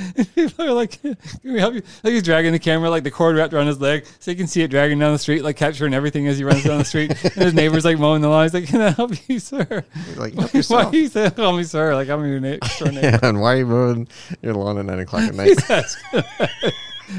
People 0.34 0.64
are 0.64 0.72
like, 0.72 1.00
"Can 1.02 1.16
we 1.44 1.58
help 1.58 1.74
you?" 1.74 1.82
Like 2.02 2.14
he's 2.14 2.22
dragging 2.22 2.52
the 2.52 2.58
camera, 2.58 2.88
like 2.88 3.04
the 3.04 3.10
cord 3.10 3.36
wrapped 3.36 3.52
around 3.52 3.66
his 3.66 3.80
leg, 3.80 4.06
so 4.18 4.30
you 4.30 4.36
can 4.36 4.46
see 4.46 4.62
it 4.62 4.68
dragging 4.68 4.98
down 4.98 5.12
the 5.12 5.18
street, 5.18 5.42
like 5.42 5.56
capturing 5.56 5.92
everything 5.92 6.26
as 6.26 6.38
he 6.38 6.44
runs 6.44 6.64
down 6.64 6.78
the 6.78 6.84
street. 6.84 7.10
and 7.24 7.34
his 7.34 7.52
neighbor's 7.54 7.84
like 7.84 7.98
mowing 7.98 8.22
the 8.22 8.28
lawn. 8.28 8.44
He's 8.44 8.54
like, 8.54 8.66
"Can 8.66 8.80
I 8.80 8.90
help 8.90 9.12
you, 9.28 9.38
sir?" 9.38 9.84
He's 10.06 10.16
like, 10.16 10.34
help 10.34 10.52
Why 10.52 10.58
yourself. 10.58 10.94
you 10.94 11.08
say 11.08 11.30
call 11.30 11.56
me 11.56 11.64
sir? 11.64 11.94
Like 11.94 12.08
I'm 12.08 12.24
your 12.26 12.40
next 12.40 12.78
door 12.78 12.90
neighbor. 12.90 13.06
Yeah, 13.08 13.18
and 13.22 13.40
why 13.40 13.54
are 13.54 13.56
you 13.58 13.66
mowing 13.66 14.08
your 14.42 14.54
lawn 14.54 14.78
at 14.78 14.86
nine 14.86 15.00
o'clock 15.00 15.22
at 15.22 15.34
night? 15.34 15.58
That's, 15.68 15.96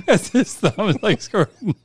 that's 0.06 0.30
his 0.30 0.56
thumb 0.56 0.90
is 0.90 1.04
like 1.04 1.22
squirting, 1.22 1.76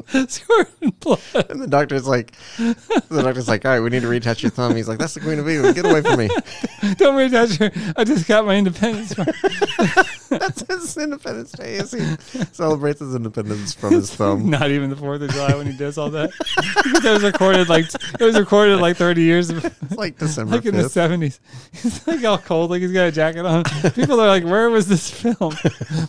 squirting 0.28 0.90
blood. 1.00 1.20
And 1.50 1.60
the 1.60 1.66
doctor's 1.66 2.06
like, 2.06 2.32
the 2.56 3.22
doctor's 3.22 3.48
like, 3.48 3.64
all 3.64 3.72
right, 3.72 3.80
we 3.80 3.90
need 3.90 4.02
to 4.02 4.08
retouch 4.08 4.42
your 4.42 4.50
thumb. 4.50 4.74
He's 4.74 4.88
like, 4.88 4.98
that's 4.98 5.14
the 5.14 5.20
Queen 5.20 5.38
of 5.38 5.48
England. 5.48 5.74
Get 5.74 5.84
away 5.84 6.00
from 6.02 6.18
me. 6.18 6.28
Don't 6.96 7.14
worry, 7.14 7.28
Doctor. 7.28 7.70
I 7.96 8.04
just 8.04 8.26
got 8.26 8.46
my 8.46 8.56
independence. 8.56 9.14
His 10.80 10.96
Independence 10.96 11.52
Day. 11.52 11.78
He 11.78 11.82
celebrates 12.52 13.00
his 13.00 13.14
independence 13.14 13.74
from 13.74 13.92
his 13.92 14.14
thumb. 14.14 14.48
not 14.50 14.70
even 14.70 14.90
the 14.90 14.96
Fourth 14.96 15.22
of 15.22 15.30
July 15.30 15.54
when 15.54 15.66
he 15.66 15.76
does 15.76 15.98
all 15.98 16.10
that. 16.10 16.30
It 17.04 17.10
was 17.10 17.22
recorded 17.24 17.68
like 17.68 17.86
it 18.20 18.24
was 18.24 18.38
recorded 18.38 18.78
like 18.80 18.96
30 18.96 19.22
years. 19.22 19.50
Of, 19.50 19.64
It's 19.64 19.96
like 19.96 20.18
December 20.18 20.56
like 20.56 20.66
in 20.66 20.76
the 20.76 20.88
seventies. 20.88 21.40
He's 21.72 22.06
like 22.06 22.24
all 22.24 22.38
cold, 22.38 22.70
like 22.70 22.80
he's 22.80 22.92
got 22.92 23.08
a 23.08 23.12
jacket 23.12 23.44
on. 23.44 23.64
People 23.92 24.20
are 24.20 24.28
like, 24.28 24.44
"Where 24.44 24.70
was 24.70 24.86
this 24.86 25.10
film?" 25.10 25.54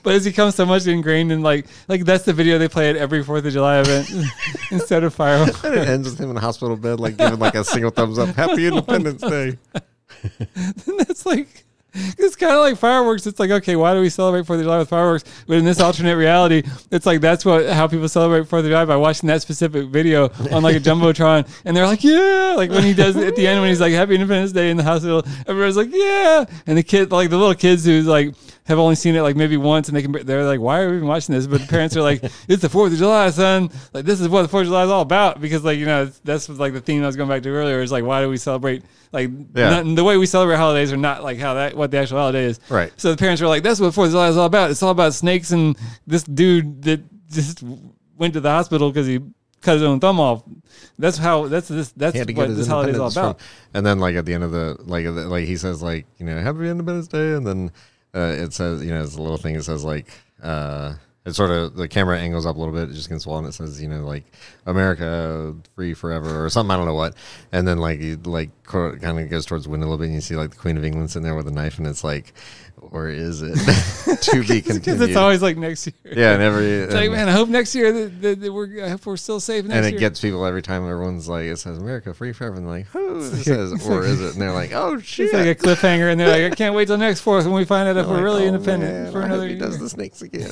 But 0.04 0.15
it's 0.15 0.26
become 0.26 0.52
so 0.52 0.65
much 0.65 0.86
ingrained 0.86 1.32
in 1.32 1.41
like, 1.41 1.65
like 1.88 2.06
that's 2.06 2.26
the 2.26 2.34
video 2.34 2.58
they 2.60 2.67
play 2.67 2.89
at 2.89 2.95
every 2.95 3.23
Fourth 3.23 3.45
of 3.45 3.54
July 3.54 3.80
event 3.80 4.10
instead 4.71 5.04
of 5.04 5.13
fireworks. 5.15 5.63
And 5.63 5.76
it 5.76 5.88
ends 5.88 6.10
with 6.10 6.19
him 6.19 6.30
in 6.30 6.38
a 6.38 6.41
hospital 6.41 6.76
bed, 6.78 6.99
like 6.99 7.17
giving 7.17 7.39
like 7.39 7.56
a 7.56 7.63
single 7.63 7.91
thumbs 7.91 8.19
up. 8.19 8.30
Happy 8.36 8.67
Independence 8.67 9.21
Day. 9.21 9.58
And 10.45 10.99
that's 10.99 11.26
like. 11.26 11.65
It's 12.18 12.36
kind 12.36 12.54
of 12.54 12.62
like 12.62 12.78
fireworks. 12.78 13.28
It's 13.28 13.40
like, 13.40 13.52
okay, 13.52 13.76
why 13.76 13.94
do 13.94 14.02
we 14.02 14.10
celebrate 14.10 14.46
Fourth 14.46 14.60
of 14.60 14.66
July 14.66 14.80
with 14.80 14.90
fireworks? 14.90 15.24
But 15.46 15.58
in 15.58 15.66
this 15.66 15.80
alternate 15.80 16.16
reality, 16.16 16.64
it's 16.90 17.06
like 17.06 17.22
that's 17.22 17.46
what 17.46 17.70
how 17.70 17.88
people 17.88 18.08
celebrate 18.08 18.48
Fourth 18.48 18.66
of 18.66 18.70
July 18.70 18.86
by 18.86 18.96
watching 18.96 19.28
that 19.28 19.42
specific 19.42 19.88
video 19.88 20.30
on 20.52 20.64
like 20.64 20.76
a 20.76 20.80
jumbotron, 20.88 21.48
and 21.66 21.76
they're 21.76 21.86
like, 21.86 22.04
yeah, 22.04 22.54
like 22.58 22.72
when 22.72 22.84
he 22.84 22.94
does 22.94 23.16
it 23.16 23.28
at 23.28 23.36
the 23.36 23.48
end 23.48 23.62
when 23.62 23.70
he's 23.70 23.82
like 23.82 23.94
Happy 23.94 24.16
Independence 24.16 24.52
Day 24.52 24.70
in 24.70 24.78
the 24.78 24.84
hospital, 24.84 25.24
everyone's 25.48 25.78
like, 25.78 25.90
yeah, 25.92 26.46
and 26.66 26.78
the 26.78 26.84
kid, 26.84 27.12
like 27.12 27.30
the 27.30 27.38
little 27.38 27.56
kids 27.56 27.86
who's 27.86 28.08
like 28.08 28.34
have 28.65 28.80
only 28.80 28.95
seen 28.95 29.13
it 29.15 29.21
like 29.21 29.36
maybe 29.36 29.58
once, 29.58 29.88
and 29.89 29.97
they 29.97 30.02
can 30.02 30.12
they're 30.26 30.45
like, 30.45 30.60
why 30.60 30.82
are 30.82 30.89
we 30.89 30.95
even 30.97 31.08
watching 31.08 31.36
this? 31.36 31.47
But 31.47 31.62
the 31.62 31.67
parents 31.67 31.97
are 31.97 32.02
like, 32.02 32.23
it's 32.47 32.62
the 32.62 32.69
Fourth 32.69 32.93
of 32.93 32.97
July, 32.97 33.30
son. 33.30 33.69
Like 33.93 34.06
this 34.06 34.21
is 34.21 34.30
what 34.30 34.43
the 34.43 34.47
Fourth 34.47 34.62
of 34.62 34.67
July 34.67 34.84
is 34.86 34.89
all 34.89 35.02
about 35.02 35.41
because 35.41 35.63
like 35.63 35.78
you 35.78 35.86
know 35.86 36.06
that's 36.23 36.47
like 36.49 36.73
the 36.73 36.82
theme 36.82 37.04
I 37.04 37.08
was 37.08 37.15
going 37.15 37.30
back 37.30 37.43
to 37.43 37.49
earlier 37.49 37.82
is 37.82 37.91
like 37.91 38.04
why 38.06 38.21
do 38.21 38.30
we 38.30 38.38
celebrate 38.38 38.84
like 39.12 39.30
Yeah. 39.54 39.82
not- 39.82 39.95
the 39.95 40.04
way 40.04 40.17
we 40.17 40.26
celebrate 40.26 40.56
holidays 40.58 40.93
are 40.93 40.97
not 40.97 41.23
like 41.23 41.38
how 41.39 41.56
that 41.56 41.76
what 41.76 41.91
the 41.91 41.97
actual 41.97 42.19
holiday 42.19 42.45
is. 42.45 42.60
Right. 42.69 42.91
So 42.97 43.12
the 43.12 43.17
parents 43.17 43.41
were 43.41 43.47
like, 43.49 43.63
"That's 43.63 43.80
what 43.80 43.93
Fourth 43.93 44.08
of 44.08 44.13
July 44.13 44.30
is 44.30 44.38
all 44.38 44.45
about. 44.45 44.71
It's 44.71 44.82
all 44.82 44.91
about 44.91 45.13
snakes 45.13 45.52
and 45.52 45.78
this 46.08 46.23
dude 46.23 46.84
that 46.84 47.02
just 47.32 47.63
went 48.17 48.34
to 48.36 48.39
the 48.39 48.49
hospital 48.52 48.91
because 48.91 49.08
he 49.08 49.19
cut 49.62 49.73
his 49.73 49.84
own 49.84 49.99
thumb 49.99 50.19
off. 50.19 50.43
That's 50.99 51.17
how. 51.17 51.47
That's 51.47 51.67
this. 51.67 51.91
That's 51.93 52.13
He 52.13 52.19
had 52.19 52.28
to 52.28 52.34
what 52.34 52.56
this 52.56 52.67
holiday 52.67 52.91
is 52.91 52.99
all 52.99 53.10
about. 53.12 53.39
from. 53.39 53.47
And 53.73 53.86
then, 53.86 53.99
like 53.99 54.15
at 54.15 54.26
the 54.26 54.34
end 54.34 54.43
of 54.43 54.52
the 54.52 54.78
like, 54.86 55.06
like 55.08 55.45
he 55.45 55.58
says, 55.58 55.82
like 55.82 56.06
you 56.19 56.26
know, 56.26 56.39
Happy 56.39 56.69
Independence 56.69 57.08
Day, 57.08 57.34
and 57.34 57.45
then 57.47 57.71
uh, 58.15 58.36
it 58.38 58.54
says, 58.54 58.84
you 58.84 58.91
know, 58.91 59.04
it's 59.04 59.15
a 59.15 59.21
little 59.21 59.38
thing. 59.38 59.56
It 59.56 59.63
says 59.63 59.84
like, 59.84 60.08
uh, 60.41 60.95
it 61.26 61.34
sort 61.34 61.52
of 61.52 61.76
the 61.76 61.88
camera 61.88 62.19
angles 62.19 62.45
up 62.45 62.58
a 62.58 62.60
little 62.60 62.73
bit. 62.73 62.89
It 62.89 62.93
just 62.93 63.10
gets 63.10 63.23
swollen. 63.23 63.45
It 63.45 63.54
says, 63.54 63.82
you 63.82 63.88
know, 63.88 64.06
like 64.06 64.26
America 64.65 65.56
free 65.73 65.93
forever 65.93 66.43
or 66.43 66.49
something. 66.49 66.71
I 66.71 66.76
don't 66.76 66.86
know 66.86 66.93
what. 66.93 67.15
And 67.52 67.65
then 67.65 67.78
like 67.78 67.99
he 67.99 68.15
like 68.15 68.49
kind 68.63 69.19
of 69.19 69.30
goes 69.30 69.45
towards 69.45 69.63
the 69.63 69.69
window 69.69 69.86
a 69.86 69.89
little 69.89 69.99
bit, 69.99 70.08
and 70.08 70.15
you 70.15 70.21
see 70.21 70.36
like 70.36 70.49
the 70.49 70.58
Queen 70.58 70.76
of 70.76 70.84
England 70.84 71.12
sitting 71.12 71.23
there 71.23 71.36
with 71.36 71.47
a 71.47 71.52
knife, 71.52 71.78
and 71.78 71.88
it's 71.88 72.04
like, 72.04 72.34
or 72.91 73.10
is 73.10 73.41
it 73.41 73.54
to 74.24 74.41
be 74.41 74.56
Because 74.62 74.80
continued? 74.80 75.10
it's 75.10 75.17
always 75.17 75.41
like 75.41 75.58
next 75.58 75.88
year. 75.88 75.96
yeah, 76.15 76.34
and 76.34 76.41
every 76.41 76.65
It's 76.65 76.93
like, 76.93 77.12
man, 77.12 77.30
I 77.30 77.32
hope 77.32 77.50
next 77.50 77.74
year 77.76 77.91
that, 77.91 78.22
that, 78.22 78.41
that 78.41 78.54
we're 78.54 78.84
I 78.86 78.89
hope 78.89 79.06
we're 79.06 79.17
still 79.17 79.39
safe 79.39 79.65
next 79.65 79.78
and 79.78 79.86
it 79.86 79.91
year. 79.91 80.00
gets 80.00 80.19
people 80.22 80.46
every 80.46 80.62
time 80.62 80.84
everyone's 80.84 81.28
like 81.28 81.46
it 81.46 81.58
says 81.58 81.78
America 81.78 82.13
free 82.13 82.34
forever 82.34 82.56
and 82.58 82.65
they're 82.65 82.74
like 82.78 82.86
who 82.88 83.19
it 83.22 83.43
says 83.43 83.88
or 83.88 84.06
is 84.06 84.22
it 84.22 84.34
and 84.34 84.41
they're 84.41 84.52
like 84.54 84.72
oh 84.74 85.00
shit 85.00 85.26
it's 85.26 85.34
like 85.34 85.46
a 85.48 85.56
cliffhanger, 85.56 86.12
and 86.12 86.19
they're 86.19 86.28
like, 86.30 86.52
I 86.52 86.56
can't 86.56 86.76
wait 86.76 86.88
till 86.88 86.98
next 86.98 87.22
Fourth 87.22 87.46
when 87.46 87.54
we 87.54 87.65
find 87.65 87.88
out 87.88 87.98
if 87.98 88.06
They're 88.06 88.12
we're 88.12 88.15
like, 88.15 88.24
really 88.24 88.43
"Oh, 88.43 88.48
independent 88.48 89.04
man, 89.04 89.12
for 89.12 89.22
another 89.22 89.46
he 89.48 89.52
year. 89.54 89.60
does 89.60 89.80
the 89.80 89.89
snakes 89.89 90.22
again 90.22 90.52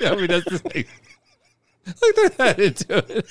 hope 0.00 0.18
he 0.20 0.26
does 0.26 0.44
the 0.44 0.58
snakes. 0.58 0.90
like 1.86 2.14
they're 2.16 2.28
that 2.30 2.58
into 2.58 3.04
it. 3.18 3.26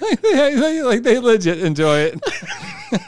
Like, 0.00 0.20
they, 0.20 0.82
like 0.82 1.02
they 1.02 1.18
legit 1.18 1.62
enjoy 1.62 1.98
it. 1.98 2.20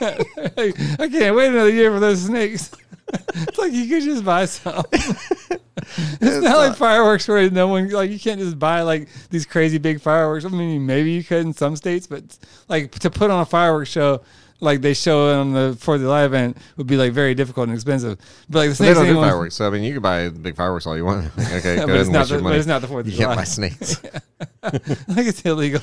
Like, 0.01 0.79
I 1.01 1.09
can't 1.09 1.37
wait 1.37 1.49
another 1.49 1.71
year 1.71 1.91
for 1.91 2.01
those 2.01 2.23
snakes. 2.23 2.71
it's 3.35 3.59
like 3.59 3.73
you 3.73 3.89
could 3.89 4.03
just 4.03 4.25
buy 4.25 4.45
some. 4.45 4.85
it's 4.93 6.45
not 6.45 6.57
like 6.57 6.77
fireworks 6.77 7.27
where 7.29 7.51
no 7.51 7.69
one 7.69 7.89
like 7.91 8.11
you 8.11 8.19
can't 8.19 8.41
just 8.41 8.59
buy 8.59 8.83
like 8.83 9.09
these 9.31 9.47
crazy 9.47 9.79
big 9.79 10.01
fireworks. 10.01 10.45
I 10.45 10.49
mean, 10.49 10.85
maybe 10.85 11.13
you 11.13 11.25
could 11.25 11.47
in 11.47 11.53
some 11.53 11.77
states, 11.77 12.07
but 12.07 12.39
like 12.69 12.93
to 12.99 13.11
put 13.11 13.31
on 13.31 13.41
a 13.41 13.47
fireworks 13.47 13.91
show. 13.91 14.23
Like 14.61 14.81
they 14.81 14.94
show 14.94 15.40
on 15.40 15.53
the 15.53 15.77
Fourth 15.79 15.97
of 15.97 16.03
July 16.03 16.25
event 16.25 16.57
would 16.77 16.87
be 16.88 16.97
like 16.97 17.12
very 17.12 17.35
difficult 17.35 17.68
and 17.68 17.75
expensive, 17.77 18.18
but 18.51 18.59
like 18.59 18.71
the 18.71 18.75
snakes 18.75 18.99
they 18.99 19.05
don't 19.05 19.14
do 19.14 19.21
fireworks 19.21 19.55
so 19.55 19.66
I 19.66 19.71
mean 19.71 19.85
you 19.85 19.92
can 19.92 20.03
buy 20.03 20.29
big 20.31 20.57
fireworks 20.57 20.87
all 20.87 20.97
you 20.97 21.05
want 21.05 21.27
okay 21.38 21.77
go 21.77 21.87
but 21.87 21.90
ahead 21.90 22.07
and 22.07 22.12
waste 22.12 22.29
the, 22.29 22.35
your 22.35 22.38
but 22.38 22.42
money 22.42 22.57
it's 22.57 22.66
not 22.66 22.81
the 22.81 22.88
Fourth 22.88 23.07
of 23.07 23.12
July. 23.12 23.35
you 23.35 23.37
can't 23.37 23.37
July. 23.37 23.37
buy 23.37 23.44
snakes 23.44 24.03
like 25.09 25.27
it's 25.27 25.42
illegal. 25.42 25.81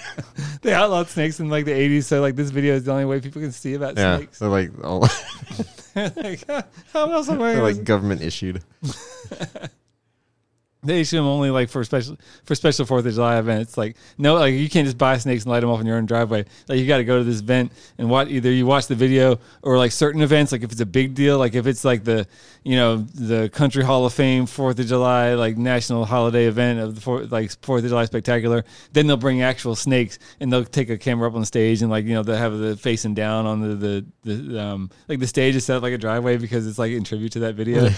they 0.62 0.74
outlawed 0.74 1.08
snakes 1.08 1.40
in 1.40 1.48
like 1.48 1.64
the 1.64 1.72
eighties, 1.72 2.06
so 2.06 2.20
like 2.20 2.36
this 2.36 2.50
video 2.50 2.74
is 2.74 2.84
the 2.84 2.92
only 2.92 3.06
way 3.06 3.20
people 3.20 3.40
can 3.40 3.52
see 3.52 3.74
about 3.74 3.96
yeah 3.96 4.18
snakes. 4.18 4.38
so 4.38 4.50
like 4.50 4.70
all 4.84 5.00
like, 5.94 6.46
how 6.92 7.12
else 7.12 7.28
am 7.28 7.40
I? 7.40 7.54
they're 7.54 7.62
like 7.62 7.84
government 7.84 8.20
issued 8.22 8.62
they 10.84 11.00
issue 11.00 11.16
them 11.16 11.26
only 11.26 11.50
like 11.50 11.68
for 11.68 11.84
special 11.84 12.16
for 12.44 12.54
special 12.56 12.84
Fourth 12.84 13.06
of 13.06 13.14
July 13.14 13.38
events. 13.38 13.78
Like 13.78 13.96
no, 14.18 14.34
like 14.34 14.54
you 14.54 14.68
can't 14.68 14.84
just 14.84 14.98
buy 14.98 15.16
snakes 15.18 15.44
and 15.44 15.52
light 15.52 15.60
them 15.60 15.70
off 15.70 15.80
in 15.80 15.86
your 15.86 15.96
own 15.96 16.06
driveway. 16.06 16.44
Like 16.66 16.78
you 16.78 16.86
got 16.86 16.96
to 16.96 17.04
go 17.04 17.18
to 17.18 17.24
this 17.24 17.40
event 17.40 17.70
and 17.98 18.10
watch. 18.10 18.28
Either 18.28 18.50
you 18.50 18.66
watch 18.66 18.88
the 18.88 18.96
video 18.96 19.38
or 19.62 19.78
like 19.78 19.92
certain 19.92 20.22
events. 20.22 20.50
Like 20.50 20.62
if 20.62 20.72
it's 20.72 20.80
a 20.80 20.86
big 20.86 21.14
deal, 21.14 21.38
like 21.38 21.54
if 21.54 21.66
it's 21.68 21.84
like 21.84 22.02
the 22.02 22.26
you 22.64 22.74
know 22.74 22.96
the 22.96 23.48
Country 23.50 23.84
Hall 23.84 24.04
of 24.06 24.12
Fame 24.12 24.46
Fourth 24.46 24.78
of 24.80 24.86
July 24.86 25.34
like 25.34 25.56
national 25.56 26.04
holiday 26.04 26.46
event 26.46 26.80
of 26.80 26.96
the 26.96 27.00
fourth 27.00 27.30
like 27.30 27.52
Fourth 27.62 27.84
of 27.84 27.90
July 27.90 28.04
spectacular, 28.06 28.64
then 28.92 29.06
they'll 29.06 29.16
bring 29.16 29.42
actual 29.42 29.76
snakes 29.76 30.18
and 30.40 30.52
they'll 30.52 30.64
take 30.64 30.90
a 30.90 30.98
camera 30.98 31.28
up 31.28 31.34
on 31.34 31.40
the 31.40 31.46
stage 31.46 31.82
and 31.82 31.92
like 31.92 32.04
you 32.06 32.14
know 32.14 32.24
they'll 32.24 32.36
have 32.36 32.58
the 32.58 32.76
facing 32.76 33.14
down 33.14 33.46
on 33.46 33.60
the 33.60 34.04
the, 34.24 34.34
the 34.34 34.60
um 34.60 34.90
like 35.06 35.20
the 35.20 35.26
stage 35.28 35.54
is 35.54 35.64
set 35.64 35.76
up 35.76 35.82
like 35.84 35.92
a 35.92 35.98
driveway 35.98 36.36
because 36.36 36.66
it's 36.66 36.78
like 36.78 36.90
in 36.90 37.04
tribute 37.04 37.30
to 37.30 37.38
that 37.40 37.54
video. 37.54 37.82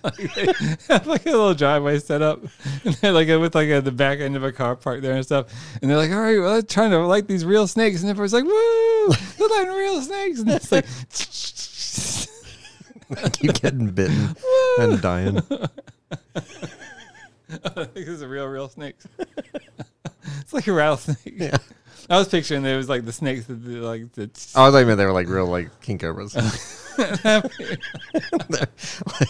like, 0.02 0.34
they 0.34 0.46
like 1.10 1.26
a 1.26 1.30
little 1.30 1.54
driveway 1.60 2.00
set 2.00 2.22
up, 2.22 2.42
and 2.84 2.94
they're 2.96 3.12
like 3.12 3.28
with 3.28 3.54
like 3.54 3.68
a, 3.68 3.80
the 3.80 3.92
back 3.92 4.18
end 4.18 4.34
of 4.36 4.42
a 4.42 4.50
car 4.50 4.74
parked 4.74 5.02
there 5.02 5.14
and 5.14 5.24
stuff. 5.24 5.46
And 5.80 5.88
they're 5.90 5.96
like, 5.96 6.10
"All 6.10 6.20
right, 6.20 6.40
well, 6.40 6.56
I'm 6.56 6.66
trying 6.66 6.90
to 6.90 6.98
light 7.06 7.28
these 7.28 7.44
real 7.44 7.68
snakes," 7.68 8.00
and 8.00 8.10
everyone's 8.10 8.32
like, 8.32 8.44
"Woo, 8.44 9.14
they're 9.38 9.48
lighting 9.48 9.74
real 9.74 10.02
snakes!" 10.02 10.40
And 10.40 10.50
it's 10.50 10.72
like, 10.72 10.86
keep 13.32 13.54
getting 13.54 13.90
bitten 13.90 14.36
and 14.78 15.00
dying 15.02 15.42
I 17.64 17.84
think 17.84 17.94
this 17.94 18.08
is 18.08 18.22
a 18.22 18.28
real, 18.28 18.46
real 18.46 18.68
snakes. 18.68 19.08
it's 19.18 20.52
like 20.52 20.68
a 20.68 20.72
rattlesnake. 20.72 21.42
I 22.10 22.18
was 22.18 22.28
picturing 22.28 22.62
there 22.62 22.76
was 22.76 22.88
like 22.88 23.04
the 23.04 23.12
snakes 23.12 23.46
that 23.46 23.54
the, 23.64 23.76
like 23.80 24.12
the 24.12 24.24
I 24.56 24.70
thought 24.70 24.78
you 24.78 24.86
meant 24.86 24.98
they 24.98 25.06
were 25.06 25.12
like 25.12 25.28
real 25.28 25.46
like 25.46 25.80
king 25.80 25.96
cobras 25.96 26.34
like 26.98 27.44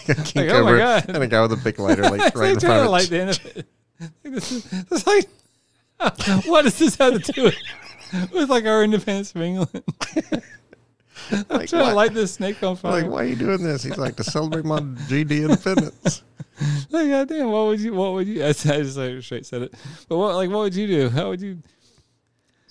a 0.09 0.15
king 0.25 0.47
Like, 0.47 0.49
oh 0.49 0.63
my 0.63 0.71
cobra 0.71 0.77
God. 0.77 1.05
and 1.09 1.23
a 1.23 1.27
guy 1.27 1.41
with 1.41 1.53
a 1.53 1.57
big 1.57 1.79
lighter 1.79 2.03
like 2.03 2.21
It's 2.25 2.35
right 2.35 2.49
in 2.49 2.55
the 2.55 2.61
trying 2.61 2.83
to 2.83 2.89
front 2.89 2.91
light 2.91 3.09
the 3.09 3.19
end 3.21 3.29
of 3.29 3.45
it. 3.45 3.65
Like, 4.23 4.33
this 4.33 4.51
is, 4.51 4.73
it's 4.91 5.05
like, 5.07 5.25
what 6.47 6.63
does 6.63 6.77
this 6.79 6.95
have 6.97 7.21
to 7.21 7.31
do 7.31 7.43
with, 7.43 7.55
with 8.33 8.49
like 8.49 8.65
our 8.65 8.83
independence 8.83 9.31
from 9.31 9.41
England? 9.43 9.83
I'm 11.31 11.45
Like, 11.49 11.69
trying 11.69 11.89
to 11.89 11.93
light 11.93 12.13
this 12.13 12.33
snake 12.33 12.61
on 12.63 12.75
fire. 12.75 13.03
like 13.03 13.11
why 13.11 13.21
are 13.23 13.27
you 13.27 13.35
doing 13.35 13.61
this 13.63 13.83
he's 13.83 13.97
like 13.97 14.15
to 14.15 14.23
celebrate 14.23 14.65
my 14.65 14.79
GD 14.79 15.43
independence 15.43 16.23
Like, 16.91 17.09
goddamn, 17.09 17.49
what 17.51 17.65
would 17.67 17.79
you? 17.79 17.93
What 17.93 18.13
would 18.13 18.27
you? 18.27 18.43
I 18.43 18.51
just 18.53 18.65
like 18.97 19.21
straight 19.23 19.45
said 19.47 19.63
it. 19.63 19.73
But 20.07 20.17
what, 20.17 20.35
like, 20.35 20.49
what 20.51 20.59
would 20.59 20.75
you 20.75 20.85
do? 20.85 21.09
How 21.09 21.29
would 21.29 21.41
you? 21.41 21.57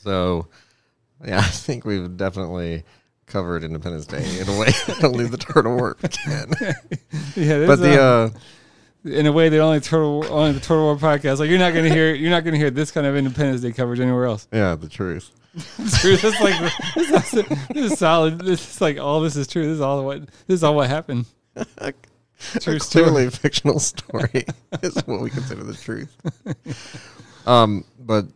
So, 0.02 0.48
yeah, 1.24 1.38
I 1.40 1.42
think 1.42 1.84
we've 1.84 2.16
definitely 2.16 2.84
covered 3.26 3.62
Independence 3.62 4.06
Day 4.06 4.40
in 4.40 4.48
a 4.48 4.58
way 4.58 4.66
that 4.86 5.04
only 5.04 5.26
the 5.26 5.36
turtle 5.36 5.76
war 5.76 5.94
can. 5.94 6.52
Yeah, 7.36 7.66
but 7.66 7.76
the 7.76 8.00
uh, 8.00 8.04
uh, 8.04 8.30
in 9.04 9.26
a 9.26 9.32
way 9.32 9.48
that 9.48 9.58
only 9.60 9.80
turtle 9.80 10.24
only 10.30 10.52
the 10.52 10.60
Turtle 10.60 10.84
War 10.84 10.96
podcast. 10.96 11.38
Like, 11.38 11.48
you're 11.48 11.58
not 11.58 11.72
gonna 11.74 11.88
hear 11.88 12.14
you're 12.14 12.30
not 12.30 12.44
gonna 12.44 12.56
hear 12.56 12.70
this 12.70 12.90
kind 12.90 13.06
of 13.06 13.16
Independence 13.16 13.60
Day 13.62 13.72
coverage 13.72 14.00
anywhere 14.00 14.26
else. 14.26 14.48
yeah, 14.52 14.74
the 14.74 14.88
truth. 14.88 15.30
true. 16.00 16.16
That's 16.16 16.40
like 16.40 16.72
this 16.94 17.34
is, 17.34 17.44
this 17.70 17.92
is 17.92 17.98
solid. 17.98 18.40
This 18.40 18.74
is 18.74 18.80
like 18.80 18.98
all 18.98 19.20
this 19.20 19.36
is 19.36 19.46
true. 19.46 19.62
This 19.62 19.74
is 19.74 19.80
all 19.80 20.04
what 20.04 20.26
this 20.46 20.56
is 20.56 20.64
all 20.64 20.74
what 20.74 20.88
happened. 20.90 21.26
True 22.60 22.78
clearly 22.78 23.28
fictional 23.30 23.78
story 23.78 24.44
is 24.82 24.96
what 25.06 25.20
we 25.20 25.30
consider 25.30 25.62
the 25.62 25.74
truth. 25.74 26.14
Um, 27.46 27.84
but 27.98 28.26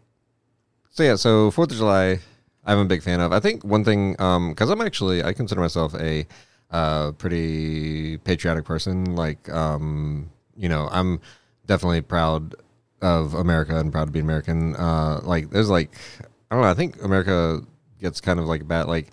So 0.94 1.02
yeah, 1.02 1.16
so 1.16 1.50
Fourth 1.50 1.72
of 1.72 1.76
July, 1.76 2.20
I'm 2.64 2.78
a 2.78 2.84
big 2.84 3.02
fan 3.02 3.18
of. 3.18 3.32
I 3.32 3.40
think 3.40 3.64
one 3.64 3.82
thing, 3.82 4.12
because 4.12 4.70
I'm 4.70 4.80
actually, 4.80 5.24
I 5.24 5.32
consider 5.32 5.60
myself 5.60 5.92
a 5.96 6.24
uh, 6.70 7.10
pretty 7.12 8.18
patriotic 8.18 8.64
person. 8.64 9.16
Like, 9.16 9.48
um, 9.48 10.30
you 10.56 10.68
know, 10.68 10.88
I'm 10.92 11.20
definitely 11.66 12.00
proud 12.00 12.54
of 13.02 13.34
America 13.34 13.76
and 13.76 13.90
proud 13.90 14.04
to 14.04 14.12
be 14.12 14.20
American. 14.20 14.76
Uh, 14.76 15.18
like, 15.24 15.50
there's 15.50 15.68
like, 15.68 15.90
I 16.52 16.54
don't 16.54 16.62
know. 16.62 16.70
I 16.70 16.74
think 16.74 17.02
America 17.02 17.62
gets 18.00 18.20
kind 18.20 18.38
of 18.38 18.46
like 18.46 18.68
bad, 18.68 18.86
like, 18.86 19.10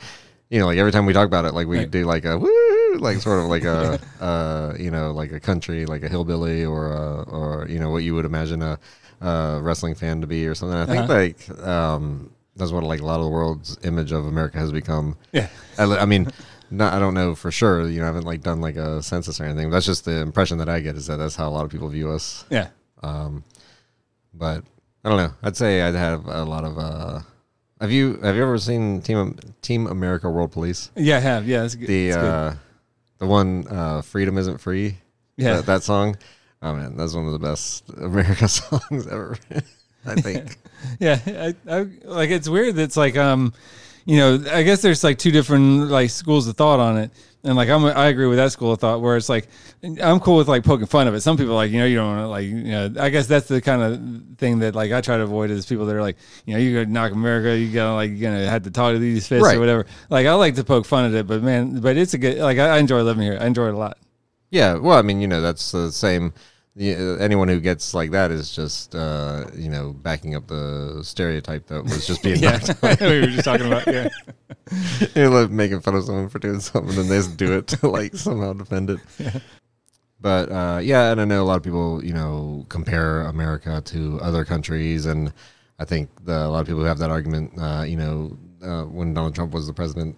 you 0.52 0.60
know, 0.60 0.68
like 0.68 0.78
every 0.78 0.92
time 0.92 1.08
we 1.08 1.14
talk 1.14 1.26
about 1.26 1.46
it, 1.46 1.56
like 1.56 1.66
we 1.66 1.80
Right. 1.80 1.90
do 1.90 2.06
like 2.06 2.26
a 2.26 2.38
woo, 2.38 2.98
like 3.00 3.18
sort 3.18 3.40
of 3.40 3.46
like 3.46 3.64
a, 3.64 4.00
uh, 4.24 4.76
you 4.78 4.92
know, 4.92 5.14
like 5.14 5.32
a 5.32 5.40
country, 5.40 5.88
like 5.88 6.04
a 6.04 6.10
hillbilly 6.10 6.64
or, 6.64 6.92
a, 6.94 7.24
or 7.24 7.66
you 7.68 7.80
know, 7.80 7.90
what 7.90 8.04
you 8.04 8.14
would 8.14 8.26
imagine 8.26 8.62
a, 8.62 8.78
a 9.22 9.60
wrestling 9.62 9.96
fan 9.96 10.22
to 10.22 10.28
be 10.28 10.48
or 10.48 10.56
something. 10.56 10.78
I 10.78 10.86
think 10.86 11.10
Uh-huh. 11.10 11.14
like 11.58 11.68
um, 11.68 12.32
that's 12.56 12.72
what 12.72 12.84
like 12.84 13.00
a 13.02 13.06
lot 13.06 13.20
of 13.20 13.26
the 13.26 13.32
world's 13.32 13.78
image 13.84 14.12
of 14.12 14.26
America 14.26 14.58
has 14.58 14.72
become. 14.72 15.16
Yeah. 15.32 15.48
I, 15.78 15.84
I 15.84 16.06
mean, 16.06 16.28
not, 16.70 16.94
I 16.94 17.00
don't 17.00 17.14
know 17.14 17.36
for 17.36 17.52
sure. 17.52 17.88
You 17.88 18.00
know, 18.00 18.04
I 18.06 18.08
haven't 18.08 18.26
like 18.26 18.42
done 18.42 18.62
like 18.62 18.76
a 18.76 19.02
census 19.04 19.40
or 19.40 19.46
anything. 19.46 19.70
That's 19.70 19.86
just 19.86 20.06
the 20.06 20.20
impression 20.22 20.58
that 20.60 20.70
I 20.70 20.80
get 20.80 20.96
is 20.96 21.08
that 21.08 21.18
that's 21.18 21.36
how 21.36 21.48
a 21.48 21.52
lot 21.52 21.66
of 21.66 21.72
people 21.72 21.88
view 21.90 22.10
us. 22.12 22.46
Yeah. 22.50 22.68
Um, 23.04 23.44
but 24.34 24.64
I 25.04 25.10
don't 25.10 25.18
know. 25.18 25.34
I'd 25.44 25.58
say 25.58 25.82
I'd 25.82 25.96
have 25.96 26.26
a 26.28 26.44
lot 26.44 26.64
of. 26.64 26.78
Uh, 26.78 27.20
have 27.80 27.92
you 27.92 28.20
have 28.22 28.36
you 28.36 28.44
ever 28.44 28.58
seen 28.60 29.02
Team 29.02 29.38
Team 29.62 29.88
America 29.88 30.30
World 30.30 30.52
Police? 30.52 30.92
Yeah, 30.96 31.18
I 31.18 31.20
have. 31.20 31.48
Yeah, 31.48 31.64
it's 31.64 31.76
good. 31.76 31.88
The 31.88 32.08
good. 32.10 32.18
uh, 32.18 32.54
the 33.18 33.26
one 33.26 33.66
uh, 33.70 34.02
"Freedom 34.02 34.38
Isn't 34.38 34.60
Free." 34.60 34.98
yeah. 35.38 35.56
that, 35.56 35.66
that 35.66 35.84
song. 35.84 36.16
Oh 36.62 36.74
man, 36.76 36.96
that's 36.96 37.14
one 37.16 37.26
of 37.26 37.32
the 37.34 37.40
best 37.40 37.90
America 37.98 38.48
songs 38.48 39.08
ever. 39.08 39.38
I 40.06 40.16
think. 40.16 40.58
yeah, 41.00 41.20
I, 41.28 41.56
I, 41.70 41.88
like 42.06 42.30
it's 42.30 42.48
weird. 42.50 42.76
That 42.76 42.84
it's 42.84 42.98
like 42.98 43.18
um, 43.18 43.54
you 44.06 44.18
know, 44.18 44.44
I 44.52 44.64
guess 44.64 44.82
there's 44.82 45.04
like 45.04 45.18
two 45.18 45.32
different 45.32 45.90
like 45.90 46.10
schools 46.10 46.48
of 46.48 46.56
thought 46.58 46.80
on 46.80 46.98
it, 46.98 47.12
and 47.44 47.56
like 47.56 47.70
I'm 47.70 47.84
I 47.86 48.08
agree 48.08 48.28
with 48.28 48.38
that 48.38 48.52
school 48.52 48.72
of 48.74 48.80
thought 48.80 49.02
where 49.02 49.18
it's 49.18 49.30
like 49.30 49.48
I'm 49.84 50.20
cool 50.20 50.38
with 50.38 50.48
like 50.48 50.64
poking 50.64 50.86
fun 50.88 51.08
of 51.08 51.14
it. 51.16 51.22
Some 51.22 51.38
people 51.38 51.56
like 51.56 51.72
you 51.72 51.80
know 51.80 51.86
you 51.86 51.96
don't 51.98 52.08
want 52.16 52.22
to 52.22 52.28
like 52.28 52.46
you 52.46 52.54
know 52.64 52.94
I 53.00 53.10
guess 53.10 53.26
that's 53.28 53.48
the 53.48 53.62
kind 53.62 53.82
of 53.82 54.38
thing 54.38 54.60
that 54.60 54.76
like 54.76 54.92
I 54.92 55.02
try 55.02 55.18
to 55.18 55.24
avoid 55.24 55.50
is 55.52 55.66
people 55.66 55.86
that 55.88 55.96
are 55.96 56.02
like 56.02 56.18
you 56.46 56.54
know 56.54 56.60
you're 56.60 56.84
gonna 56.84 56.94
knock 56.94 57.12
America 57.12 57.58
you 57.58 57.72
gotta 57.72 57.94
like 57.96 58.12
you're 58.12 58.32
gonna 58.32 58.48
have 58.50 58.64
to 58.64 58.72
talk 58.72 58.94
to 58.94 59.00
these 59.00 59.28
fists 59.28 59.44
Right. 59.46 59.58
or 59.58 59.60
whatever. 59.60 59.86
Like 60.10 60.26
I 60.28 60.34
like 60.34 60.56
to 60.56 60.64
poke 60.64 60.86
fun 60.86 61.06
at 61.06 61.14
it, 61.14 61.26
but 61.28 61.42
man, 61.44 61.80
but 61.80 61.98
it's 61.98 62.14
a 62.14 62.18
good 62.20 62.38
like 62.40 62.58
I, 62.60 62.76
I 62.76 62.78
enjoy 62.80 63.02
living 63.02 63.24
here. 63.24 63.38
I 63.40 63.46
enjoy 63.48 63.68
it 63.68 63.74
a 63.74 63.78
lot. 63.78 63.98
Yeah, 64.52 64.76
well, 64.76 64.98
I 64.98 65.02
mean, 65.02 65.22
you 65.22 65.28
know, 65.28 65.42
that's 65.42 65.72
the 65.72 65.92
same. 65.92 66.34
Yeah, 66.76 67.18
anyone 67.20 67.48
who 67.48 67.60
gets 67.60 67.94
like 67.94 68.12
that 68.12 68.32
is 68.32 68.54
just, 68.56 68.96
uh, 68.96 69.46
you 69.56 69.70
know, 69.70 69.92
backing 69.92 70.36
up 70.36 70.48
the 70.48 71.02
stereotype 71.04 71.68
that 71.68 71.84
was 71.84 72.08
just 72.08 72.24
being 72.24 72.40
Yeah, 72.42 72.60
we 73.02 73.22
were 73.22 73.28
just 73.28 73.44
talking 73.44 73.68
about 73.68 73.88
yeah. 73.88 74.08
you 75.16 75.24
know, 75.24 75.30
like 75.30 75.52
making 75.52 75.82
fun 75.82 75.96
of 75.96 76.06
someone 76.06 76.30
for 76.30 76.40
doing 76.40 76.60
something 76.62 76.98
and 76.98 77.10
they 77.10 77.18
just 77.18 77.36
do 77.36 77.58
it 77.58 77.68
to 77.68 77.90
like 77.90 78.16
somehow 78.16 78.54
defend 78.54 78.90
it. 78.90 79.00
But 80.22 80.52
uh, 80.52 80.80
yeah, 80.82 81.12
and 81.12 81.20
I 81.20 81.26
know 81.26 81.42
a 81.42 81.46
lot 81.46 81.58
of 81.58 81.64
people, 81.64 82.04
you 82.06 82.14
know, 82.14 82.66
compare 82.70 83.22
America 83.24 83.82
to 83.86 84.20
other 84.22 84.46
countries, 84.46 85.08
and 85.08 85.34
I 85.80 85.86
think 85.86 86.10
the, 86.24 86.46
a 86.46 86.48
lot 86.48 86.60
of 86.60 86.68
people 86.68 86.82
who 86.82 86.86
have 86.86 87.00
that 87.00 87.10
argument, 87.10 87.54
uh, 87.60 87.84
you 87.88 87.98
know, 87.98 88.38
uh, 88.62 88.84
when 88.84 89.14
Donald 89.16 89.34
Trump 89.34 89.52
was 89.52 89.66
the 89.66 89.74
president, 89.74 90.16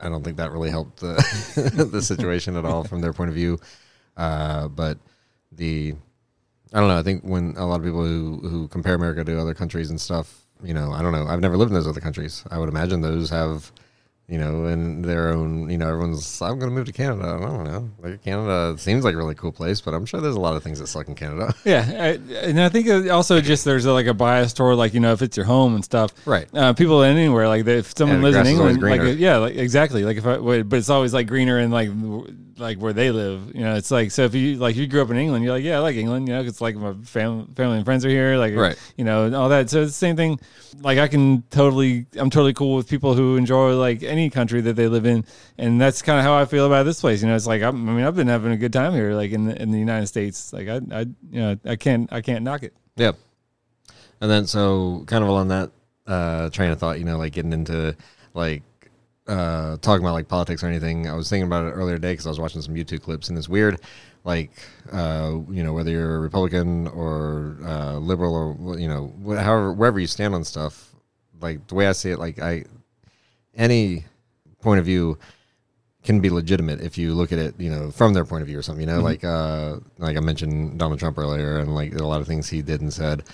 I 0.00 0.08
don't 0.08 0.22
think 0.22 0.36
that 0.36 0.52
really 0.52 0.70
helped 0.70 1.00
the 1.00 1.88
the 1.92 2.02
situation 2.02 2.56
at 2.56 2.64
all 2.64 2.84
from 2.84 3.00
their 3.00 3.12
point 3.12 3.30
of 3.30 3.34
view. 3.34 3.58
Uh, 4.16 4.68
but 4.68 4.98
the 5.52 5.94
I 6.72 6.80
don't 6.80 6.88
know. 6.88 6.98
I 6.98 7.02
think 7.02 7.22
when 7.22 7.54
a 7.56 7.66
lot 7.66 7.80
of 7.80 7.84
people 7.84 8.04
who 8.04 8.40
who 8.48 8.68
compare 8.68 8.94
America 8.94 9.24
to 9.24 9.40
other 9.40 9.54
countries 9.54 9.90
and 9.90 10.00
stuff, 10.00 10.46
you 10.62 10.74
know, 10.74 10.92
I 10.92 11.02
don't 11.02 11.12
know. 11.12 11.26
I've 11.26 11.40
never 11.40 11.56
lived 11.56 11.70
in 11.70 11.74
those 11.74 11.86
other 11.86 12.00
countries. 12.00 12.44
I 12.50 12.58
would 12.58 12.68
imagine 12.68 13.00
those 13.00 13.30
have, 13.30 13.72
you 14.28 14.38
know, 14.38 14.66
in 14.66 15.02
their 15.02 15.28
own, 15.28 15.70
you 15.70 15.78
know, 15.78 15.88
everyone's. 15.88 16.42
I'm 16.42 16.58
going 16.58 16.70
to 16.70 16.74
move 16.74 16.86
to 16.86 16.92
Canada. 16.92 17.38
I 17.40 17.46
don't 17.46 17.64
know. 17.64 17.90
Like 18.00 18.24
Canada 18.24 18.76
seems 18.76 19.04
like 19.04 19.14
a 19.14 19.16
really 19.16 19.36
cool 19.36 19.52
place, 19.52 19.80
but 19.80 19.94
I'm 19.94 20.04
sure 20.04 20.20
there's 20.20 20.34
a 20.34 20.40
lot 20.40 20.56
of 20.56 20.64
things 20.64 20.80
that 20.80 20.88
suck 20.88 21.08
in 21.08 21.14
Canada. 21.14 21.54
Yeah, 21.64 21.84
I, 21.98 22.08
and 22.46 22.60
I 22.60 22.68
think 22.68 23.10
also 23.10 23.40
just 23.40 23.64
there's 23.64 23.86
a, 23.86 23.92
like 23.92 24.06
a 24.06 24.14
bias 24.14 24.52
toward 24.52 24.76
like 24.76 24.94
you 24.94 25.00
know 25.00 25.12
if 25.12 25.20
it's 25.20 25.36
your 25.36 25.46
home 25.46 25.74
and 25.74 25.84
stuff. 25.84 26.12
Right. 26.24 26.46
Uh, 26.54 26.72
people 26.74 27.02
anywhere 27.02 27.48
like 27.48 27.66
if 27.66 27.96
someone 27.96 28.22
lives 28.22 28.36
in 28.36 28.42
grass 28.42 28.52
is 28.52 28.60
always 28.60 28.76
England, 28.76 29.04
like 29.04 29.18
yeah, 29.18 29.38
like 29.38 29.56
exactly. 29.56 30.04
Like 30.04 30.16
if 30.16 30.26
I, 30.26 30.38
but 30.62 30.76
it's 30.76 30.90
always 30.90 31.12
like 31.12 31.26
greener 31.26 31.58
and 31.58 31.72
like 31.72 31.88
like 32.58 32.78
where 32.78 32.92
they 32.92 33.10
live. 33.10 33.54
You 33.54 33.62
know, 33.62 33.74
it's 33.74 33.90
like 33.90 34.10
so 34.10 34.24
if 34.24 34.34
you 34.34 34.56
like 34.56 34.76
you 34.76 34.86
grew 34.86 35.02
up 35.02 35.10
in 35.10 35.16
England, 35.16 35.44
you're 35.44 35.52
like 35.52 35.64
yeah, 35.64 35.76
I 35.76 35.80
like 35.80 35.96
England. 35.96 36.28
You 36.28 36.34
know, 36.34 36.40
'cause 36.42 36.52
it's 36.52 36.60
like 36.60 36.76
my 36.76 36.94
family, 37.04 37.46
family 37.54 37.76
and 37.76 37.84
friends 37.84 38.04
are 38.04 38.08
here. 38.08 38.36
Like 38.36 38.54
Right. 38.54 38.76
You 38.96 39.04
know, 39.04 39.26
and 39.26 39.34
all 39.34 39.48
that. 39.50 39.68
So 39.70 39.82
it's 39.82 39.92
the 39.92 39.96
same 39.98 40.16
thing. 40.16 40.40
Like 40.80 40.98
I 40.98 41.08
can 41.08 41.42
totally, 41.50 42.06
I'm 42.16 42.30
totally 42.30 42.52
cool 42.54 42.76
with 42.76 42.88
people 42.88 43.14
who 43.14 43.36
enjoy 43.36 43.76
like 43.76 44.02
any 44.02 44.30
country 44.30 44.60
that 44.62 44.74
they 44.74 44.88
live 44.88 45.06
in, 45.06 45.24
and 45.58 45.80
that's 45.80 46.02
kind 46.02 46.18
of 46.18 46.24
how 46.24 46.34
I 46.36 46.44
feel 46.44 46.66
about 46.66 46.84
this 46.84 47.00
place. 47.00 47.22
You 47.22 47.28
know, 47.28 47.36
it's 47.36 47.46
like 47.46 47.62
I'm, 47.62 47.88
I 47.88 47.92
mean, 47.92 48.04
I've 48.04 48.16
been 48.16 48.28
having 48.28 48.52
a 48.52 48.56
good 48.56 48.72
time 48.72 48.92
here, 48.92 49.14
like 49.14 49.30
in 49.32 49.46
the, 49.46 49.60
in 49.60 49.70
the 49.70 49.78
United 49.78 50.06
States. 50.06 50.52
Like 50.52 50.68
I, 50.68 50.80
I, 50.92 51.00
you 51.00 51.40
know, 51.40 51.56
I 51.64 51.76
can't, 51.76 52.12
I 52.12 52.20
can't 52.20 52.44
knock 52.44 52.62
it. 52.62 52.74
Yep. 52.96 53.16
And 54.20 54.30
then 54.30 54.46
so 54.46 55.04
kind 55.06 55.22
of 55.22 55.28
along 55.28 55.48
that 55.48 55.70
uh, 56.06 56.48
train 56.50 56.70
of 56.70 56.78
thought, 56.78 56.98
you 56.98 57.04
know, 57.04 57.18
like 57.18 57.32
getting 57.32 57.52
into 57.52 57.96
like 58.34 58.62
uh, 59.28 59.76
talking 59.78 60.04
about 60.04 60.14
like 60.14 60.28
politics 60.28 60.62
or 60.62 60.66
anything. 60.66 61.08
I 61.08 61.14
was 61.14 61.28
thinking 61.28 61.46
about 61.46 61.66
it 61.66 61.70
earlier 61.70 61.96
today 61.96 62.12
because 62.12 62.26
I 62.26 62.30
was 62.30 62.40
watching 62.40 62.62
some 62.62 62.74
YouTube 62.74 63.02
clips, 63.02 63.28
and 63.28 63.36
it's 63.36 63.48
weird, 63.48 63.80
like 64.24 64.50
uh, 64.92 65.38
you 65.50 65.62
know, 65.62 65.72
whether 65.72 65.90
you're 65.90 66.16
a 66.16 66.20
Republican 66.20 66.86
or 66.88 67.58
uh, 67.64 67.96
liberal 67.98 68.34
or 68.34 68.78
you 68.78 68.88
know, 68.88 69.12
wh- 69.24 69.42
however 69.42 69.72
wherever 69.72 69.98
you 69.98 70.06
stand 70.06 70.34
on 70.34 70.44
stuff. 70.44 70.92
Like 71.40 71.66
the 71.66 71.74
way 71.74 71.86
I 71.86 71.92
see 71.92 72.10
it, 72.10 72.18
like 72.18 72.38
I 72.38 72.64
any 73.54 74.04
point 74.60 74.78
of 74.78 74.86
view 74.86 75.18
can 76.02 76.20
be 76.20 76.30
legitimate 76.30 76.80
if 76.80 76.96
you 76.96 77.14
look 77.14 77.32
at 77.32 77.38
it, 77.38 77.54
you 77.58 77.68
know, 77.68 77.90
from 77.90 78.14
their 78.14 78.24
point 78.24 78.42
of 78.42 78.46
view 78.46 78.58
or 78.58 78.62
something. 78.62 78.88
You 78.88 78.94
know, 78.94 79.00
like 79.00 79.24
uh, 79.24 79.76
like 79.98 80.16
I 80.16 80.20
mentioned 80.20 80.78
Donald 80.78 80.98
Trump 81.00 81.18
earlier, 81.18 81.58
and 81.58 81.74
like 81.74 81.94
a 81.94 82.06
lot 82.06 82.20
of 82.20 82.26
things 82.26 82.48
he 82.48 82.62
did 82.62 82.80
and 82.80 82.92
said 82.92 83.24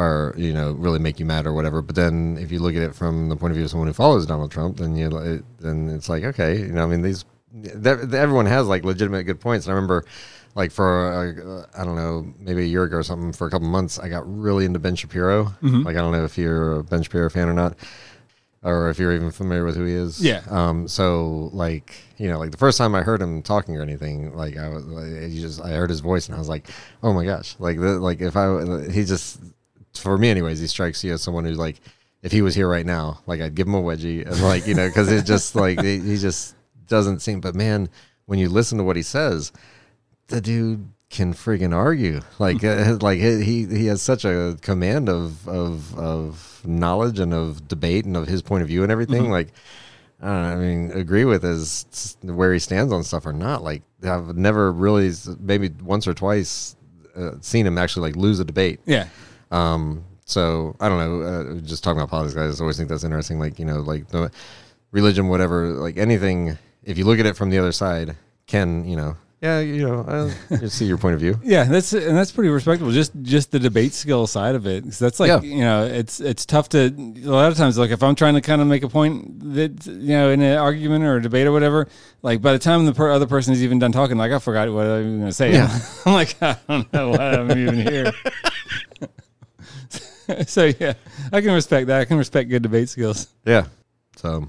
are 0.00 0.34
you 0.36 0.52
know 0.52 0.72
really 0.72 0.98
make 0.98 1.20
you 1.20 1.26
mad 1.26 1.46
or 1.46 1.52
whatever. 1.52 1.82
But 1.82 1.96
then 1.96 2.38
if 2.40 2.50
you 2.50 2.58
look 2.58 2.74
at 2.74 2.82
it 2.82 2.94
from 2.94 3.28
the 3.28 3.36
point 3.36 3.50
of 3.52 3.56
view 3.56 3.64
of 3.64 3.70
someone 3.70 3.88
who 3.88 3.94
follows 3.94 4.26
Donald 4.26 4.50
Trump, 4.50 4.78
then 4.78 4.96
you 4.96 5.06
it, 5.18 5.44
then 5.58 5.88
it's 5.90 6.08
like 6.08 6.24
okay, 6.24 6.58
you 6.58 6.72
know, 6.72 6.84
I 6.84 6.86
mean 6.86 7.02
these 7.02 7.24
th- 7.62 8.12
everyone 8.12 8.46
has 8.46 8.66
like 8.66 8.84
legitimate 8.84 9.24
good 9.24 9.40
points. 9.40 9.66
And 9.66 9.72
I 9.72 9.74
remember. 9.76 10.04
Like 10.56 10.72
for 10.72 10.90
uh, 11.14 11.80
I 11.80 11.84
don't 11.84 11.94
know 11.94 12.26
maybe 12.40 12.62
a 12.62 12.66
year 12.66 12.82
ago 12.82 12.96
or 12.96 13.02
something 13.04 13.32
for 13.32 13.46
a 13.46 13.50
couple 13.50 13.68
months 13.68 14.00
I 14.00 14.08
got 14.08 14.24
really 14.26 14.64
into 14.64 14.80
Ben 14.80 14.96
Shapiro 14.96 15.54
like 15.84 15.94
I 15.94 16.00
don't 16.00 16.10
know 16.10 16.24
if 16.24 16.36
you're 16.36 16.80
a 16.80 16.82
Ben 16.82 17.04
Shapiro 17.04 17.30
fan 17.30 17.48
or 17.48 17.54
not 17.54 17.76
or 18.64 18.90
if 18.90 18.98
you're 18.98 19.12
even 19.12 19.30
familiar 19.30 19.64
with 19.64 19.76
who 19.76 19.84
he 19.84 19.94
is. 19.94 20.20
Yeah. 20.20 20.42
Um. 20.50 20.88
So 20.88 21.50
like 21.52 21.94
you 22.18 22.28
know 22.28 22.40
like 22.40 22.50
the 22.50 22.56
first 22.56 22.78
time 22.78 22.96
I 22.96 23.02
heard 23.02 23.22
him 23.22 23.42
talking 23.42 23.76
or 23.76 23.82
anything 23.82 24.34
like 24.34 24.56
I 24.56 24.68
was 24.68 24.84
like, 24.86 25.30
he 25.30 25.40
just 25.40 25.60
I 25.62 25.70
heard 25.70 25.88
his 25.88 26.00
voice 26.00 26.26
and 26.26 26.34
I 26.34 26.38
was 26.40 26.48
like 26.48 26.68
oh 27.04 27.12
my 27.12 27.24
gosh 27.24 27.54
like 27.60 27.78
the, 27.78 28.00
like 28.00 28.20
if 28.20 28.36
I 28.36 28.90
he 28.90 29.04
just 29.04 29.40
for 29.94 30.16
me 30.18 30.30
anyways 30.30 30.60
he 30.60 30.66
strikes 30.66 31.02
you 31.04 31.12
as 31.12 31.22
someone 31.22 31.44
who's 31.44 31.58
like 31.58 31.80
if 32.22 32.32
he 32.32 32.42
was 32.42 32.54
here 32.54 32.68
right 32.68 32.86
now 32.86 33.20
like 33.26 33.40
I'd 33.40 33.54
give 33.54 33.66
him 33.66 33.74
a 33.74 33.82
wedgie 33.82 34.26
and 34.26 34.40
like 34.42 34.66
you 34.66 34.74
know 34.74 34.88
because 34.88 35.10
it 35.10 35.24
just 35.24 35.54
like 35.64 35.80
he 35.80 35.98
he 35.98 36.16
just 36.16 36.54
doesn't 36.86 37.20
seem 37.20 37.40
but 37.40 37.54
man 37.54 37.88
when 38.26 38.38
you 38.38 38.48
listen 38.48 38.78
to 38.78 38.84
what 38.84 38.96
he 38.96 39.02
says 39.02 39.52
the 40.28 40.40
dude 40.40 40.88
can 41.10 41.34
friggin' 41.34 41.74
argue. 41.74 42.20
Like 42.38 42.64
uh, 42.64 42.96
like 43.02 43.18
he 43.18 43.66
he 43.66 43.86
has 43.86 44.00
such 44.00 44.24
a 44.24 44.56
command 44.62 45.08
of 45.08 45.46
of 45.46 45.98
of 45.98 46.62
knowledge 46.64 47.18
and 47.18 47.34
of 47.34 47.68
debate 47.68 48.06
and 48.06 48.16
of 48.16 48.28
his 48.28 48.40
point 48.40 48.62
of 48.62 48.68
view 48.68 48.82
and 48.82 48.90
everything. 48.90 49.30
Like 49.30 49.48
I, 50.22 50.26
don't 50.26 50.42
know, 50.42 50.48
I 50.48 50.56
mean 50.56 50.90
agree 50.92 51.24
with 51.24 51.42
his 51.42 52.16
where 52.22 52.52
he 52.52 52.58
stands 52.58 52.92
on 52.92 53.02
stuff 53.02 53.26
or 53.26 53.32
not. 53.32 53.62
Like 53.62 53.82
I've 54.02 54.36
never 54.36 54.72
really 54.72 55.12
maybe 55.38 55.70
once 55.82 56.06
or 56.06 56.14
twice 56.14 56.76
uh, 57.16 57.32
seen 57.40 57.66
him 57.66 57.76
actually 57.76 58.08
like 58.08 58.16
lose 58.16 58.40
a 58.40 58.44
debate. 58.44 58.80
Yeah. 58.86 59.08
Um, 59.50 60.04
so 60.24 60.76
I 60.80 60.88
don't 60.88 60.98
know. 60.98 61.22
Uh, 61.22 61.60
just 61.60 61.82
talking 61.82 61.98
about 61.98 62.10
politics, 62.10 62.34
guys. 62.34 62.44
I 62.44 62.50
just 62.50 62.60
always 62.60 62.76
think 62.76 62.88
that's 62.88 63.04
interesting. 63.04 63.38
Like 63.38 63.58
you 63.58 63.64
know, 63.64 63.80
like 63.80 64.08
the 64.08 64.30
religion, 64.92 65.28
whatever, 65.28 65.68
like 65.68 65.96
anything. 65.96 66.56
If 66.82 66.96
you 66.98 67.04
look 67.04 67.18
at 67.18 67.26
it 67.26 67.36
from 67.36 67.50
the 67.50 67.58
other 67.58 67.72
side, 67.72 68.16
can 68.46 68.84
you 68.88 68.96
know? 68.96 69.16
Yeah, 69.42 69.60
you 69.60 69.88
know, 69.88 70.32
I 70.50 70.66
see 70.66 70.84
your 70.84 70.98
point 70.98 71.14
of 71.14 71.20
view. 71.20 71.40
Yeah, 71.42 71.64
that's 71.64 71.94
and 71.94 72.14
that's 72.14 72.30
pretty 72.30 72.50
respectable. 72.50 72.92
Just 72.92 73.12
just 73.22 73.50
the 73.50 73.58
debate 73.58 73.94
skill 73.94 74.26
side 74.26 74.54
of 74.54 74.66
it. 74.66 74.84
'Cause 74.84 74.98
that's 74.98 75.18
like 75.18 75.28
Yeah. 75.28 75.40
you 75.40 75.60
know, 75.60 75.86
it's 75.86 76.20
it's 76.20 76.44
tough 76.44 76.68
to 76.70 76.88
a 77.24 77.30
lot 77.30 77.50
of 77.50 77.56
times. 77.56 77.78
Like 77.78 77.90
if 77.90 78.02
I'm 78.02 78.14
trying 78.14 78.34
to 78.34 78.42
kind 78.42 78.60
of 78.60 78.68
make 78.68 78.82
a 78.84 78.88
point 78.90 79.54
that 79.54 79.86
you 79.86 80.08
know 80.08 80.28
in 80.30 80.42
an 80.42 80.58
argument 80.58 81.04
or 81.04 81.16
a 81.16 81.22
debate 81.22 81.46
or 81.46 81.52
whatever, 81.52 81.88
like 82.22 82.42
by 82.42 82.52
the 82.52 82.58
time 82.58 82.84
the 82.84 82.92
per- 82.92 83.10
other 83.10 83.26
person 83.26 83.54
is 83.54 83.62
even 83.62 83.78
done 83.78 83.92
talking, 83.92 84.18
like 84.18 84.30
I 84.30 84.38
forgot 84.40 84.70
what 84.72 84.84
I 84.86 84.98
was 84.98 85.06
going 85.06 85.24
to 85.26 85.32
say. 85.32 85.52
Yeah. 85.54 85.78
I'm 86.04 86.12
like 86.12 86.36
I 86.42 86.56
don't 86.68 86.92
know 86.92 87.08
why 87.10 87.32
I'm 87.36 87.50
even 87.50 87.76
here. 87.80 88.12
so 90.46 90.70
yeah, 90.78 90.94
I 91.32 91.40
can 91.40 91.52
respect 91.52 91.86
that. 91.88 92.00
I 92.00 92.04
can 92.04 92.16
respect 92.18 92.48
good 92.48 92.62
debate 92.62 92.88
skills. 92.88 93.28
Yeah. 93.44 93.66
So, 94.16 94.48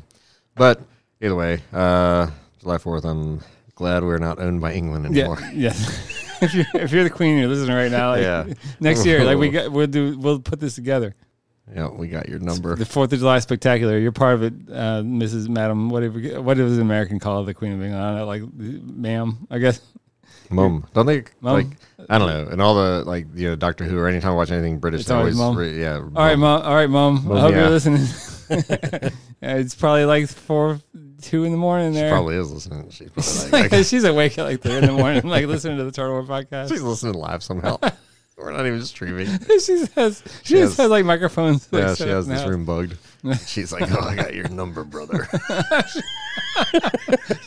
but 0.56 0.82
either 1.22 1.36
way, 1.36 1.62
uh, 1.74 2.30
July 2.60 2.78
Fourth, 2.78 3.06
I'm 3.06 3.42
glad 3.76 4.04
we're 4.04 4.18
not 4.18 4.40
owned 4.40 4.62
by 4.62 4.74
England 4.74 5.06
anymore. 5.06 5.40
Yeah, 5.54 5.74
yeah. 5.74 5.74
if 6.42 6.54
you're 6.54 6.66
if 6.74 6.92
you're 6.92 7.04
the 7.04 7.10
queen, 7.10 7.38
you're 7.38 7.48
listening 7.48 7.76
right 7.76 7.92
now. 7.92 8.12
Like, 8.12 8.22
Yeah. 8.22 8.54
Next 8.80 9.06
year, 9.06 9.24
like 9.24 9.38
we 9.38 9.50
got, 9.50 9.72
we'll 9.72 9.88
do, 9.88 10.18
we'll 10.18 10.40
put 10.40 10.60
this 10.60 10.76
together. 10.76 11.16
Yeah, 11.74 11.90
we 11.90 12.08
got 12.08 12.28
your 12.28 12.40
number. 12.40 12.76
The 12.76 12.86
Fourth 12.86 13.14
of 13.14 13.20
July 13.20 13.40
spectacular. 13.40 13.98
You're 13.98 14.12
part 14.12 14.34
of 14.34 14.44
it, 14.44 14.54
uh, 14.70 15.04
Mrs. 15.04 15.48
Madam. 15.48 15.90
Whatever. 15.90 16.42
What 16.42 16.58
does 16.58 16.78
American 16.80 17.20
call 17.20 17.46
the 17.46 17.54
Queen 17.54 17.72
of 17.74 17.82
England? 17.82 18.04
I 18.04 18.10
don't 18.10 18.18
know, 18.18 18.26
like, 18.26 18.44
ma'am. 18.54 19.48
I 19.50 19.60
guess. 19.60 19.80
Mum, 20.52 20.86
don't 20.94 21.06
they 21.06 21.24
Mum. 21.42 21.54
like? 21.54 21.68
I 22.10 22.18
don't 22.18 22.28
know. 22.28 22.52
And 22.52 22.62
all 22.62 22.76
the 22.76 23.04
like, 23.06 23.28
you 23.34 23.50
know, 23.50 23.56
Doctor 23.56 23.84
Who 23.86 23.98
or 23.98 24.08
anytime 24.08 24.32
I 24.32 24.36
watch 24.36 24.52
anything 24.52 24.80
British, 24.80 25.02
It's 25.02 25.10
they 25.10 25.16
always 25.16 25.36
Mum. 25.36 25.56
re- 25.58 25.80
yeah. 25.80 25.96
All 25.96 26.10
right, 26.10 26.38
mom. 26.38 26.62
All 26.64 26.74
right, 26.76 26.90
mom. 26.90 27.32
I 27.32 27.40
hope 27.42 27.52
yeah. 27.52 27.60
you're 27.62 27.70
listening. 27.70 28.06
Yeah, 29.44 29.56
it's 29.56 29.74
probably 29.74 30.06
like 30.06 30.28
four, 30.30 30.80
two 31.24 31.46
in 31.46 31.52
the 31.52 31.58
morning 31.58 31.94
She 31.94 32.00
there. 32.00 32.12
probably 32.12 32.36
is 32.36 32.52
listening. 32.52 32.92
She's 32.92 33.10
probably 33.50 33.62
like, 33.64 33.72
like, 33.72 33.86
she's 33.88 34.04
awake 34.04 34.38
at 34.38 34.44
like 34.44 34.62
three 34.62 34.76
in 34.76 34.86
the 34.86 34.92
morning, 34.92 35.24
like 35.24 35.48
listening 35.48 35.78
to 35.80 35.84
the 35.84 35.92
Turtle 35.92 36.14
War 36.14 36.24
podcast. 36.24 36.70
she's 36.70 36.84
listening 36.84 37.16
live 37.16 37.42
somehow. 37.42 37.80
We're 38.38 38.52
not 38.52 38.68
even 38.68 38.84
streaming. 38.86 39.26
she 39.60 39.86
has, 39.96 40.22
she, 40.44 40.44
She 40.44 40.54
just 40.56 40.78
has- 40.78 40.78
has 40.78 40.90
like 40.92 41.06
microphones. 41.06 41.68
like, 41.74 41.82
Yeah, 41.84 41.96
she 41.96 42.08
has 42.08 42.28
this 42.28 42.46
room 42.46 42.66
bugged. 42.66 42.98
She's 43.46 43.72
like, 43.72 43.92
"Oh, 43.92 44.00
I 44.00 44.16
got 44.16 44.34
your 44.34 44.48
number, 44.50 44.84
brother." 44.84 45.28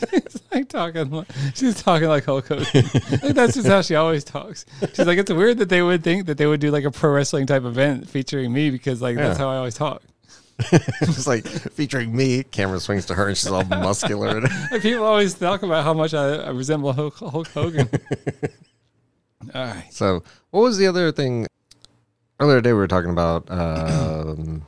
She's 0.09 0.41
like 0.51 0.69
talking. 0.69 1.09
Like, 1.11 1.27
she's 1.53 1.81
talking 1.81 2.07
like 2.07 2.23
Hulk 2.25 2.47
Hogan. 2.47 2.83
like, 3.21 3.35
that's 3.35 3.55
just 3.55 3.67
how 3.67 3.81
she 3.81 3.95
always 3.95 4.23
talks. 4.23 4.65
She's 4.93 5.05
like, 5.05 5.17
it's 5.17 5.31
weird 5.31 5.57
that 5.57 5.69
they 5.69 5.81
would 5.81 6.03
think 6.03 6.27
that 6.27 6.37
they 6.37 6.45
would 6.45 6.61
do 6.61 6.71
like 6.71 6.85
a 6.85 6.91
pro 6.91 7.11
wrestling 7.11 7.45
type 7.45 7.63
event 7.63 8.09
featuring 8.09 8.53
me 8.53 8.69
because 8.69 9.01
like 9.01 9.17
that's 9.17 9.37
how 9.37 9.49
I 9.49 9.57
always 9.57 9.75
talk. 9.75 10.01
it's 10.71 11.27
like 11.27 11.45
featuring 11.45 12.15
me. 12.15 12.43
Camera 12.43 12.79
swings 12.79 13.05
to 13.07 13.13
her, 13.13 13.27
and 13.27 13.37
she's 13.37 13.51
all 13.51 13.63
muscular. 13.65 14.41
Like, 14.71 14.81
people 14.81 15.03
always 15.03 15.33
talk 15.33 15.63
about 15.63 15.83
how 15.83 15.93
much 15.93 16.13
I, 16.13 16.35
I 16.35 16.49
resemble 16.51 16.93
Hulk, 16.93 17.17
Hulk 17.17 17.47
Hogan. 17.49 17.89
All 19.53 19.65
right. 19.65 19.85
So, 19.91 20.23
what 20.51 20.61
was 20.61 20.77
the 20.77 20.87
other 20.87 21.11
thing? 21.11 21.47
Earlier 22.39 22.57
today, 22.57 22.73
we 22.73 22.79
were 22.79 22.87
talking 22.87 23.11
about 23.11 23.49
um, 23.51 24.65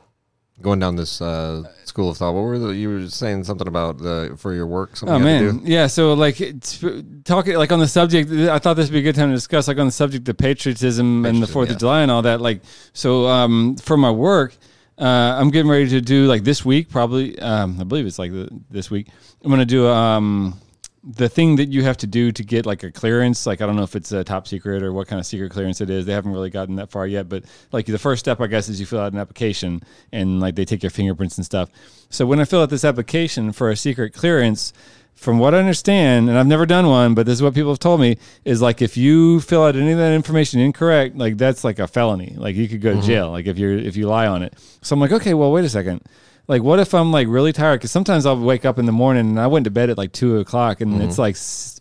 going 0.60 0.78
down 0.80 0.96
this 0.96 1.20
uh, 1.20 1.62
school 1.84 2.10
of 2.10 2.16
thought. 2.16 2.32
What 2.32 2.42
were 2.42 2.58
the, 2.58 2.68
you 2.68 2.88
were 2.88 3.08
saying 3.08 3.44
something 3.44 3.68
about 3.68 3.98
the 3.98 4.34
for 4.38 4.52
your 4.54 4.66
work? 4.66 4.96
Something 4.96 5.14
Oh 5.14 5.18
you 5.18 5.24
to 5.24 5.52
man, 5.52 5.64
do? 5.64 5.70
yeah. 5.70 5.86
So 5.86 6.14
like 6.14 6.36
talking 7.24 7.56
like 7.56 7.72
on 7.72 7.78
the 7.78 7.88
subject, 7.88 8.30
I 8.30 8.58
thought 8.58 8.74
this 8.74 8.88
would 8.88 8.92
be 8.92 9.00
a 9.00 9.02
good 9.02 9.14
time 9.14 9.28
to 9.30 9.34
discuss 9.34 9.68
like 9.68 9.78
on 9.78 9.86
the 9.86 9.92
subject 9.92 10.28
of 10.28 10.36
patriotism 10.36 11.24
and 11.24 11.42
the 11.42 11.46
Fourth 11.46 11.68
yeah. 11.68 11.74
of 11.74 11.80
July 11.80 12.02
and 12.02 12.10
all 12.10 12.22
that. 12.22 12.40
Like 12.40 12.62
so, 12.92 13.26
um, 13.26 13.76
for 13.76 13.96
my 13.96 14.10
work, 14.10 14.56
uh, 14.98 15.04
I'm 15.38 15.50
getting 15.50 15.70
ready 15.70 15.88
to 15.90 16.00
do 16.00 16.26
like 16.26 16.44
this 16.44 16.64
week, 16.64 16.88
probably. 16.88 17.38
Um, 17.38 17.80
I 17.80 17.84
believe 17.84 18.06
it's 18.06 18.18
like 18.18 18.32
the, 18.32 18.48
this 18.70 18.90
week. 18.90 19.08
I'm 19.42 19.50
gonna 19.50 19.64
do 19.64 19.86
um 19.86 20.60
the 21.04 21.28
thing 21.28 21.56
that 21.56 21.68
you 21.68 21.82
have 21.84 21.96
to 21.98 22.06
do 22.06 22.32
to 22.32 22.42
get 22.42 22.66
like 22.66 22.82
a 22.82 22.90
clearance. 22.90 23.46
Like 23.46 23.60
I 23.60 23.66
don't 23.66 23.76
know 23.76 23.82
if 23.82 23.96
it's 23.96 24.12
a 24.12 24.24
top 24.24 24.48
secret 24.48 24.82
or 24.82 24.92
what 24.92 25.08
kind 25.08 25.20
of 25.20 25.26
secret 25.26 25.50
clearance 25.50 25.80
it 25.80 25.90
is. 25.90 26.06
They 26.06 26.12
haven't 26.12 26.32
really 26.32 26.50
gotten 26.50 26.76
that 26.76 26.90
far 26.90 27.06
yet. 27.06 27.28
But 27.28 27.44
like 27.72 27.86
the 27.86 27.98
first 27.98 28.20
step, 28.20 28.40
I 28.40 28.46
guess, 28.46 28.68
is 28.68 28.80
you 28.80 28.86
fill 28.86 29.00
out 29.00 29.12
an 29.12 29.18
application 29.18 29.82
and 30.12 30.40
like 30.40 30.54
they 30.56 30.64
take 30.64 30.82
your 30.82 30.90
fingerprints 30.90 31.36
and 31.38 31.44
stuff. 31.44 31.70
So 32.10 32.26
when 32.26 32.40
I 32.40 32.44
fill 32.44 32.62
out 32.62 32.70
this 32.70 32.84
application 32.84 33.52
for 33.52 33.70
a 33.70 33.76
secret 33.76 34.12
clearance, 34.12 34.72
from 35.14 35.40
what 35.40 35.52
I 35.52 35.58
understand, 35.58 36.28
and 36.28 36.38
I've 36.38 36.46
never 36.46 36.64
done 36.64 36.86
one, 36.86 37.14
but 37.14 37.26
this 37.26 37.34
is 37.34 37.42
what 37.42 37.52
people 37.52 37.72
have 37.72 37.80
told 37.80 38.00
me, 38.00 38.18
is 38.44 38.62
like 38.62 38.80
if 38.80 38.96
you 38.96 39.40
fill 39.40 39.64
out 39.64 39.74
any 39.74 39.90
of 39.90 39.98
that 39.98 40.12
information 40.12 40.60
incorrect, 40.60 41.16
like 41.16 41.36
that's 41.36 41.64
like 41.64 41.80
a 41.80 41.88
felony. 41.88 42.34
Like 42.36 42.54
you 42.54 42.68
could 42.68 42.80
go 42.80 42.90
to 42.90 42.98
mm-hmm. 42.98 43.06
jail. 43.06 43.30
Like 43.32 43.46
if 43.46 43.58
you're 43.58 43.76
if 43.76 43.96
you 43.96 44.06
lie 44.06 44.28
on 44.28 44.44
it. 44.44 44.54
So 44.80 44.94
I'm 44.94 45.00
like, 45.00 45.10
okay, 45.10 45.34
well, 45.34 45.50
wait 45.50 45.64
a 45.64 45.68
second. 45.68 46.02
Like, 46.48 46.62
what 46.62 46.80
if 46.80 46.94
I'm 46.94 47.12
like 47.12 47.28
really 47.28 47.52
tired? 47.52 47.76
Because 47.78 47.92
sometimes 47.92 48.24
I'll 48.24 48.40
wake 48.40 48.64
up 48.64 48.78
in 48.78 48.86
the 48.86 48.92
morning 48.92 49.28
and 49.28 49.38
I 49.38 49.46
went 49.46 49.64
to 49.64 49.70
bed 49.70 49.90
at 49.90 49.98
like 49.98 50.12
two 50.12 50.38
o'clock 50.38 50.80
and 50.80 51.02
it's 51.02 51.18
mm-hmm. 51.18 51.20
like 51.20 51.36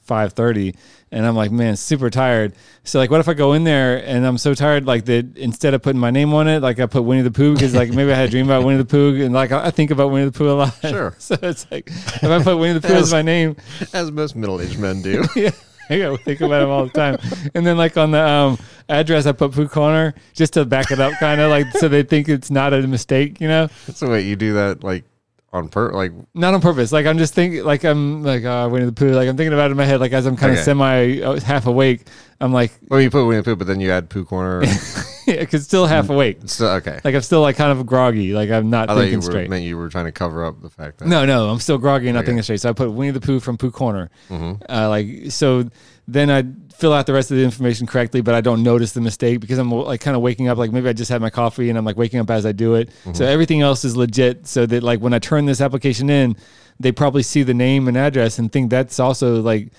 five 0.06 0.34
thirty, 0.34 0.76
and 1.10 1.26
I'm 1.26 1.38
like, 1.38 1.52
man, 1.52 1.78
super 1.78 2.10
tired. 2.10 2.54
So 2.84 3.00
like, 3.00 3.10
what 3.10 3.22
if 3.22 3.30
I 3.30 3.34
go 3.34 3.54
in 3.54 3.64
there 3.64 4.06
and 4.06 4.26
I'm 4.26 4.38
so 4.38 4.54
tired, 4.54 4.86
like 4.86 5.06
that 5.06 5.38
instead 5.38 5.74
of 5.74 5.82
putting 5.82 6.02
my 6.02 6.12
name 6.12 6.34
on 6.34 6.50
it, 6.50 6.62
like 6.62 6.82
I 6.82 6.86
put 6.86 7.04
Winnie 7.04 7.22
the 7.22 7.32
Pooh 7.32 7.54
because 7.54 7.74
like 7.74 7.92
maybe 7.92 8.12
I 8.12 8.16
had 8.16 8.28
a 8.28 8.32
dream 8.32 8.46
about 8.46 8.66
Winnie 8.66 8.78
the 8.78 8.86
Pooh 8.86 9.24
and 9.24 9.34
like 9.34 9.54
I 9.54 9.72
think 9.72 9.90
about 9.90 10.12
Winnie 10.12 10.26
the 10.26 10.38
Pooh 10.38 10.50
a 10.50 10.52
lot. 10.52 10.76
Sure. 10.82 11.16
so 11.20 11.38
it's 11.42 11.66
like 11.72 11.88
if 11.88 12.26
I 12.26 12.44
put 12.44 12.58
Winnie 12.58 12.78
the 12.78 12.86
Pooh 12.86 12.96
as 12.96 13.04
As- 13.04 13.14
my 13.14 13.22
name, 13.22 13.56
As 13.94 14.12
most 14.12 14.36
middle-aged 14.36 14.80
men 14.80 15.02
do. 15.02 15.24
yeah. 15.36 15.52
I 16.14 16.18
think 16.18 16.42
about 16.42 16.64
him 16.64 16.70
all 16.70 16.86
the 16.86 16.92
time. 16.92 17.18
And 17.56 17.66
then 17.66 17.78
like 17.78 17.98
on 17.98 18.12
the 18.12 18.22
um, 18.26 18.58
address, 18.90 19.26
I 19.26 19.32
put 19.32 19.52
Pooh 19.54 19.68
Corner 19.68 20.14
just 20.34 20.54
to 20.54 20.66
back 20.66 20.92
it 20.92 21.00
up, 21.00 21.14
kind 21.20 21.42
of 21.42 21.50
like 21.50 21.72
so 21.74 21.88
they 21.88 22.04
think 22.04 22.30
it's 22.30 22.52
not 22.52 22.74
a 22.74 22.82
mistake, 22.88 23.40
you 23.42 23.48
know. 23.48 23.68
so 23.94 24.10
wait, 24.10 24.26
you 24.26 24.36
do 24.36 24.54
that 24.56 24.84
like 24.84 25.04
on 25.54 25.70
per 25.70 25.92
like 25.94 26.12
Not 26.34 26.54
on 26.54 26.62
purpose. 26.62 26.92
Like 26.92 27.06
I'm 27.06 27.18
just 27.18 27.34
thinking, 27.34 27.64
like 27.64 27.84
I'm 27.86 28.24
like 28.24 28.44
uh, 28.44 28.68
Winnie 28.72 28.86
the 28.86 28.92
Pooh. 28.92 29.12
Like 29.14 29.30
I'm 29.30 29.38
thinking 29.38 29.54
about 29.54 29.70
it 29.70 29.72
in 29.72 29.78
my 29.78 29.86
head. 29.86 30.00
Like 30.00 30.12
as 30.14 30.26
I'm 30.26 30.36
kind 30.36 30.52
of 30.52 30.58
Okay. 30.58 30.66
semi 30.66 31.22
uh, 31.22 31.40
half 31.40 31.66
awake, 31.68 32.02
I'm 32.42 32.52
like, 32.54 32.72
well, 32.90 33.00
you 33.02 33.10
put 33.10 33.26
Winnie 33.26 33.42
the 33.42 33.44
Pooh, 33.46 33.56
but 33.56 33.68
then 33.68 33.80
you 33.80 33.92
add 33.92 34.10
Pooh 34.10 34.26
Corner. 34.26 34.64
yeah, 35.36 35.44
cause 35.46 35.64
still 35.66 35.86
half 35.86 36.10
awake. 36.10 36.40
so 36.46 36.68
okay, 36.76 37.00
Like 37.04 37.14
I'm 37.14 37.22
still 37.22 37.42
like 37.42 37.56
kind 37.58 37.72
of 37.78 37.86
groggy. 37.86 38.34
Like 38.34 38.50
I'm 38.50 38.70
not 38.70 38.90
I 38.90 38.96
thought 38.96 39.02
you 39.10 39.18
were 39.18 39.22
straight. 39.22 39.50
meant 39.50 39.64
you 39.64 39.78
were 39.78 39.90
trying 39.90 40.06
to 40.06 40.12
cover 40.12 40.46
up 40.46 40.62
the 40.62 40.70
fact 40.70 41.00
that 41.00 41.08
No, 41.08 41.26
no, 41.26 41.50
I'm 41.50 41.60
still 41.60 41.78
groggy 41.78 42.08
and 42.08 42.16
not 42.16 42.22
Okay. 42.22 42.28
thinking 42.28 42.44
straight. 42.44 42.62
So 42.62 42.70
I 42.70 42.74
put 42.74 42.92
Winnie 42.92 43.12
the 43.12 43.20
Pooh 43.22 43.40
from 43.40 43.58
Pooh 43.58 43.72
Corner. 43.72 44.10
Mhm. 44.30 44.62
Uh, 44.70 44.90
like 44.90 45.32
so, 45.32 45.70
then 46.08 46.32
I 46.32 46.44
fill 46.78 46.94
out 46.94 47.06
the 47.08 47.14
rest 47.14 47.32
of 47.32 47.38
the 47.38 47.44
information 47.44 47.88
correctly, 47.88 48.22
but 48.22 48.36
I 48.36 48.42
don't 48.42 48.64
notice 48.64 48.94
the 48.94 49.02
mistake 49.02 49.40
because 49.42 49.58
I'm 49.58 49.72
like 49.72 50.00
kind 50.00 50.16
of 50.16 50.22
waking 50.22 50.48
up. 50.48 50.58
Like 50.58 50.72
maybe 50.72 50.88
I 50.88 50.94
just 50.94 51.10
had 51.12 51.22
my 51.22 51.30
coffee 51.30 51.70
and 51.70 51.78
I'm 51.78 51.84
like 51.86 51.98
waking 51.98 52.20
up 52.20 52.30
as 52.30 52.46
I 52.46 52.52
do 52.54 52.76
it. 52.76 52.90
So 53.14 53.26
everything 53.26 53.62
else 53.62 53.84
is 53.84 53.98
legit. 53.98 54.48
So 54.48 54.66
that 54.68 54.84
like 54.84 55.00
when 55.02 55.14
I 55.14 55.20
turn 55.20 55.46
this 55.46 55.60
application 55.60 56.10
in, 56.10 56.36
they 56.80 56.92
probably 56.92 57.24
see 57.24 57.44
the 57.44 57.54
name 57.56 57.88
and 57.88 57.98
address 57.98 58.38
and 58.40 58.52
think 58.52 58.70
that's 58.70 59.00
also 59.00 59.42
like 59.42 59.72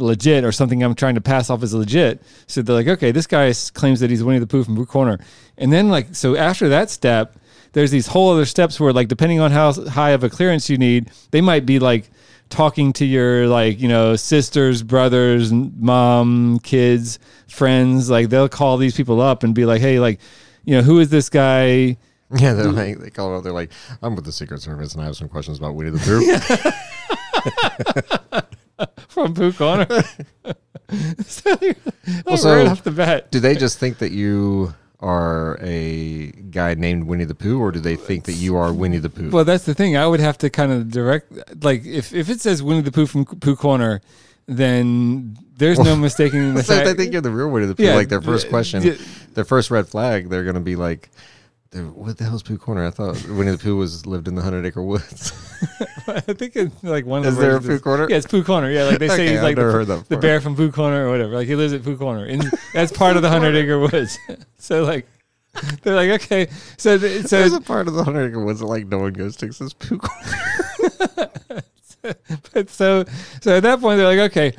legit 0.00 0.44
or 0.44 0.52
something 0.52 0.82
I'm 0.82 0.94
trying 0.94 1.14
to 1.14 1.20
pass 1.20 1.50
off 1.50 1.62
as 1.62 1.74
legit. 1.74 2.22
So 2.46 2.62
they're 2.62 2.76
like, 2.76 2.88
okay, 2.88 3.12
this 3.12 3.26
guy 3.26 3.52
claims 3.74 4.00
that 4.00 4.10
he's 4.10 4.22
Winnie 4.22 4.38
the 4.38 4.46
Pooh 4.46 4.64
from 4.64 4.76
Pooh 4.76 4.86
Corner. 4.86 5.18
And 5.56 5.72
then 5.72 5.88
like, 5.88 6.14
so 6.14 6.36
after 6.36 6.68
that 6.68 6.90
step, 6.90 7.36
there's 7.72 7.90
these 7.90 8.06
whole 8.06 8.32
other 8.32 8.46
steps 8.46 8.80
where 8.80 8.92
like, 8.92 9.08
depending 9.08 9.40
on 9.40 9.50
how 9.50 9.72
high 9.72 10.10
of 10.10 10.24
a 10.24 10.30
clearance 10.30 10.70
you 10.70 10.78
need, 10.78 11.10
they 11.30 11.40
might 11.40 11.66
be 11.66 11.78
like 11.78 12.10
talking 12.48 12.92
to 12.94 13.04
your 13.04 13.46
like, 13.46 13.80
you 13.80 13.88
know, 13.88 14.16
sisters, 14.16 14.82
brothers, 14.82 15.52
mom, 15.52 16.58
kids, 16.60 17.18
friends. 17.46 18.08
Like 18.08 18.30
they'll 18.30 18.48
call 18.48 18.76
these 18.76 18.96
people 18.96 19.20
up 19.20 19.42
and 19.42 19.54
be 19.54 19.64
like, 19.64 19.80
hey, 19.80 19.98
like, 19.98 20.20
you 20.64 20.76
know, 20.76 20.82
who 20.82 21.00
is 21.00 21.10
this 21.10 21.28
guy? 21.28 21.96
yeah, 22.36 22.52
they're 22.52 22.70
like 22.70 22.98
they 22.98 23.10
call 23.10 23.34
it. 23.34 23.38
up, 23.38 23.44
They're 23.44 23.52
like, 23.52 23.70
I'm 24.02 24.14
with 24.14 24.24
the 24.24 24.32
Secret 24.32 24.60
Service 24.60 24.94
and 24.94 25.02
I 25.02 25.06
have 25.06 25.16
some 25.16 25.28
questions 25.28 25.58
about 25.58 25.74
Winnie 25.74 25.90
the 25.90 25.98
Pooh. 25.98 28.40
From 29.08 29.34
Pooh 29.34 29.52
Corner. 29.52 29.86
so, 31.26 31.56
Also- 32.26 32.56
right 32.56 32.66
off 32.66 32.82
the 32.84 32.90
bat. 32.90 33.30
do 33.30 33.40
they 33.40 33.54
just 33.54 33.78
think 33.78 33.98
that 33.98 34.12
you 34.12 34.74
are 35.00 35.58
a 35.60 36.32
guy 36.50 36.74
named 36.74 37.04
Winnie 37.04 37.24
the 37.24 37.34
Pooh, 37.34 37.60
or 37.60 37.70
do 37.70 37.78
they 37.78 37.94
think 37.94 38.24
that 38.24 38.32
you 38.32 38.56
are 38.56 38.72
Winnie 38.72 38.98
the 38.98 39.10
Pooh? 39.10 39.30
Well, 39.30 39.44
that's 39.44 39.64
the 39.64 39.74
thing. 39.74 39.96
I 39.96 40.06
would 40.06 40.18
have 40.20 40.38
to 40.38 40.50
kind 40.50 40.72
of 40.72 40.90
direct, 40.90 41.32
like, 41.62 41.84
if, 41.84 42.12
if 42.12 42.28
it 42.28 42.40
says 42.40 42.62
Winnie 42.64 42.80
the 42.80 42.90
Pooh 42.90 43.06
from 43.06 43.24
Pooh 43.24 43.54
Corner, 43.54 44.00
then 44.46 45.36
there's 45.56 45.78
no 45.78 45.94
mistaking 45.94 46.54
the 46.54 46.62
so 46.64 46.74
fact. 46.74 46.86
they 46.86 46.94
think 46.94 47.12
you're 47.12 47.20
the 47.22 47.30
real 47.30 47.48
Winnie 47.48 47.66
the 47.66 47.74
Pooh, 47.76 47.84
Yeah, 47.84 47.94
like 47.94 48.08
their 48.08 48.22
first 48.22 48.48
question, 48.48 48.82
d- 48.82 48.98
their 49.34 49.44
first 49.44 49.70
red 49.70 49.86
flag, 49.86 50.30
they're 50.30 50.44
gonna 50.44 50.58
be 50.60 50.74
like, 50.74 51.10
"What 51.72 52.16
the 52.18 52.24
hell's 52.24 52.42
Pooh 52.42 52.58
Corner?" 52.58 52.86
I 52.86 52.90
thought 52.90 53.22
Winnie 53.28 53.50
the 53.50 53.58
Pooh 53.58 53.76
was 53.76 54.06
lived 54.06 54.28
in 54.28 54.34
the 54.34 54.42
Hundred 54.42 54.64
Acre 54.66 54.82
Woods. 54.82 55.32
I 56.06 56.20
think 56.20 56.56
it's 56.56 56.82
like 56.82 57.04
one 57.04 57.18
of 57.18 57.24
the 57.24 57.30
Is 57.30 57.36
there 57.38 57.56
a 57.56 57.60
Pooh 57.60 57.78
Corner? 57.78 58.06
Yeah, 58.08 58.16
it's 58.16 58.26
Pooh 58.26 58.42
Corner. 58.44 58.70
Yeah, 58.70 58.84
like 58.84 58.98
they 58.98 59.08
say 59.08 59.14
Okay, 59.14 59.28
he's 59.30 59.38
I've 59.38 59.42
like 59.44 59.56
the, 59.56 60.04
the 60.08 60.16
bear 60.16 60.40
from 60.40 60.56
Pooh 60.56 60.70
Corner 60.72 61.06
or 61.06 61.10
whatever. 61.10 61.34
Like 61.34 61.46
he 61.48 61.56
lives 61.56 61.72
at 61.72 61.82
Pooh 61.82 61.96
Corner, 61.96 62.24
and 62.24 62.42
that's 62.72 62.92
part 62.92 63.16
of 63.16 63.22
the 63.22 63.28
Hundred 63.28 63.54
Acre 63.56 63.78
Woods. 63.78 64.18
so 64.58 64.84
like, 64.84 65.06
they're 65.82 65.94
like, 65.96 66.22
okay, 66.22 66.48
so 66.76 66.96
th- 66.98 67.26
so 67.26 67.38
There's 67.38 67.52
a 67.52 67.60
part 67.60 67.88
of 67.88 67.94
the 67.94 68.04
Hundred 68.04 68.30
Acre 68.30 68.44
Woods 68.44 68.60
that 68.60 68.66
like 68.66 68.86
no 68.86 68.98
one 68.98 69.12
goes 69.12 69.36
to. 69.36 69.46
'cause 69.46 69.60
It's 69.60 69.74
Pooh 69.74 69.98
Corner. 69.98 71.62
but 72.52 72.70
so 72.70 73.04
so 73.40 73.56
at 73.56 73.62
that 73.62 73.80
point 73.80 73.98
they're 73.98 74.06
like, 74.16 74.30
okay, 74.30 74.52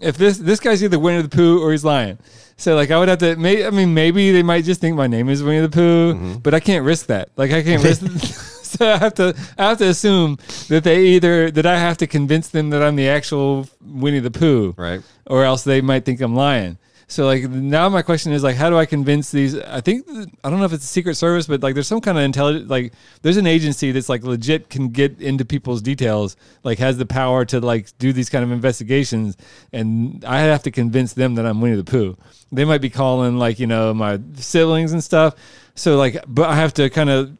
if 0.00 0.16
this 0.16 0.38
this 0.38 0.60
guy's 0.60 0.82
either 0.82 0.98
Winnie 0.98 1.22
the 1.22 1.28
Pooh 1.28 1.62
or 1.62 1.70
he's 1.72 1.84
lying. 1.84 2.18
So 2.56 2.74
like 2.74 2.90
I 2.90 2.98
would 2.98 3.08
have 3.08 3.18
to. 3.18 3.36
May, 3.36 3.66
I 3.66 3.70
mean, 3.70 3.92
maybe 3.94 4.32
they 4.32 4.42
might 4.42 4.64
just 4.64 4.80
think 4.80 4.96
my 4.96 5.06
name 5.06 5.28
is 5.28 5.42
Winnie 5.42 5.60
the 5.60 5.68
Pooh, 5.68 6.14
Mm-hmm. 6.14 6.32
but 6.38 6.54
I 6.54 6.60
can't 6.60 6.84
risk 6.84 7.06
that. 7.06 7.28
Like 7.36 7.52
I 7.52 7.62
can't 7.62 7.82
risk. 7.88 8.00
so 8.62 8.90
I 8.92 8.96
have 8.96 9.14
to. 9.14 9.34
I 9.58 9.68
have 9.70 9.78
to 9.78 9.88
assume 9.88 10.38
that 10.68 10.82
they 10.84 11.04
either 11.08 11.50
that 11.50 11.66
I 11.66 11.78
have 11.78 11.98
to 11.98 12.06
convince 12.06 12.48
them 12.48 12.70
that 12.70 12.82
I'm 12.82 12.96
the 12.96 13.08
actual 13.08 13.68
Winnie 13.84 14.20
the 14.20 14.30
Pooh, 14.30 14.74
Right. 14.76 15.02
or 15.26 15.44
else 15.44 15.64
they 15.64 15.80
might 15.82 16.04
think 16.04 16.20
I'm 16.20 16.34
lying. 16.34 16.78
So 17.08 17.24
like 17.24 17.44
now 17.48 17.88
my 17.88 18.02
question 18.02 18.32
is 18.32 18.42
like 18.42 18.56
how 18.56 18.68
do 18.68 18.76
I 18.76 18.84
convince 18.84 19.30
these 19.30 19.56
I 19.56 19.80
think 19.80 20.08
I 20.42 20.50
don't 20.50 20.58
know 20.58 20.64
if 20.64 20.72
it's 20.72 20.84
a 20.84 20.88
secret 20.88 21.14
service 21.14 21.46
but 21.46 21.62
like 21.62 21.74
there's 21.74 21.86
some 21.86 22.00
kind 22.00 22.18
of 22.18 22.24
intelligent 22.24 22.68
like 22.68 22.92
there's 23.22 23.36
an 23.36 23.46
agency 23.46 23.92
that's 23.92 24.08
like 24.08 24.24
legit 24.24 24.70
can 24.70 24.88
get 24.88 25.20
into 25.20 25.44
people's 25.44 25.80
details 25.82 26.36
like 26.64 26.78
has 26.78 26.98
the 26.98 27.06
power 27.06 27.44
to 27.44 27.60
like 27.60 27.96
do 27.98 28.12
these 28.12 28.28
kind 28.28 28.44
of 28.44 28.50
investigations 28.50 29.36
and 29.72 30.24
I 30.24 30.40
have 30.40 30.64
to 30.64 30.72
convince 30.72 31.12
them 31.12 31.36
that 31.36 31.46
I'm 31.46 31.60
Winnie 31.60 31.76
the 31.76 31.84
Pooh. 31.84 32.16
They 32.50 32.64
might 32.64 32.80
be 32.80 32.90
calling 32.90 33.38
like 33.38 33.60
you 33.60 33.68
know 33.68 33.94
my 33.94 34.18
siblings 34.34 34.92
and 34.92 35.02
stuff. 35.02 35.36
So 35.76 35.96
like 35.96 36.24
but 36.26 36.48
I 36.48 36.56
have 36.56 36.74
to 36.74 36.90
kind 36.90 37.10
of 37.10 37.38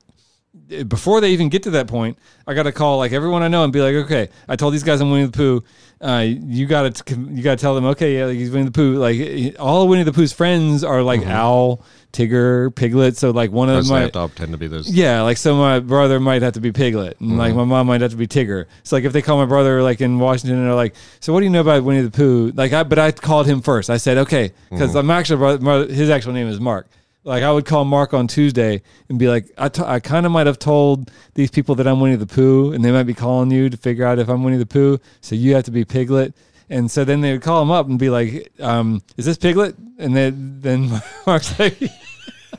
before 0.89 1.21
they 1.21 1.31
even 1.31 1.49
get 1.49 1.63
to 1.65 1.71
that 1.71 1.87
point, 1.87 2.19
I 2.47 2.55
got 2.55 2.65
to 2.65 2.73
call 2.73 2.99
like 2.99 3.13
everyone 3.13 3.43
I 3.43 3.49
know 3.49 3.65
and 3.65 3.73
be 3.73 3.81
like, 3.81 3.95
okay, 4.07 4.29
I 4.49 4.57
told 4.57 4.75
these 4.75 4.83
guys 4.83 5.01
I'm 5.01 5.11
Winnie 5.11 5.27
the 5.27 5.33
Pooh. 5.33 5.65
Uh, 6.01 6.27
you 6.29 6.67
got 6.67 6.95
to 6.95 7.15
you 7.15 7.43
got 7.43 7.59
to 7.59 7.63
tell 7.63 7.75
them, 7.75 7.87
okay, 7.87 8.19
yeah, 8.19 8.27
like 8.27 8.37
he's 8.37 8.51
Winnie 8.51 8.67
the 8.67 8.71
Pooh. 8.71 8.97
Like 8.97 9.57
all 9.59 9.89
Winnie 9.89 10.03
the 10.03 10.13
Pooh's 10.13 10.33
friends 10.33 10.85
are 10.85 11.03
like 11.03 11.21
mm-hmm. 11.21 11.31
Owl, 11.31 11.83
Tigger, 12.13 12.75
Piglet. 12.75 13.17
So 13.17 13.31
like 13.31 13.51
one 13.53 13.71
of 13.71 13.87
I 13.87 13.89
my 13.89 14.01
have 14.01 14.13
to 14.13 14.29
pretend 14.29 14.53
to 14.53 14.59
be 14.59 14.67
those. 14.67 14.91
yeah, 14.91 15.23
like 15.23 15.37
so 15.37 15.57
my 15.57 15.79
brother 15.79 16.19
might 16.21 16.43
have 16.43 16.55
to 16.55 16.61
be 16.61 16.73
Piglet, 16.73 17.21
and 17.21 17.39
like 17.39 17.51
mm-hmm. 17.51 17.59
my 17.59 17.65
mom 17.65 17.87
might 17.87 18.01
have 18.01 18.11
to 18.11 18.17
be 18.17 18.27
Tigger. 18.27 18.67
So 18.83 18.97
like 18.97 19.05
if 19.05 19.13
they 19.13 19.23
call 19.23 19.39
my 19.39 19.47
brother 19.47 19.83
like 19.83 20.01
in 20.01 20.19
Washington 20.19 20.59
and 20.59 20.67
they're 20.67 20.75
like, 20.75 20.95
so 21.21 21.33
what 21.33 21.41
do 21.41 21.45
you 21.45 21.51
know 21.51 21.61
about 21.61 21.85
Winnie 21.85 22.03
the 22.03 22.11
Pooh? 22.11 22.53
Like 22.55 22.73
I, 22.73 22.83
but 22.83 22.99
I 22.99 23.13
called 23.13 23.47
him 23.47 23.63
first. 23.63 23.89
I 23.89 23.97
said 23.97 24.19
okay 24.19 24.53
because 24.71 24.91
mm-hmm. 24.91 24.99
I'm 24.99 25.11
actually 25.11 25.59
brother, 25.59 25.93
his 25.93 26.11
actual 26.11 26.33
name 26.33 26.49
is 26.49 26.61
Mark. 26.61 26.89
Like 27.27 27.43
I 27.43 27.51
would 27.53 27.67
call 27.67 27.85
Mark 27.85 28.15
on 28.15 28.29
Tuesday 28.29 28.83
and 29.09 29.19
be 29.19 29.29
like, 29.29 29.51
I, 29.59 29.69
t- 29.69 29.83
I 29.85 29.99
kind 30.01 30.25
of 30.27 30.33
might 30.33 30.47
have 30.47 30.61
told 30.61 31.11
these 31.35 31.51
people 31.51 31.75
that 31.75 31.87
I'm 31.89 31.99
Winnie 32.01 32.15
the 32.17 32.25
Pooh, 32.27 32.73
and 32.73 32.85
they 32.85 32.93
might 32.93 33.03
be 33.03 33.15
calling 33.15 33.51
you 33.51 33.69
to 33.69 33.77
figure 33.77 34.07
out 34.07 34.21
if 34.21 34.29
I'm 34.29 34.45
Winnie 34.45 34.59
the 34.59 34.65
Pooh. 34.67 34.99
So 35.21 35.35
you 35.35 35.55
have 35.57 35.65
to 35.65 35.73
be 35.73 35.85
Piglet. 35.85 36.35
And 36.71 36.89
so 36.91 37.05
then 37.05 37.21
they 37.23 37.33
would 37.33 37.43
call 37.43 37.61
him 37.63 37.71
up 37.73 37.89
and 37.89 37.99
be 37.99 38.11
like, 38.11 38.53
um, 38.61 39.03
"Is 39.17 39.25
this 39.25 39.37
Piglet?" 39.39 39.77
And 39.99 40.17
then 40.17 40.59
then 40.61 40.91
Mark's 41.27 41.59
like, 41.59 41.79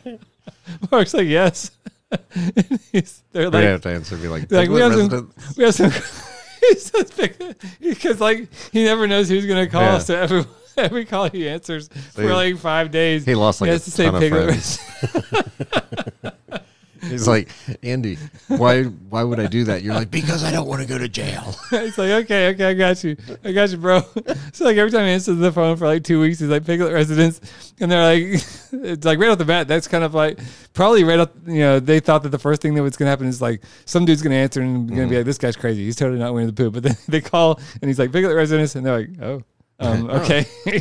Mark's 0.92 1.14
like, 1.14 1.28
"Yes." 1.28 1.72
They're 2.12 3.02
They 3.32 3.46
like, 3.50 3.64
have 3.64 3.82
to 3.82 3.90
answer 3.90 4.16
be 4.18 4.28
like, 4.28 4.52
like, 4.52 4.70
we 4.70 4.80
"Piglet 4.80 4.92
have 4.92 5.12
some- 5.12 5.34
we 5.58 5.64
have 5.66 5.76
some. 5.76 5.92
he 6.62 6.76
says 6.76 7.12
Piglet 7.12 7.62
because 7.82 8.20
like 8.22 8.48
he 8.72 8.84
never 8.84 9.08
knows 9.08 9.30
who's 9.30 9.46
gonna 9.46 9.68
call. 9.68 9.82
Yeah. 9.82 9.98
So 10.00 10.16
every 10.16 10.46
every 10.84 11.06
call 11.06 11.30
he 11.30 11.48
answers 11.48 11.90
for 12.14 12.34
like 12.34 12.58
five 12.58 12.92
days. 12.92 13.26
he 13.26 13.36
lost, 13.36 13.62
like, 13.62 13.70
has 13.70 13.82
a 13.82 13.86
to 13.86 13.92
say 13.92 14.06
ton 14.06 14.16
of 14.16 14.22
Piglet. 14.22 14.46
friends. 14.46 14.80
He's 17.10 17.28
like, 17.28 17.50
Andy, 17.84 18.18
why 18.48 18.84
why 18.84 19.24
would 19.24 19.40
I 19.40 19.48
do 19.48 19.64
that? 19.66 19.84
You're 19.84 19.94
like, 19.94 20.12
because 20.12 20.44
I 20.44 20.52
don't 20.52 20.68
want 20.68 20.82
to 20.82 20.88
go 20.88 20.98
to 20.98 21.08
jail. 21.08 21.56
It's 21.72 21.98
like, 21.98 22.10
okay, 22.24 22.50
okay, 22.50 22.66
I 22.66 22.74
got 22.74 23.04
you. 23.04 23.16
I 23.44 23.52
got 23.52 23.70
you, 23.70 23.78
bro. 23.78 24.02
So 24.54 24.66
like 24.66 24.78
every 24.78 24.92
time 24.92 25.06
he 25.06 25.12
answers 25.12 25.38
the 25.38 25.52
phone 25.52 25.78
for 25.78 25.88
like 25.88 26.04
two 26.04 26.20
weeks, 26.20 26.40
he's 26.40 26.50
like 26.50 26.66
Piglet 26.66 26.94
residence. 26.94 27.40
And 27.80 27.92
they're 27.92 28.04
like 28.04 28.44
it's 28.72 29.06
like 29.06 29.20
right 29.20 29.30
off 29.30 29.38
the 29.38 29.46
bat, 29.46 29.68
that's 29.68 29.88
kind 29.88 30.04
of 30.04 30.14
like 30.14 30.40
probably 30.74 31.04
right 31.04 31.20
up 31.20 31.34
you 31.46 31.60
know, 31.60 31.80
they 31.80 32.00
thought 32.00 32.24
that 32.24 32.30
the 32.30 32.40
first 32.40 32.62
thing 32.62 32.74
that 32.76 32.84
was 32.84 32.98
gonna 32.98 33.12
happen 33.12 33.28
is 33.28 33.42
like 33.42 33.62
some 33.86 34.06
dude's 34.06 34.22
gonna 34.22 34.36
answer 34.36 34.62
and 34.62 34.90
gonna 34.90 35.02
be 35.02 35.08
mm-hmm. 35.08 35.16
like, 35.18 35.26
This 35.26 35.38
guy's 35.38 35.56
crazy. 35.56 35.84
He's 35.86 35.96
totally 35.96 36.20
not 36.20 36.34
Winnie 36.34 36.48
the 36.48 36.54
Pooh. 36.54 36.72
But 36.72 36.84
then 36.84 36.98
they 37.08 37.22
call 37.22 37.60
and 37.82 37.90
he's 37.90 38.00
like, 38.00 38.12
Piglet 38.12 38.36
residence, 38.36 38.76
and 38.76 38.86
they're 38.86 38.98
like, 38.98 39.10
Oh, 39.22 39.44
um, 39.80 40.10
okay. 40.22 40.46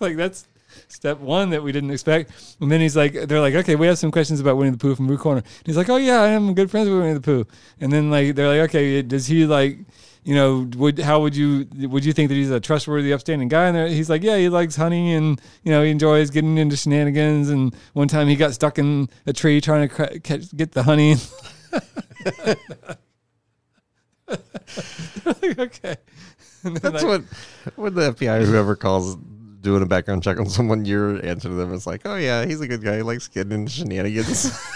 like 0.00 0.16
that's 0.16 0.46
step 0.88 1.18
one 1.18 1.50
that 1.50 1.62
we 1.62 1.72
didn't 1.72 1.90
expect. 1.90 2.56
And 2.60 2.70
then 2.70 2.80
he's 2.80 2.96
like, 2.96 3.12
they're 3.12 3.40
like, 3.40 3.54
okay, 3.54 3.76
we 3.76 3.86
have 3.86 3.98
some 3.98 4.10
questions 4.10 4.40
about 4.40 4.56
Winnie 4.56 4.70
the 4.70 4.78
Pooh 4.78 4.94
from 4.94 5.08
Pooh 5.08 5.18
Corner. 5.18 5.40
And 5.40 5.66
he's 5.66 5.76
like, 5.76 5.88
oh 5.88 5.96
yeah, 5.96 6.22
I 6.22 6.28
am 6.28 6.54
good 6.54 6.70
friends 6.70 6.88
with 6.88 6.98
Winnie 6.98 7.14
the 7.14 7.20
Pooh. 7.20 7.46
And 7.80 7.92
then 7.92 8.10
like 8.10 8.34
they're 8.34 8.48
like, 8.48 8.70
okay, 8.70 9.02
does 9.02 9.26
he 9.26 9.46
like, 9.46 9.78
you 10.24 10.34
know, 10.34 10.68
would 10.76 10.98
how 10.98 11.20
would 11.20 11.36
you 11.36 11.66
would 11.88 12.04
you 12.04 12.12
think 12.12 12.28
that 12.28 12.34
he's 12.34 12.50
a 12.50 12.60
trustworthy, 12.60 13.12
upstanding 13.12 13.48
guy? 13.48 13.68
And 13.68 13.92
he's 13.92 14.10
like, 14.10 14.22
yeah, 14.22 14.36
he 14.36 14.48
likes 14.48 14.76
honey 14.76 15.14
and 15.14 15.40
you 15.62 15.72
know 15.72 15.82
he 15.82 15.90
enjoys 15.90 16.30
getting 16.30 16.58
into 16.58 16.76
shenanigans. 16.76 17.48
And 17.48 17.74
one 17.92 18.08
time 18.08 18.28
he 18.28 18.36
got 18.36 18.54
stuck 18.54 18.78
in 18.78 19.08
a 19.26 19.32
tree 19.32 19.60
trying 19.60 19.88
to 19.88 19.94
cra- 19.94 20.20
catch, 20.20 20.54
get 20.56 20.72
the 20.72 20.82
honey. 20.82 21.16
like, 25.24 25.58
okay. 25.58 25.96
That's 26.80 27.04
what 27.04 27.22
when 27.76 27.94
the 27.94 28.12
FBI 28.12 28.44
whoever 28.44 28.74
calls 28.76 29.16
doing 29.60 29.82
a 29.82 29.86
background 29.86 30.22
check 30.22 30.38
on 30.38 30.48
someone, 30.48 30.84
your 30.84 31.24
answer 31.24 31.48
to 31.48 31.54
them 31.54 31.72
is 31.72 31.86
like, 31.86 32.02
oh 32.04 32.16
yeah, 32.16 32.44
he's 32.46 32.60
a 32.60 32.68
good 32.68 32.82
guy. 32.82 32.96
He 32.96 33.02
likes 33.02 33.28
getting 33.28 33.52
into 33.52 33.70
shenanigans. 33.72 34.56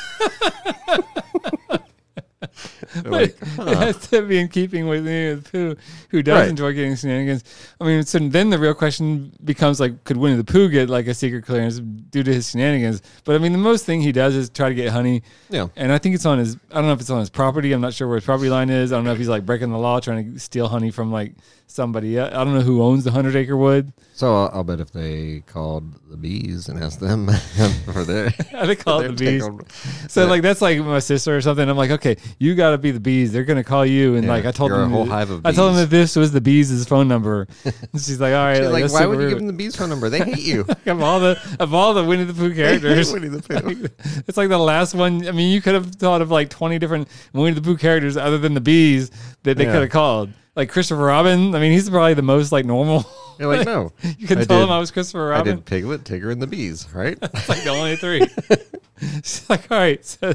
Like, 3.04 3.36
it 3.40 3.76
has 3.78 4.08
to 4.08 4.22
be 4.22 4.38
in 4.38 4.48
keeping 4.48 4.86
with 4.86 5.04
the 5.04 5.42
Pooh, 5.50 5.76
who 6.10 6.22
does 6.22 6.40
Right. 6.40 6.48
enjoy 6.48 6.74
getting 6.74 6.94
shenanigans. 6.94 7.42
I 7.80 7.84
mean, 7.84 8.02
so 8.02 8.18
then 8.18 8.50
the 8.50 8.58
real 8.58 8.74
question 8.74 9.32
becomes 9.44 9.80
like, 9.80 10.04
could 10.04 10.16
Winnie 10.18 10.36
the 10.36 10.44
Pooh 10.44 10.68
get 10.68 10.90
like 10.90 11.06
a 11.06 11.14
secret 11.14 11.44
clearance 11.46 11.78
due 11.78 12.22
to 12.22 12.32
his 12.32 12.50
shenanigans? 12.50 13.00
But 13.24 13.36
I 13.36 13.38
mean, 13.38 13.52
the 13.52 13.58
most 13.58 13.86
thing 13.86 14.02
he 14.02 14.12
does 14.12 14.34
is 14.34 14.50
try 14.50 14.68
to 14.68 14.74
get 14.74 14.90
honey, 14.92 15.22
yeah. 15.48 15.68
and 15.76 15.90
I 15.90 15.98
think 15.98 16.14
it's 16.14 16.26
on 16.26 16.38
his. 16.38 16.56
I 16.70 16.76
don't 16.76 16.86
know 16.86 16.92
if 16.92 17.00
it's 17.00 17.10
on 17.10 17.20
his 17.20 17.30
property. 17.30 17.72
I'm 17.72 17.80
not 17.80 17.94
sure 17.94 18.08
where 18.08 18.16
his 18.18 18.24
property 18.24 18.50
line 18.50 18.68
is. 18.68 18.92
I 18.92 18.96
don't 18.96 19.04
know 19.04 19.12
if 19.12 19.18
he's 19.18 19.28
like 19.28 19.46
breaking 19.46 19.70
the 19.70 19.78
law, 19.78 20.00
trying 20.00 20.34
to 20.34 20.38
steal 20.38 20.68
honey 20.68 20.90
from 20.90 21.10
like 21.10 21.32
somebody. 21.74 22.18
I 22.18 22.28
don't 22.44 22.54
know 22.54 22.60
who 22.60 22.82
owns 22.82 23.04
the 23.04 23.10
hundred 23.10 23.34
acre 23.36 23.56
wood. 23.56 23.92
So 24.14 24.34
I'll, 24.34 24.50
I'll 24.54 24.64
bet 24.64 24.78
if 24.80 24.92
they 24.92 25.42
called 25.46 25.94
the 26.10 26.16
bees 26.16 26.68
and 26.68 26.82
asked 26.82 27.00
them 27.00 27.26
for 27.92 28.04
their, 28.04 28.30
they 28.64 28.76
call 28.76 28.98
their 29.00 29.08
it 29.10 29.16
the 29.16 29.24
bees. 29.24 29.42
on- 29.44 29.60
So 30.08 30.24
Yeah. 30.24 30.30
like 30.30 30.42
that's 30.42 30.60
like 30.60 30.78
my 30.80 30.98
sister 30.98 31.36
or 31.36 31.40
something. 31.40 31.68
I'm 31.68 31.76
like, 31.76 31.90
okay, 31.92 32.16
you 32.38 32.54
got 32.54 32.70
to 32.70 32.78
be 32.78 32.90
the 32.90 33.00
bees. 33.00 33.32
They're 33.32 33.44
gonna 33.44 33.64
call 33.64 33.84
you, 33.86 34.14
and 34.16 34.24
Yeah, 34.26 34.32
like 34.32 34.44
I 34.44 34.52
told 34.52 34.70
them, 34.70 34.90
whole 34.90 35.04
that- 35.06 35.10
hive 35.10 35.30
of 35.30 35.46
I 35.46 35.52
told 35.52 35.70
them 35.70 35.76
that 35.80 35.90
this 35.90 36.14
was 36.14 36.30
the 36.32 36.40
bees' 36.40 36.86
phone 36.86 37.08
number. 37.08 37.48
and 37.64 37.74
she's 37.94 38.20
like, 38.20 38.34
all 38.34 38.44
right, 38.44 38.60
like, 38.60 38.82
that's 38.84 38.92
why 38.92 39.06
would 39.06 39.20
you 39.20 39.28
give 39.30 39.38
them 39.38 39.46
the 39.46 39.52
bees 39.52 39.74
phone 39.74 39.88
number? 39.88 40.08
They 40.10 40.18
hate 40.18 40.38
you. 40.44 40.66
of 40.86 41.02
all 41.02 41.18
the 41.20 41.38
of 41.58 41.72
all 41.74 41.94
the 41.94 42.04
Winnie 42.04 42.24
the 42.24 42.34
Pooh 42.34 42.54
characters. 42.54 43.12
Winnie 43.12 43.28
the 43.28 43.40
Pooh. 43.42 43.86
it's 44.28 44.36
like 44.36 44.50
the 44.50 44.58
last 44.58 44.94
one. 44.94 45.26
I 45.26 45.32
mean, 45.32 45.52
you 45.52 45.60
could 45.62 45.74
have 45.74 45.86
thought 45.94 46.20
of 46.22 46.30
like 46.30 46.50
twenty 46.50 46.78
different 46.78 47.08
Winnie 47.32 47.54
the 47.54 47.62
Pooh 47.62 47.76
characters 47.78 48.16
other 48.16 48.38
than 48.38 48.54
the 48.54 48.60
bees 48.60 49.10
that 49.44 49.56
they 49.56 49.64
Yeah. 49.64 49.72
could 49.72 49.80
have 49.82 49.90
called. 49.90 50.30
Like 50.54 50.68
Christopher 50.70 51.02
Robin. 51.02 51.54
I 51.54 51.60
mean, 51.60 51.72
he's 51.72 51.88
probably 51.88 52.14
the 52.14 52.22
most 52.22 52.52
like 52.52 52.64
normal. 52.66 53.04
You're 53.38 53.54
like, 53.56 53.66
no. 53.74 53.92
you 54.18 54.26
could 54.28 54.38
I 54.38 54.44
tell 54.44 54.58
did- 54.58 54.64
him 54.64 54.70
I 54.70 54.78
was 54.78 54.90
Christopher 54.90 55.28
Robin. 55.28 55.52
I 55.52 55.54
did 55.56 55.64
Piglet, 55.64 56.04
Tigger, 56.04 56.30
and 56.30 56.42
the 56.42 56.46
bees, 56.46 56.86
right? 56.92 57.16
It's 57.22 57.48
like 57.48 57.62
the 57.64 57.70
only 57.70 57.96
three. 57.96 58.20
she's 59.22 59.48
like, 59.48 59.70
all 59.70 59.78
right. 59.78 60.04
So 60.04 60.34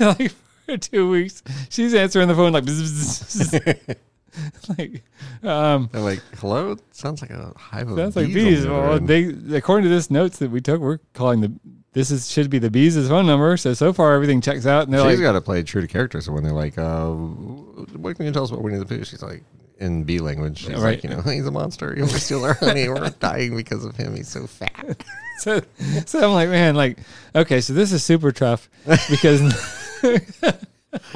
like 0.00 0.32
for 0.66 0.76
two 0.78 1.10
weeks, 1.10 1.42
she's 1.68 1.94
answering 1.94 2.28
the 2.28 2.34
phone 2.34 2.52
like, 2.52 2.64
bzz, 2.64 2.80
bzz, 2.80 3.60
bzz. 3.60 4.78
like, 4.78 5.02
um, 5.48 5.88
They're 5.92 6.00
like, 6.00 6.22
hello? 6.38 6.76
Sounds 6.92 7.20
like 7.20 7.30
a 7.30 7.52
hive 7.56 7.88
of 7.90 7.98
sounds 7.98 8.16
like 8.16 8.26
bees. 8.28 8.34
bees. 8.62 8.66
on 8.66 8.70
the 8.70 8.76
other 8.76 8.88
Well, 8.88 9.00
they 9.00 9.56
according 9.56 9.84
to 9.84 9.90
this 9.94 10.10
notes 10.10 10.38
that 10.38 10.50
we 10.50 10.60
took, 10.60 10.80
we're 10.80 10.98
calling 11.12 11.40
the 11.42 11.52
this 11.92 12.10
is 12.10 12.30
should 12.30 12.50
be 12.50 12.58
the 12.58 12.70
bees' 12.70 13.08
phone 13.08 13.26
number. 13.26 13.56
So 13.56 13.74
so 13.74 13.92
far 13.92 14.14
everything 14.14 14.40
checks 14.40 14.66
out, 14.66 14.84
and 14.84 14.92
they're 14.92 15.00
She's 15.08 15.18
like, 15.18 15.24
got 15.24 15.32
to 15.32 15.40
play 15.40 15.62
true 15.62 15.80
to 15.80 15.86
character. 15.88 16.20
So 16.20 16.32
when 16.32 16.44
they're 16.44 16.52
like, 16.52 16.78
uh, 16.78 17.06
"What 17.08 18.16
can 18.16 18.26
you 18.26 18.32
tell 18.32 18.44
us 18.44 18.50
about 18.50 18.62
Winnie 18.62 18.78
the 18.78 18.86
Pooh?" 18.86 19.04
She's 19.04 19.22
like, 19.22 19.42
in 19.78 20.04
bee 20.04 20.18
language, 20.20 20.58
she's 20.58 20.70
Right. 20.70 21.02
like, 21.02 21.04
"You 21.04 21.10
know, 21.10 21.20
he's 21.26 21.46
a 21.46 21.50
monster. 21.50 21.94
He 21.94 22.02
always 22.02 22.22
steals 22.22 22.44
our 22.44 22.54
honey. 22.54 22.88
We're 22.88 23.08
dying 23.20 23.56
because 23.56 23.84
of 23.84 23.96
him. 23.96 24.14
He's 24.14 24.28
so 24.28 24.46
fat." 24.46 25.02
so, 25.38 25.60
so 26.06 26.18
I'm 26.24 26.32
like, 26.32 26.48
man, 26.50 26.74
like, 26.76 26.98
okay, 27.34 27.60
so 27.60 27.72
this 27.72 27.92
is 27.92 28.04
super 28.04 28.30
tough 28.32 28.68
because 29.08 29.40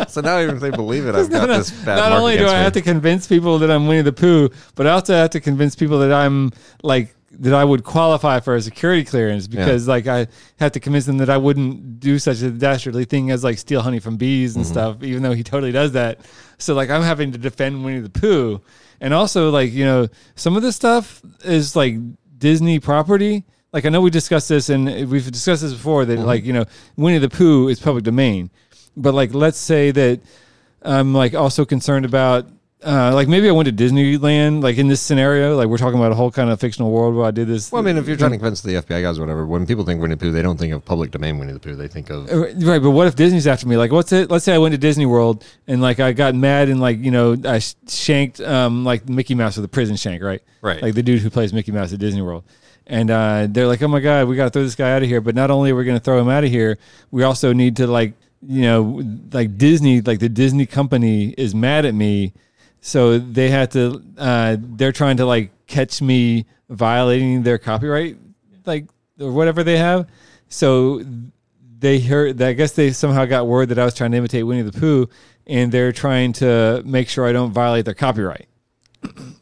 So 0.08 0.20
now, 0.20 0.38
even 0.40 0.54
if 0.54 0.60
they 0.60 0.70
believe 0.70 1.04
it, 1.06 1.14
I've 1.16 1.30
got 1.30 1.46
this 1.46 1.70
bad. 1.84 1.96
not 1.96 2.12
only 2.12 2.36
do 2.36 2.44
I 2.46 2.52
me. 2.58 2.62
have 2.62 2.72
to 2.74 2.80
convince 2.82 3.26
people 3.26 3.58
that 3.58 3.70
I'm 3.72 3.88
Winnie 3.88 4.02
the 4.02 4.12
Pooh, 4.12 4.48
but 4.76 4.86
I 4.86 4.90
also 4.90 5.14
have 5.14 5.30
to 5.30 5.40
convince 5.40 5.74
people 5.74 5.98
that 5.98 6.12
I'm 6.12 6.52
like 6.84 7.12
that 7.40 7.54
I 7.54 7.64
would 7.64 7.84
qualify 7.84 8.40
for 8.40 8.54
a 8.54 8.60
security 8.62 9.04
clearance 9.04 9.46
because 9.46 9.88
like 9.88 10.06
I 10.06 10.26
have 10.58 10.72
to 10.72 10.80
convince 10.80 11.06
them 11.06 11.18
that 11.18 11.30
I 11.30 11.36
wouldn't 11.36 12.00
do 12.00 12.18
such 12.18 12.42
a 12.42 12.50
dastardly 12.50 13.04
thing 13.04 13.30
as 13.30 13.42
like 13.44 13.58
steal 13.58 13.82
honey 13.82 13.98
from 14.00 14.16
bees 14.16 14.52
Mm-hmm. 14.52 14.60
and 14.60 14.66
stuff, 14.66 15.02
even 15.02 15.22
though 15.22 15.32
he 15.32 15.42
totally 15.42 15.72
does 15.72 15.92
that. 15.92 16.20
So 16.58 16.74
like 16.74 16.90
I'm 16.90 17.02
having 17.02 17.32
to 17.32 17.38
defend 17.38 17.84
Winnie 17.84 18.00
the 18.00 18.10
Pooh, 18.10 18.60
and 19.00 19.12
also 19.14 19.50
like 19.50 19.72
you 19.72 19.84
know 19.84 20.08
some 20.36 20.56
of 20.56 20.62
this 20.62 20.76
stuff 20.76 21.22
is 21.44 21.74
like 21.76 21.96
Disney 22.38 22.78
property. 22.80 23.44
Like 23.72 23.84
I 23.84 23.88
know 23.88 24.00
we 24.00 24.10
discussed 24.10 24.48
this 24.48 24.68
and 24.68 24.86
we've 25.10 25.30
discussed 25.30 25.62
this 25.62 25.72
before 25.72 26.04
that 26.04 26.18
like 26.20 26.44
you 26.44 26.52
know 26.52 26.64
Winnie 26.96 27.18
the 27.18 27.28
Pooh 27.28 27.68
is 27.68 27.80
public 27.80 28.04
domain, 28.04 28.50
but 28.96 29.14
like 29.14 29.34
let's 29.34 29.58
say 29.58 29.90
that 29.90 30.20
I'm 30.82 31.12
like 31.14 31.34
also 31.34 31.64
concerned 31.64 32.04
about 32.04 32.46
uh, 32.84 33.12
like 33.14 33.28
maybe 33.28 33.48
I 33.48 33.52
went 33.52 33.66
to 33.66 33.72
Disneyland 33.72 34.62
like 34.62 34.76
in 34.76 34.88
this 34.88 35.00
scenario 35.00 35.56
like 35.56 35.68
we're 35.68 35.78
talking 35.78 35.98
about 35.98 36.12
a 36.12 36.14
whole 36.14 36.30
kind 36.30 36.50
of 36.50 36.60
fictional 36.60 36.90
world 36.90 37.14
where 37.14 37.24
I 37.26 37.30
did 37.30 37.48
this. 37.48 37.72
Well, 37.72 37.80
I 37.80 37.84
mean, 37.84 37.96
if 37.96 38.06
you're 38.06 38.16
trying 38.16 38.32
to 38.32 38.36
convince 38.36 38.60
the 38.60 38.74
FBI 38.74 39.02
guys, 39.02 39.18
or 39.18 39.22
whatever, 39.22 39.46
when 39.46 39.66
people 39.66 39.84
think 39.84 40.00
Winnie 40.02 40.14
the 40.14 40.20
Pooh, 40.20 40.32
they 40.32 40.42
don't 40.42 40.58
think 40.58 40.72
of 40.72 40.84
public 40.84 41.10
domain 41.10 41.38
Winnie 41.38 41.52
the 41.52 41.60
Pooh. 41.60 41.74
They 41.76 41.88
think 41.88 42.10
of 42.10 42.30
Uh, 42.30 42.52
right 42.66 42.82
but 42.82 42.90
what 42.90 43.06
if 43.06 43.16
Disney's 43.16 43.46
after 43.46 43.66
me? 43.66 43.76
Like 43.76 43.90
what's 43.92 44.12
it 44.12 44.30
let's 44.30 44.44
say 44.44 44.54
I 44.54 44.58
went 44.58 44.72
to 44.72 44.78
Disney 44.78 45.06
World 45.06 45.44
and 45.66 45.80
like 45.80 45.98
I 46.00 46.12
got 46.12 46.34
mad 46.34 46.68
and 46.68 46.80
like 46.80 46.98
you 46.98 47.10
know 47.10 47.36
I 47.44 47.60
shanked 47.88 48.40
um 48.40 48.84
like 48.84 49.08
Mickey 49.08 49.34
Mouse 49.34 49.56
with 49.56 49.64
a 49.64 49.68
prison 49.68 49.96
shank 49.96 50.22
right? 50.22 50.42
Right. 50.60 50.82
like 50.82 50.94
the 50.94 51.02
dude 51.02 51.20
who 51.20 51.30
plays 51.30 51.52
Mickey 51.52 51.72
Mouse 51.72 51.92
at 51.92 51.98
Disney 51.98 52.22
World. 52.22 52.44
And 52.86 53.10
uh, 53.10 53.46
they're 53.48 53.66
like 53.66 53.82
oh 53.82 53.88
my 53.88 54.00
god 54.00 54.28
we 54.28 54.36
got 54.36 54.44
to 54.44 54.50
throw 54.50 54.62
this 54.62 54.74
guy 54.74 54.92
out 54.92 55.02
of 55.02 55.08
here. 55.08 55.22
But 55.22 55.34
not 55.34 55.50
only 55.50 55.70
are 55.70 55.74
we 55.74 55.84
going 55.84 55.96
to 55.98 56.04
throw 56.04 56.20
him 56.20 56.28
out 56.28 56.44
of 56.44 56.50
here 56.50 56.76
we 57.10 57.22
also 57.22 57.52
need 57.54 57.76
to 57.76 57.86
like 57.86 58.12
you 58.46 58.62
know 58.62 59.02
like 59.32 59.56
Disney 59.56 60.02
like 60.02 60.18
the 60.18 60.28
Disney 60.28 60.66
company 60.66 61.34
is 61.38 61.54
mad 61.54 61.86
at 61.86 61.94
me 61.94 62.34
so 62.86 63.18
they 63.18 63.48
had 63.48 63.70
to 63.70 64.04
uh 64.18 64.58
they're 64.60 64.92
trying 64.92 65.16
to 65.16 65.24
like 65.24 65.50
catch 65.66 66.02
me 66.02 66.44
violating 66.68 67.42
their 67.42 67.56
copyright 67.56 68.18
like 68.66 68.86
or 69.18 69.32
whatever 69.32 69.64
they 69.64 69.78
have. 69.78 70.06
So 70.50 71.02
they 71.78 71.98
heard 71.98 72.40
i 72.42 72.52
guess 72.52 72.72
they 72.72 72.92
somehow 72.92 73.24
got 73.24 73.46
word 73.46 73.70
that 73.70 73.78
i 73.78 73.84
was 73.84 73.94
trying 73.94 74.10
to 74.10 74.16
imitate 74.18 74.46
winnie 74.46 74.62
the 74.62 74.72
pooh 74.72 75.08
and 75.46 75.72
they're 75.72 75.92
trying 75.92 76.32
to 76.34 76.82
make 76.84 77.08
sure 77.08 77.26
i 77.26 77.32
don't 77.32 77.52
violate 77.52 77.86
their 77.86 77.94
copyright. 77.94 78.48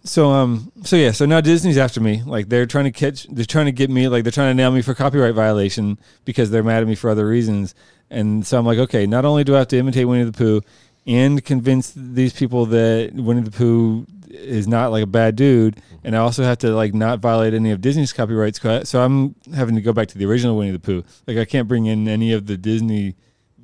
So 0.05 0.30
um 0.30 0.70
so 0.84 0.95
yeah 0.95 1.11
so 1.11 1.26
now 1.26 1.40
disney's 1.40 1.78
after 1.78 2.01
me. 2.01 2.22
Like 2.24 2.49
they're 2.49 2.66
trying 2.66 2.84
to 2.84 2.93
catch 2.93 3.24
they're 3.24 3.45
trying 3.45 3.66
to 3.66 3.72
get 3.72 3.90
me 3.90 4.07
like 4.07 4.22
they're 4.22 4.30
trying 4.30 4.51
to 4.51 4.55
nail 4.55 4.70
me 4.70 4.82
for 4.82 4.95
copyright 4.95 5.34
violation 5.34 5.99
because 6.24 6.53
they're 6.53 6.62
mad 6.62 6.82
at 6.82 6.88
me 6.88 6.95
for 6.95 7.11
other 7.11 7.26
reasons. 7.26 7.74
And 8.09 8.47
so 8.47 8.57
I'm 8.57 8.66
like, 8.66 8.78
okay, 8.78 9.05
not 9.07 9.24
only 9.24 9.43
do 9.43 9.57
I 9.57 9.59
have 9.59 9.68
to 9.68 9.78
imitate 9.78 10.07
Winnie 10.07 10.24
the 10.24 10.32
Pooh 10.32 10.61
and 11.07 11.44
convince 11.44 11.92
these 11.96 12.32
people 12.32 12.66
that 12.66 13.12
Winnie 13.14 13.42
the 13.42 13.50
Pooh 13.50 14.07
is 14.28 14.66
not 14.66 14.90
like 14.90 15.03
a 15.03 15.07
bad 15.07 15.36
dude, 15.36 15.76
mm-hmm. 15.76 15.96
and 16.05 16.16
I 16.16 16.20
also 16.20 16.42
have 16.42 16.59
to 16.59 16.74
like 16.74 16.94
not 16.94 17.20
violate 17.20 17.55
any 17.55 17.70
of 17.70 17.80
Disney's 17.80 18.12
copyrights. 18.12 18.61
So 18.88 19.03
I'm 19.03 19.34
having 19.55 19.74
to 19.74 19.80
go 19.80 19.92
back 19.92 20.09
to 20.09 20.18
the 20.18 20.24
original 20.26 20.57
Winnie 20.57 20.70
the 20.70 20.78
Pooh. 20.78 21.05
Like 21.26 21.36
I 21.36 21.44
can't 21.44 21.68
bring 21.68 21.86
in 21.86 22.09
any 22.09 22.32
of 22.32 22.46
the 22.46 22.57
Disney, 22.57 23.14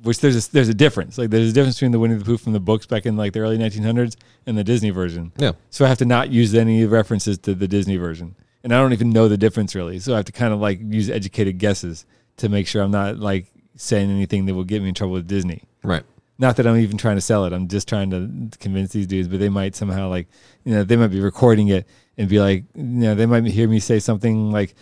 which 0.03 0.19
there's 0.19 0.47
a, 0.47 0.51
there's 0.51 0.69
a 0.69 0.73
difference. 0.73 1.17
Like 1.17 1.29
there's 1.29 1.49
a 1.49 1.53
difference 1.53 1.75
between 1.75 1.91
the 1.91 1.99
Winnie 1.99 2.15
the 2.15 2.25
Pooh 2.25 2.37
from 2.37 2.53
the 2.53 2.59
books 2.59 2.85
back 2.85 3.05
in 3.05 3.17
like 3.17 3.33
the 3.33 3.39
early 3.39 3.57
1900s 3.57 4.15
and 4.45 4.57
the 4.57 4.63
Disney 4.63 4.89
version. 4.89 5.31
Yeah. 5.37 5.53
So 5.69 5.85
I 5.85 5.87
have 5.87 5.97
to 5.99 6.05
not 6.05 6.29
use 6.29 6.53
any 6.53 6.85
references 6.85 7.37
to 7.39 7.55
the 7.55 7.67
Disney 7.67 7.97
version, 7.97 8.35
and 8.63 8.73
I 8.73 8.77
don't 8.77 8.93
even 8.93 9.09
know 9.09 9.27
the 9.27 9.37
difference 9.37 9.75
really. 9.75 9.99
So 9.99 10.13
I 10.13 10.17
have 10.17 10.25
to 10.25 10.31
kind 10.31 10.53
of 10.53 10.59
like 10.59 10.79
use 10.81 11.09
educated 11.09 11.57
guesses 11.57 12.05
to 12.37 12.49
make 12.49 12.67
sure 12.67 12.83
I'm 12.83 12.91
not 12.91 13.17
like 13.17 13.47
saying 13.75 14.09
anything 14.09 14.45
that 14.45 14.53
will 14.53 14.63
get 14.65 14.81
me 14.81 14.89
in 14.89 14.95
trouble 14.95 15.13
with 15.13 15.27
Disney. 15.27 15.63
Right. 15.83 16.03
Not 16.39 16.55
that 16.55 16.65
I'm 16.65 16.77
even 16.77 16.97
trying 16.97 17.17
to 17.17 17.21
sell 17.21 17.43
it. 17.45 17.51
I'm 17.51 17.67
just 17.67 17.87
trying 17.87 18.09
to 18.11 18.57
convince 18.59 18.93
these 18.93 19.05
dudes, 19.07 19.27
but 19.27 19.39
they 19.39 19.49
might 19.49 19.75
somehow 19.75 20.07
like, 20.09 20.27
you 20.63 20.73
know, 20.73 20.83
they 20.85 20.95
might 20.95 21.07
be 21.11 21.19
recording 21.19 21.67
it 21.67 21.85
and 22.17 22.29
be 22.29 22.39
like, 22.39 22.63
you 22.73 22.83
know, 22.83 23.13
they 23.13 23.25
might 23.25 23.45
hear 23.45 23.67
me 23.67 23.79
say 23.79 23.99
something 23.99 24.49
like, 24.49 24.73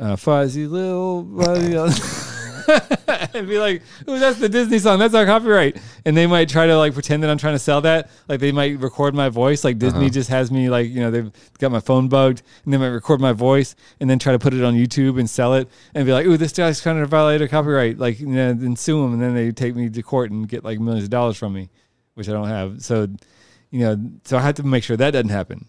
uh, 0.00 0.16
"Fuzzy 0.16 0.66
little," 0.66 1.22
buddy," 1.22 1.76
and 3.34 3.48
be 3.48 3.58
like, 3.58 3.82
"Oh, 4.06 4.18
that's 4.18 4.38
the 4.38 4.48
Disney 4.48 4.78
song. 4.78 4.98
That's 4.98 5.14
our 5.14 5.24
copyright." 5.26 5.76
And 6.04 6.16
they 6.16 6.26
might 6.26 6.48
try 6.48 6.66
to 6.66 6.76
like 6.76 6.92
pretend 6.92 7.22
that 7.22 7.30
I'm 7.30 7.38
trying 7.38 7.54
to 7.54 7.58
sell 7.58 7.80
that. 7.82 8.10
Like 8.28 8.40
they 8.40 8.52
might 8.52 8.78
record 8.78 9.14
my 9.14 9.28
voice. 9.28 9.64
Like 9.64 9.78
Disney 9.78 10.00
Uh-huh. 10.00 10.08
just 10.10 10.30
has 10.30 10.50
me 10.50 10.68
like, 10.68 10.88
you 10.90 11.00
know, 11.00 11.10
they've 11.10 11.30
got 11.58 11.70
my 11.72 11.80
phone 11.80 12.08
bugged, 12.08 12.42
and 12.64 12.72
they 12.72 12.76
might 12.78 12.88
record 12.88 13.20
my 13.20 13.32
voice 13.32 13.74
and 14.00 14.08
then 14.08 14.18
try 14.18 14.32
to 14.32 14.38
put 14.38 14.54
it 14.54 14.62
on 14.62 14.74
YouTube 14.74 15.18
and 15.18 15.28
sell 15.28 15.54
it 15.54 15.68
and 15.94 16.04
be 16.06 16.12
like, 16.12 16.26
"Ooh, 16.26 16.36
this 16.36 16.52
guy's 16.52 16.80
trying 16.80 17.00
to 17.00 17.06
violate 17.06 17.40
a 17.42 17.48
copyright." 17.48 17.98
Like, 17.98 18.20
you 18.20 18.26
know, 18.26 18.52
then 18.52 18.76
sue 18.76 19.00
them, 19.02 19.14
and 19.14 19.22
then 19.22 19.34
they 19.34 19.50
take 19.52 19.74
me 19.74 19.88
to 19.88 20.02
court 20.02 20.30
and 20.30 20.48
get 20.48 20.64
like 20.64 20.78
millions 20.78 21.04
of 21.04 21.10
dollars 21.10 21.36
from 21.36 21.52
me, 21.54 21.70
which 22.14 22.28
I 22.28 22.32
don't 22.32 22.48
have. 22.48 22.82
So, 22.82 23.08
you 23.70 23.80
know, 23.80 23.96
so 24.24 24.36
I 24.38 24.40
have 24.42 24.54
to 24.56 24.62
make 24.62 24.84
sure 24.84 24.96
that 24.96 25.10
doesn't 25.12 25.28
happen. 25.30 25.66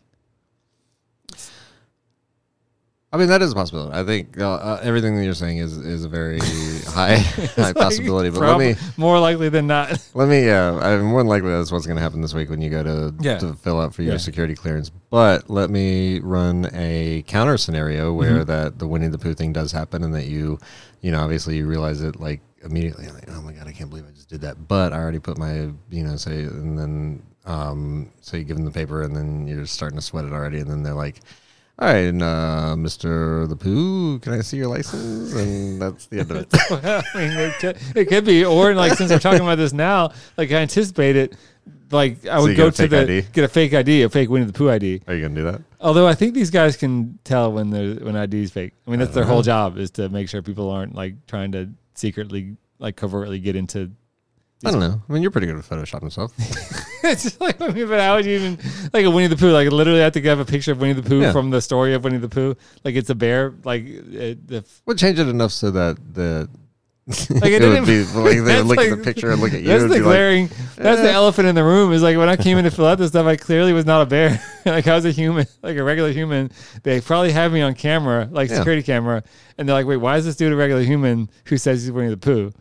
I 3.12 3.18
mean, 3.18 3.30
that 3.30 3.42
is 3.42 3.52
a 3.54 3.56
possibility. 3.56 3.92
I 3.98 4.04
think 4.04 4.40
uh, 4.40 4.54
uh, 4.54 4.80
everything 4.84 5.16
that 5.18 5.26
you're 5.26 5.34
saying 5.34 5.58
is 5.58 5.76
is 5.78 6.06
a 6.06 6.08
very 6.10 6.38
high 6.88 7.16
high 7.18 7.74
possibility. 7.74 8.30
But 8.30 8.38
Prob- 8.40 8.60
let 8.60 8.78
me 8.78 8.82
more 8.98 9.20
likely 9.20 9.50
than 9.50 9.66
not. 9.66 9.98
let 10.14 10.28
me. 10.28 10.48
Uh, 10.48 10.74
I'm 10.76 11.06
more 11.06 11.22
than 11.22 11.28
likely 11.28 11.50
that's 11.50 11.72
what's 11.72 11.88
going 11.88 11.96
to 11.98 12.04
happen 12.04 12.22
this 12.22 12.36
week 12.36 12.52
when 12.52 12.62
you 12.62 12.70
go 12.70 12.84
to 12.84 13.16
Yeah. 13.20 13.40
to 13.40 13.54
fill 13.56 13.82
out 13.82 13.96
for 13.96 14.04
your 14.04 14.12
Yeah. 14.14 14.18
security 14.20 14.54
clearance. 14.54 14.92
But 15.10 15.50
let 15.50 15.72
me 15.72 16.20
run 16.20 16.70
a 16.72 17.24
counter 17.26 17.58
scenario 17.58 18.14
where 18.14 18.30
Mm-hmm. 18.42 18.44
that 18.52 18.78
the 18.78 18.88
Winnie 18.88 19.08
the 19.08 19.18
Pooh 19.18 19.34
thing 19.34 19.54
does 19.54 19.72
happen, 19.72 20.04
and 20.04 20.14
that 20.14 20.28
you, 20.28 20.60
you 21.02 21.12
know, 21.12 21.20
obviously 21.22 21.58
you 21.58 21.66
realize 21.66 22.02
it 22.02 22.20
like 22.20 22.42
immediately. 22.64 23.08
Like, 23.08 23.28
oh 23.32 23.42
my 23.42 23.54
god, 23.54 23.68
I 23.68 23.72
can't 23.72 23.90
believe 23.90 24.06
I 24.08 24.12
just 24.12 24.30
did 24.30 24.42
that. 24.42 24.68
But 24.68 24.94
I 24.94 24.98
already 24.98 25.18
put 25.20 25.36
my, 25.40 25.72
you 25.90 26.04
know, 26.04 26.16
say, 26.16 26.44
and 26.44 26.78
then 26.78 27.24
um, 27.48 28.12
so 28.22 28.38
you 28.38 28.44
give 28.44 28.58
them 28.58 28.66
the 28.66 28.72
paper, 28.72 29.02
and 29.02 29.16
then 29.16 29.48
you're 29.48 29.66
starting 29.66 29.98
to 29.98 30.04
sweat 30.04 30.26
it 30.26 30.32
already, 30.32 30.60
and 30.60 30.70
then 30.70 30.84
they're 30.84 30.94
like. 30.94 31.22
All 31.82 31.88
right, 31.88 32.06
and, 32.08 32.22
uh, 32.22 32.76
Mr. 32.78 33.48
The 33.48 33.56
Pooh, 33.56 34.20
can 34.20 34.34
I 34.34 34.42
see 34.42 34.58
your 34.58 34.68
license? 34.68 35.34
And 35.34 35.82
that's 35.82 36.08
the 36.08 36.20
end 36.20 36.32
of 36.32 36.38
it. 36.38 36.48
I 37.16 37.18
mean, 37.18 37.32
it 37.38 37.54
could, 37.60 37.78
it 37.96 38.06
could 38.10 38.26
be, 38.26 38.44
or 38.44 38.76
like 38.76 38.94
since 38.98 39.10
we're 39.12 39.20
talking 39.20 39.40
about 39.40 39.56
this 39.58 39.72
now, 39.72 40.12
like 40.38 40.52
I 40.52 40.56
anticipate 40.58 41.16
it. 41.16 41.36
Like 41.92 42.28
I 42.28 42.40
would 42.40 42.52
you 42.52 42.58
go 42.58 42.70
to 42.70 42.88
the 42.88 43.00
ID? 43.02 43.22
get 43.34 43.44
a 43.46 43.48
fake 43.48 43.74
ID, 43.74 44.04
a 44.04 44.10
fake 44.10 44.30
Winnie 44.30 44.46
the 44.46 44.54
Pooh 44.54 44.70
ID. 44.70 45.02
Are 45.08 45.16
you 45.16 45.22
gonna 45.24 45.34
do 45.36 45.44
that? 45.46 45.62
Although 45.82 46.06
I 46.08 46.14
think 46.14 46.36
these 46.36 46.52
guys 46.52 46.78
can 46.78 47.18
tell 47.24 47.52
when 47.52 47.70
the 47.72 48.00
when 48.04 48.16
ID 48.16 48.44
is 48.44 48.52
fake. 48.52 48.74
I 48.86 48.92
mean, 48.92 49.00
that's 49.00 49.14
their 49.16 49.24
Uh-huh. 49.24 49.34
whole 49.34 49.42
job 49.42 49.78
is 49.80 49.90
to 49.92 50.08
make 50.10 50.30
sure 50.30 50.42
people 50.44 50.70
aren't 50.70 50.94
like 50.94 51.26
trying 51.26 51.52
to 51.54 51.70
secretly, 51.96 52.58
like 52.78 52.96
covertly 52.96 53.40
get 53.40 53.56
into. 53.56 53.90
I 54.66 54.72
don't 54.72 54.82
know. 54.82 55.02
I 55.08 55.14
mean, 55.14 55.22
you're 55.22 55.32
pretty 55.32 55.48
good 55.48 55.56
at 55.56 55.64
photoshopping 55.64 56.12
stuff. 56.12 56.34
it's 57.04 57.24
just 57.24 57.40
like, 57.40 57.62
I 57.62 57.70
mean, 57.70 57.88
but 57.88 58.00
how 58.02 58.16
would 58.18 58.26
you 58.26 58.34
even 58.38 58.60
like 58.94 59.06
a 59.06 59.10
Winnie 59.12 59.28
the 59.28 59.38
Pooh? 59.38 59.52
Like 59.52 59.72
literally, 59.72 60.02
I 60.02 60.04
have 60.04 60.14
to 60.14 60.22
have 60.24 60.40
a 60.40 60.46
picture 60.46 60.74
of 60.74 60.82
Winnie 60.82 60.94
the 60.94 61.02
Pooh 61.08 61.22
Yeah. 61.22 61.32
from 61.32 61.50
the 61.50 61.62
story 61.62 61.94
of 61.94 62.04
Winnie 62.04 62.18
the 62.18 62.28
Pooh. 62.28 62.56
Like 62.84 62.96
it's 62.96 63.10
a 63.10 63.16
bear. 63.16 63.54
Like 63.64 63.86
it, 63.86 64.48
the 64.48 64.66
We'll 64.86 64.98
change 64.98 65.18
it 65.18 65.28
enough 65.30 65.52
so 65.54 65.72
that 65.72 65.98
the 66.14 66.50
Like, 67.30 67.52
it 67.52 67.62
would 67.70 67.86
be 67.86 68.04
didn't- 68.04 68.16
like 68.16 68.34
they 68.34 68.40
That's 68.42 68.58
would 68.64 68.68
look 68.68 68.80
at 68.80 68.90
like- 68.90 68.98
the 69.00 69.04
picture 69.04 69.32
and 69.32 69.40
look 69.42 69.54
at 69.54 69.62
you 69.62 69.68
That's 69.68 69.84
and 69.84 69.92
the 69.92 69.96
be 69.96 70.02
like, 70.02 70.10
glaring. 70.12 70.48
that's 70.76 71.02
the 71.02 71.10
"Eh." 71.10 71.14
elephant 71.14 71.48
in 71.48 71.56
the 71.56 71.64
room. 71.64 71.94
Is 71.94 72.04
like 72.04 72.18
when 72.18 72.28
I 72.28 72.36
came 72.36 72.58
in 72.58 72.66
to 72.66 72.72
fill 72.72 72.86
out 72.88 72.98
this 72.98 73.12
stuff, 73.12 73.26
I 73.28 73.38
clearly 73.38 73.72
was 73.72 73.86
not 73.86 74.02
a 74.02 74.06
bear. 74.06 74.44
like 74.66 74.86
I 74.88 74.94
was 74.96 75.06
a 75.06 75.12
human, 75.12 75.48
like 75.64 75.78
a 75.78 75.84
regular 75.84 76.12
human. 76.12 76.52
They 76.84 77.00
probably 77.00 77.32
have 77.32 77.54
me 77.54 77.62
on 77.62 77.76
camera, 77.76 78.28
like 78.30 78.50
Yeah. 78.50 78.58
security 78.58 78.84
camera, 78.84 79.24
and 79.58 79.70
they're 79.70 79.74
like, 79.76 79.86
"Wait, 79.88 79.98
why 79.98 80.18
is 80.18 80.26
this 80.26 80.36
dude 80.36 80.52
a 80.52 80.56
regular 80.58 80.84
human 80.84 81.30
who 81.46 81.58
says 81.58 81.82
he's 81.84 81.92
Winnie 81.94 82.10
the 82.10 82.18
Pooh?" 82.18 82.52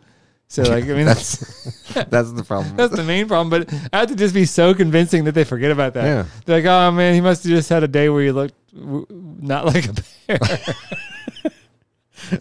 So 0.51 0.63
like, 0.63 0.83
I 0.85 0.87
mean, 0.97 1.05
that's 1.05 1.37
that's 2.09 2.31
the 2.33 2.43
problem. 2.43 2.75
that's 2.75 2.95
the 2.95 3.03
main 3.03 3.27
problem. 3.27 3.49
But 3.49 3.71
I 3.93 3.99
have 3.99 4.09
to 4.09 4.15
just 4.15 4.33
be 4.33 4.45
so 4.45 4.73
convincing 4.73 5.23
that 5.25 5.33
they 5.33 5.43
forget 5.43 5.71
about 5.71 5.93
that. 5.93 6.03
Yeah. 6.05 6.25
They're 6.45 6.57
like, 6.57 6.65
"Oh 6.65 6.91
man, 6.91 7.13
he 7.13 7.21
must 7.21 7.43
have 7.43 7.51
just 7.51 7.69
had 7.69 7.83
a 7.83 7.87
day 7.87 8.09
where 8.09 8.23
he 8.23 8.31
looked 8.31 8.55
w- 8.73 9.05
not 9.09 9.65
like 9.65 9.87
a 9.89 9.93
bear." 10.27 10.39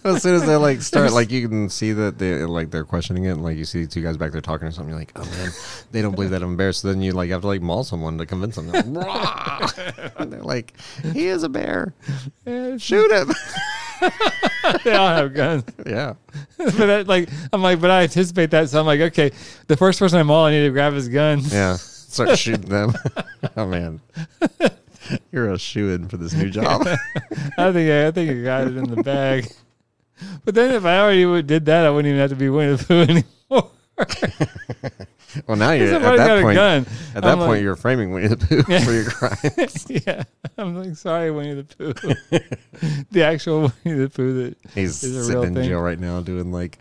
as 0.04 0.22
soon 0.22 0.34
as 0.34 0.46
they 0.46 0.56
like 0.56 0.82
start, 0.82 1.12
like 1.12 1.30
you 1.30 1.48
can 1.48 1.68
see 1.68 1.92
that 1.92 2.18
they 2.18 2.44
like 2.44 2.70
they're 2.70 2.84
questioning 2.84 3.24
it, 3.24 3.30
and 3.30 3.42
like 3.42 3.56
you 3.56 3.64
see 3.64 3.86
two 3.86 4.02
guys 4.02 4.16
back 4.16 4.32
there 4.32 4.40
talking 4.40 4.68
or 4.68 4.70
something. 4.70 4.90
You're 4.90 4.98
like, 4.98 5.12
oh 5.16 5.24
man, 5.24 5.50
they 5.90 6.02
don't 6.02 6.14
believe 6.14 6.30
that 6.30 6.42
I'm 6.42 6.50
embarrassed. 6.50 6.82
So 6.82 6.88
then 6.88 7.02
you 7.02 7.12
like 7.12 7.30
have 7.30 7.42
to 7.42 7.46
like 7.46 7.62
maul 7.62 7.84
someone 7.84 8.18
to 8.18 8.26
convince 8.26 8.56
them. 8.56 8.68
They're 8.68 8.82
like, 8.82 9.74
they're 10.16 10.42
like, 10.42 10.74
he 11.12 11.26
is 11.26 11.42
a 11.42 11.48
bear. 11.48 11.94
Shoot 12.46 13.10
him. 13.10 13.32
they 14.84 14.94
all 14.94 15.08
have 15.08 15.34
guns. 15.34 15.64
yeah. 15.86 16.14
but 16.56 16.90
I, 16.90 17.02
like 17.02 17.28
I'm 17.52 17.62
like, 17.62 17.80
but 17.80 17.90
I 17.90 18.02
anticipate 18.02 18.50
that, 18.50 18.68
so 18.70 18.80
I'm 18.80 18.86
like, 18.86 19.00
okay, 19.00 19.32
the 19.66 19.76
first 19.76 19.98
person 19.98 20.18
I 20.18 20.22
maul, 20.22 20.46
I 20.46 20.50
need 20.52 20.64
to 20.64 20.70
grab 20.70 20.92
his 20.92 21.08
gun. 21.08 21.40
Yeah. 21.40 21.76
Start 21.76 22.38
shooting 22.38 22.68
them. 22.68 22.94
oh 23.56 23.66
man. 23.66 24.00
You're 25.32 25.52
a 25.52 25.58
shoe 25.58 25.90
in 25.90 26.08
for 26.08 26.16
this 26.16 26.34
new 26.34 26.50
job. 26.50 26.86
I 27.58 27.72
think 27.72 27.90
I, 27.90 28.08
I 28.08 28.10
think 28.10 28.30
I 28.30 28.42
got 28.42 28.66
it 28.66 28.76
in 28.76 28.90
the 28.90 29.02
bag. 29.02 29.50
But 30.44 30.54
then 30.54 30.72
if 30.74 30.84
I 30.84 30.98
already 31.00 31.42
did 31.42 31.66
that, 31.66 31.86
I 31.86 31.90
wouldn't 31.90 32.08
even 32.08 32.20
have 32.20 32.30
to 32.30 32.36
be 32.36 32.48
Winnie 32.48 32.76
the 32.76 32.84
Pooh 32.84 33.02
anymore. 33.02 33.70
Well, 35.46 35.56
now 35.58 35.72
you're 35.72 35.94
at 35.94 36.16
that 36.16 36.38
a 36.38 36.42
point. 36.42 36.54
gun. 36.56 36.86
At 37.14 37.22
that 37.22 37.24
I'm 37.24 37.38
point, 37.38 37.50
like- 37.50 37.62
you're 37.62 37.76
framing 37.76 38.12
Winnie 38.12 38.28
the 38.28 38.36
Pooh 38.38 38.62
for 38.84 38.92
your 38.92 39.10
crime. 39.10 40.02
yeah, 40.06 40.22
I'm 40.56 40.74
like, 40.74 40.96
sorry, 40.96 41.30
Winnie 41.30 41.54
the 41.54 41.64
Pooh. 41.64 41.92
the 43.10 43.22
actual 43.22 43.70
Winnie 43.84 43.98
the 43.98 44.08
Pooh 44.08 44.42
that 44.44 44.56
He's 44.74 45.02
is 45.04 45.16
a 45.16 45.24
sitting 45.24 45.40
real 45.40 45.42
in 45.48 45.54
thing. 45.54 45.68
jail 45.68 45.80
right 45.80 45.98
now 46.00 46.20
doing 46.20 46.50
like 46.50 46.78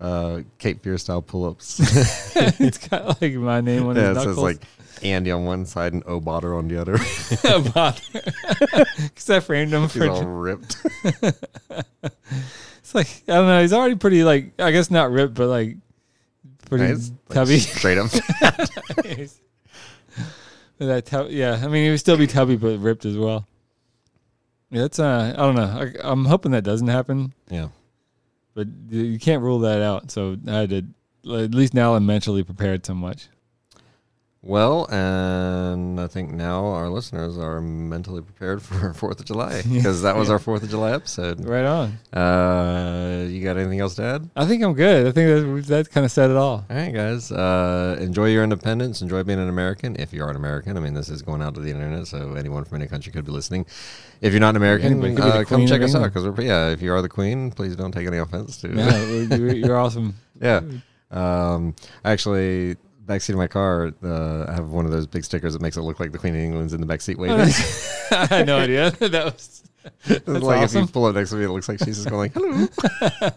uh, 0.00 0.40
Cape 0.58 0.82
Fear 0.82 0.98
style 0.98 1.22
pull 1.22 1.44
ups. 1.46 1.78
it's 2.60 2.78
got 2.88 3.22
like 3.22 3.34
my 3.34 3.60
name 3.60 3.86
on 3.86 3.94
yeah, 3.96 4.10
it 4.10 4.14
his 4.16 4.24
says 4.24 4.36
like 4.38 4.62
Andy 5.02 5.30
on 5.30 5.44
one 5.44 5.64
side 5.64 5.92
and 5.92 6.02
O 6.06 6.20
Botter 6.20 6.56
on 6.58 6.66
the 6.68 6.80
other. 6.80 6.98
because 9.02 9.30
I 9.30 9.40
framed 9.40 9.72
him 9.72 9.82
He's 9.82 9.92
for. 9.92 10.08
all 10.10 10.24
ripped. 10.24 10.76
It's 12.84 12.94
like 12.94 13.08
I 13.28 13.32
don't 13.36 13.46
know. 13.46 13.62
He's 13.62 13.72
already 13.72 13.94
pretty 13.94 14.24
like 14.24 14.60
I 14.60 14.70
guess 14.70 14.90
not 14.90 15.10
ripped, 15.10 15.32
but 15.34 15.48
like 15.48 15.78
pretty 16.68 16.92
like, 16.94 17.02
tubby. 17.30 17.58
straight 17.58 17.96
up. 17.96 18.10
That 20.78 21.06
tub, 21.06 21.28
yeah, 21.30 21.60
I 21.62 21.68
mean, 21.68 21.84
he 21.84 21.90
would 21.90 22.00
still 22.00 22.16
be 22.18 22.26
tubby, 22.26 22.56
but 22.56 22.78
ripped 22.80 23.04
as 23.06 23.16
well. 23.16 23.46
Yeah, 24.70 24.82
that's 24.82 24.98
uh, 24.98 25.32
I 25.34 25.40
don't 25.40 25.54
know. 25.54 25.62
I, 25.62 25.92
I'm 26.10 26.24
hoping 26.24 26.50
that 26.52 26.64
doesn't 26.64 26.88
happen, 26.88 27.32
yeah. 27.48 27.68
but 28.54 28.66
you- 28.90 29.04
you 29.04 29.18
can't 29.20 29.40
rule 29.42 29.60
that 29.60 29.80
out. 29.82 30.10
So 30.10 30.36
I 30.48 30.52
had 30.52 30.70
to, 30.70 30.78
at 31.42 31.54
least 31.54 31.74
now 31.74 31.94
I'm 31.94 32.04
mentally 32.04 32.42
prepared 32.42 32.84
so 32.84 32.92
much. 32.94 33.28
Well, 34.46 34.84
and 34.90 35.98
I 35.98 36.06
think 36.06 36.30
now 36.30 36.66
our 36.66 36.90
listeners 36.90 37.38
are 37.38 37.62
mentally 37.62 38.20
prepared 38.20 38.60
for 38.62 38.92
Fourth 38.92 39.18
of 39.18 39.24
July 39.24 39.62
because 39.72 40.02
that 40.02 40.16
was 40.16 40.28
Yeah. 40.28 40.34
our 40.34 40.38
Fourth 40.38 40.62
of 40.62 40.68
July 40.68 40.92
episode. 40.92 41.42
Right 41.48 41.64
on. 41.64 41.98
Uh, 42.12 43.26
you 43.26 43.42
got 43.42 43.56
anything 43.56 43.80
else 43.80 43.94
to 43.94 44.02
add? 44.02 44.28
I 44.36 44.44
think 44.44 44.62
I'm 44.62 44.74
good. 44.74 45.06
I 45.06 45.12
think 45.12 45.28
that 45.28 45.66
that 45.68 45.90
kind 45.90 46.04
of 46.04 46.12
said 46.12 46.30
it 46.30 46.36
all. 46.36 46.64
All 46.68 46.76
right, 46.76 46.92
guys. 46.92 47.32
Uh, 47.32 47.96
enjoy 47.98 48.26
your 48.26 48.44
independence. 48.44 49.00
Enjoy 49.00 49.22
being 49.22 49.38
an 49.40 49.48
American. 49.48 49.96
If 49.98 50.12
you 50.12 50.22
are 50.22 50.28
an 50.28 50.36
American, 50.36 50.76
I 50.76 50.80
mean, 50.80 50.92
this 50.92 51.08
is 51.08 51.22
going 51.22 51.40
out 51.40 51.54
to 51.54 51.60
the 51.62 51.70
internet, 51.70 52.06
so 52.06 52.34
anyone 52.34 52.64
from 52.64 52.76
any 52.76 52.86
country 52.86 53.12
could 53.12 53.24
be 53.24 53.32
listening. 53.32 53.64
If 54.20 54.32
you're 54.34 54.40
not 54.40 54.50
an 54.50 54.56
American, 54.56 54.92
Anybody 54.92 55.14
could 55.14 55.24
be 55.24 55.30
the 55.30 55.38
uh, 55.38 55.44
come 55.44 55.66
check 55.66 55.80
us 55.80 55.94
out 55.94 56.12
because 56.12 56.44
yeah, 56.44 56.68
if 56.68 56.82
you 56.82 56.92
are 56.92 57.00
the 57.00 57.08
queen, 57.08 57.50
please 57.50 57.76
don't 57.76 57.92
take 57.92 58.06
any 58.06 58.18
offense 58.18 58.58
to. 58.58 58.68
You're, 59.30 59.54
you're 59.54 59.78
awesome. 59.78 60.14
yeah. 60.38 60.60
Um, 61.10 61.74
actually, 62.04 62.76
backseat 63.06 63.30
of 63.30 63.36
my 63.36 63.46
car, 63.46 63.92
uh, 64.02 64.46
I 64.48 64.52
have 64.52 64.70
one 64.70 64.84
of 64.84 64.90
those 64.90 65.06
big 65.06 65.24
stickers 65.24 65.52
that 65.52 65.62
makes 65.62 65.76
it 65.76 65.82
look 65.82 66.00
like 66.00 66.12
the 66.12 66.18
Queen 66.18 66.34
of 66.34 66.40
England's 66.40 66.72
in 66.72 66.80
the 66.80 66.86
backseat 66.86 67.16
waving. 67.16 67.38
I 68.10 68.26
had 68.26 68.46
no 68.46 68.58
idea 68.58 68.90
that 68.98 69.24
was. 69.24 69.62
That's 70.06 70.26
like 70.26 70.62
if 70.62 70.72
you 70.74 70.86
pull 70.86 71.04
up 71.04 71.14
next 71.14 71.30
to 71.30 71.36
me, 71.36 71.44
it 71.44 71.50
looks 71.50 71.68
like 71.68 71.78
she's 71.78 71.96
just 72.02 72.08
going 72.08 72.20
like 72.20 72.32
"hello," 72.32 72.66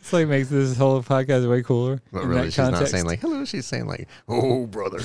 It's 0.00 0.12
like 0.12 0.26
makes 0.26 0.48
this 0.48 0.76
whole 0.76 1.02
podcast 1.04 1.48
way 1.48 1.62
cooler. 1.62 2.02
but 2.12 2.24
really 2.24 2.50
she's 2.50 2.58
not 2.58 2.88
saying 2.88 3.04
like 3.04 3.20
"hello." 3.20 3.44
She's 3.44 3.66
saying 3.66 3.86
like 3.86 4.08
"oh, 4.28 4.66
brother." 4.66 4.98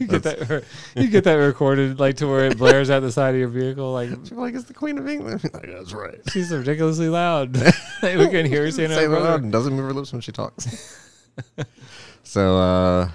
you 0.00 0.06
get 0.06 0.22
that. 0.22 0.64
You 0.96 1.08
get 1.08 1.24
that 1.24 1.34
recorded 1.34 2.00
like 2.00 2.16
to 2.18 2.26
where 2.26 2.46
it 2.46 2.56
blares 2.56 2.88
out 2.88 3.00
the 3.00 3.12
side 3.12 3.34
of 3.34 3.40
your 3.40 3.48
vehicle. 3.48 3.92
Like 3.92 4.10
are 4.10 4.34
like, 4.36 4.54
it's 4.54 4.64
the 4.64 4.74
Queen 4.74 4.96
of 4.96 5.06
England. 5.06 5.42
like, 5.52 5.66
That's 5.70 5.92
right. 5.92 6.20
she's 6.30 6.50
ridiculously 6.50 7.10
loud. 7.10 7.54
we 8.02 8.28
can 8.28 8.46
hear 8.46 8.64
her 8.64 8.70
saying 8.70 8.90
it 8.90 9.08
loud 9.10 9.42
and 9.42 9.52
doesn't 9.52 9.74
move 9.74 9.84
her 9.84 9.92
lips 9.92 10.12
when 10.12 10.22
she 10.22 10.32
talks. 10.32 10.98
So, 12.22 12.56
uh, 12.58 13.10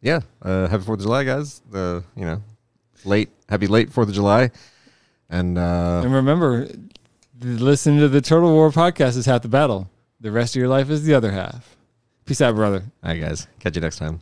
yeah, 0.00 0.20
uh, 0.42 0.68
happy 0.68 0.84
Fourth 0.84 1.00
of 1.00 1.04
July, 1.04 1.24
guys. 1.24 1.60
The 1.70 2.04
you 2.16 2.24
know, 2.24 2.42
late, 3.04 3.30
happy 3.48 3.66
late 3.66 3.92
Fourth 3.92 4.08
of 4.08 4.14
July, 4.14 4.50
and 5.30 5.58
uh, 5.58 6.02
And 6.04 6.12
remember, 6.14 6.68
listening 7.40 8.00
to 8.00 8.08
the 8.08 8.20
Turtle 8.20 8.52
War 8.52 8.70
podcast 8.70 9.16
is 9.16 9.26
half 9.26 9.42
the 9.42 9.48
battle. 9.48 9.90
The 10.20 10.30
rest 10.30 10.54
of 10.54 10.60
your 10.60 10.68
life 10.68 10.90
is 10.90 11.04
the 11.04 11.14
other 11.14 11.32
half. 11.32 11.76
Peace 12.24 12.40
out, 12.40 12.54
brother. 12.54 12.84
all 13.02 13.10
right, 13.10 13.20
guys, 13.20 13.48
catch 13.58 13.74
you 13.74 13.80
next 13.82 13.98
time. 13.98 14.20